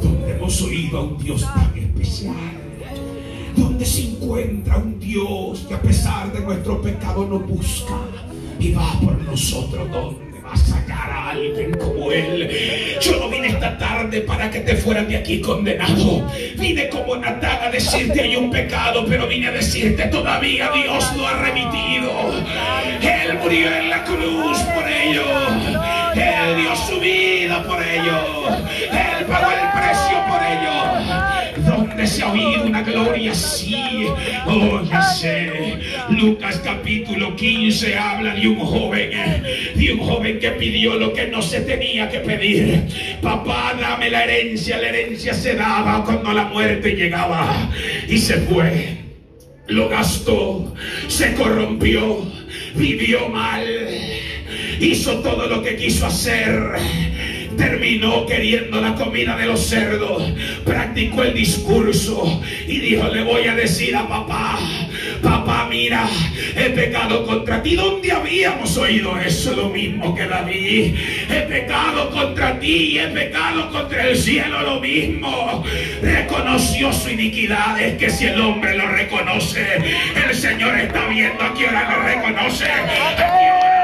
Donde 0.03 0.37
hemos 0.37 0.63
oído 0.63 0.99
a 0.99 1.03
un 1.03 1.19
Dios 1.19 1.43
tan 1.43 1.77
especial. 1.77 2.35
Donde 3.57 3.87
se 3.87 4.11
encuentra 4.11 4.77
un 4.77 4.99
Dios 5.01 5.65
que 5.67 5.75
a 5.75 5.81
pesar 5.81 6.33
de 6.33 6.41
nuestro 6.41 6.83
pecado 6.83 7.27
nos 7.27 7.47
busca 7.47 7.99
y 8.61 8.73
va 8.73 8.93
por 9.01 9.19
nosotros. 9.23 9.91
¿Dónde 9.91 10.27
vas 10.33 10.36
a 10.53 10.77
hallar 10.77 11.11
a 11.11 11.31
alguien 11.31 11.73
como 11.73 12.11
Él? 12.13 12.51
Yo 13.01 13.19
no 13.19 13.29
vine 13.29 13.49
esta 13.49 13.77
tarde 13.79 14.21
para 14.23 14.51
que 14.51 14.61
te 14.61 14.77
fueras 14.77 15.09
de 15.09 15.17
aquí 15.17 15.41
condenado. 15.41 16.27
Vine 16.57 16.89
como 16.89 17.17
Natán 17.17 17.63
a 17.63 17.71
decirte 17.71 18.21
hay 18.21 18.37
un 18.37 18.51
pecado, 18.51 19.05
pero 19.09 19.27
vine 19.27 19.49
a 19.49 19.53
decirte 19.53 20.05
todavía 20.07 20.71
Dios 20.73 21.17
lo 21.17 21.27
ha 21.27 21.35
remitido. 21.35 22.33
Él 23.01 23.39
murió 23.43 23.77
en 23.77 23.91
la 23.91 24.05
cruz 24.05 24.59
por 24.59 24.89
ello. 24.89 25.25
Él 26.15 26.57
dio 26.57 26.77
su 26.77 27.01
vida 27.01 27.63
por 27.65 27.83
ello. 27.83 28.49
Él 28.91 29.27
pagó 29.27 29.51
el 29.51 29.66
ha 32.27 32.33
oído 32.33 32.65
una 32.65 32.83
gloria 32.83 33.33
así? 33.33 34.07
Oh, 34.47 34.81
sé. 35.19 35.79
Lucas 36.11 36.61
capítulo 36.65 37.37
15 37.37 37.97
habla 37.97 38.35
de 38.35 38.49
un 38.49 38.59
joven, 38.59 39.11
de 39.75 39.93
un 39.93 40.01
joven 40.01 40.39
que 40.39 40.51
pidió 40.53 40.95
lo 40.95 41.13
que 41.13 41.29
no 41.29 41.43
se 41.43 41.61
tenía 41.61 42.09
que 42.09 42.21
pedir. 42.21 42.83
Papá, 43.23 43.75
dame 43.81 44.11
la 44.11 44.25
herencia. 44.25 44.79
La 44.79 44.89
herencia 44.89 45.35
se 45.35 45.55
daba 45.55 46.05
cuando 46.05 46.33
la 46.33 46.45
muerte 46.45 46.93
llegaba. 46.93 47.71
Y 48.09 48.19
se 48.19 48.35
fue. 48.43 48.97
Lo 49.69 49.89
gastó, 49.89 50.75
se 51.09 51.35
corrompió, 51.35 52.25
vivió 52.77 53.29
mal, 53.29 53.67
hizo 54.79 55.19
todo 55.19 55.49
lo 55.49 55.61
que 55.61 55.75
quiso 55.75 56.07
hacer 56.07 56.53
terminó 57.57 58.27
queriendo 58.27 58.81
la 58.81 58.95
comida 58.95 59.37
de 59.37 59.47
los 59.47 59.67
cerdos, 59.67 60.33
practicó 60.65 61.23
el 61.23 61.35
discurso 61.35 62.43
y 62.67 62.79
dijo, 62.79 63.09
le 63.09 63.23
voy 63.23 63.47
a 63.47 63.55
decir 63.55 63.97
a 63.97 64.09
papá, 64.09 64.59
papá, 65.23 65.67
mira, 65.69 66.09
he 66.57 66.71
pecado 66.71 67.25
contra 67.27 67.63
ti. 67.63 67.77
¿Dónde 67.77 68.13
habíamos 68.13 68.77
oído 68.77 69.19
eso? 69.19 69.55
Lo 69.55 69.69
mismo 69.69 70.15
que 70.15 70.27
David. 70.27 70.95
He 71.29 71.41
pecado 71.43 72.11
contra 72.11 72.59
ti 72.59 72.99
he 72.99 73.09
pecado 73.09 73.71
contra 73.71 74.09
el 74.09 74.17
cielo 74.17 74.63
lo 74.63 74.81
mismo. 74.81 75.65
Reconoció 76.03 76.93
su 76.93 77.11
iniquidad. 77.11 77.81
Es 77.81 77.99
que 77.99 78.11
si 78.11 78.27
el 78.27 78.41
hombre 78.41 78.77
lo 78.77 78.89
reconoce, 78.89 79.67
el 80.27 80.35
Señor 80.35 80.79
está 80.79 81.07
viendo 81.09 81.43
a 81.43 81.55
qué 81.55 81.67
hora 81.67 81.91
lo 81.91 82.03
reconoce. 82.03 82.65
A 82.65 83.17
qué 83.17 83.23
hora, 83.23 83.76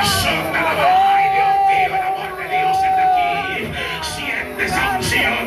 Ay, 0.00 1.24
Dios 1.34 1.54
mío, 1.68 1.96
el 1.96 2.02
amor 2.02 2.30
de 2.38 2.44
Dios 2.56 2.76
está 2.76 3.02
aquí. 3.10 3.66
Siente 4.02 4.64
esa 4.66 4.96
unción 4.96 5.46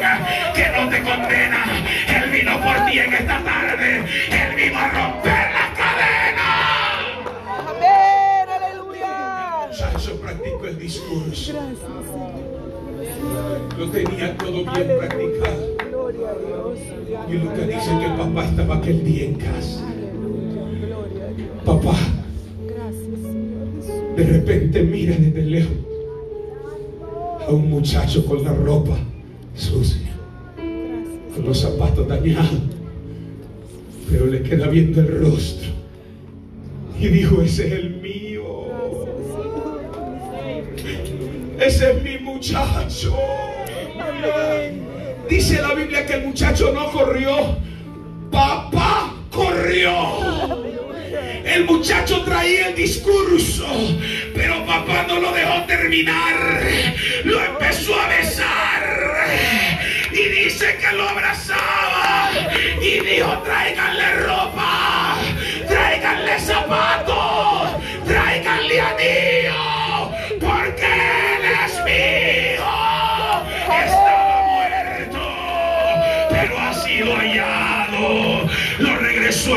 que 0.54 0.66
no 0.70 0.90
te 0.90 1.02
condena. 1.04 1.62
Él 2.08 2.30
vino 2.32 2.60
por 2.60 2.86
ti 2.86 3.00
en 3.00 3.14
esta 3.14 3.44
tarde. 3.44 4.00
Él 4.00 4.56
vino 4.56 4.78
a 4.80 4.90
romper 4.90 5.52
la 5.54 5.74
cadena. 5.80 6.50
Amén, 7.70 8.46
aleluya. 8.50 9.70
Sancho 9.72 10.20
practicó 10.20 10.66
el 10.66 10.78
discurso. 10.80 11.54
Lo 13.78 13.90
tenía 13.90 14.38
todo 14.38 14.52
bien 14.52 14.88
practicado. 15.00 15.72
Y 17.30 17.34
Lucas 17.34 17.68
dice 17.68 18.00
que 18.00 18.10
papá 18.18 18.46
estaba 18.46 18.76
aquel 18.76 19.04
día 19.06 19.26
en 19.26 19.36
casa. 19.36 19.82
Papá, 21.66 21.96
de 24.16 24.24
repente 24.24 24.84
mira 24.84 25.16
desde 25.18 25.42
lejos 25.44 25.78
a 27.48 27.52
un 27.52 27.70
muchacho 27.70 28.26
con 28.26 28.44
la 28.44 28.54
ropa 28.54 28.98
sucia, 29.56 30.10
con 31.36 31.46
los 31.46 31.60
zapatos 31.60 32.08
dañados, 32.08 32.62
pero 34.10 34.26
le 34.28 34.44
queda 34.44 34.68
viendo 34.68 35.02
el 35.02 35.22
rostro. 35.22 35.70
Y 37.00 37.08
dijo, 37.08 37.42
ese 37.42 37.68
es 37.68 37.74
el 37.74 37.96
mío. 37.96 38.42
Ese 41.60 41.92
es 41.92 42.04
mi 42.04 42.18
muchacho. 42.20 43.16
Dice 45.30 45.62
la 45.62 45.74
Biblia 45.74 46.06
que 46.06 46.14
el 46.14 46.28
muchacho 46.28 46.72
no 46.74 46.92
corrió. 46.92 47.58
Papá 48.30 49.16
corrió. 49.32 50.71
El 51.44 51.66
muchacho 51.66 52.24
traía 52.24 52.70
el 52.70 52.76
discurso, 52.76 53.68
pero 54.34 54.66
papá 54.66 55.06
no 55.08 55.20
lo 55.20 55.32
dejó 55.32 55.64
terminar. 55.66 56.62
Lo 57.24 57.44
empezó 57.44 58.00
a 58.00 58.08
besar. 58.08 59.28
Y 60.12 60.44
dice 60.44 60.78
que 60.78 60.96
lo 60.96 61.08
abrazaba. 61.08 62.30
Y 62.82 63.00
dijo, 63.00 63.42
tráiganle 63.44 64.16
ropa. 64.26 65.18
Tráiganle 65.68 66.40
zapatos. 66.40 67.31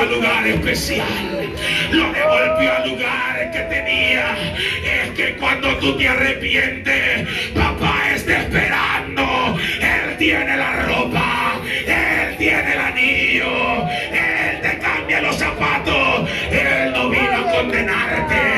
lugar 0.07 0.47
especial. 0.47 1.51
Lo 1.93 2.13
devolvió 2.13 2.73
a 2.73 2.87
lugares 2.87 3.51
que 3.53 3.61
tenía. 3.61 4.37
Es 4.83 5.11
que 5.11 5.37
cuando 5.37 5.77
tú 5.79 5.97
te 5.97 6.09
arrepientes, 6.09 7.29
papá 7.55 8.11
está 8.15 8.43
esperando. 8.43 9.59
Él 9.81 10.17
tiene 10.19 10.57
la 10.57 10.83
ropa. 10.83 11.61
Él 11.87 12.37
tiene 12.39 12.73
el 12.73 12.81
anillo. 12.81 13.89
Él 14.13 14.61
te 14.63 14.79
cambia 14.79 15.21
los 15.21 15.37
zapatos. 15.37 16.29
Él 16.51 16.93
no 16.93 17.11
vino 17.11 17.49
a 17.49 17.53
condenarte. 17.53 18.54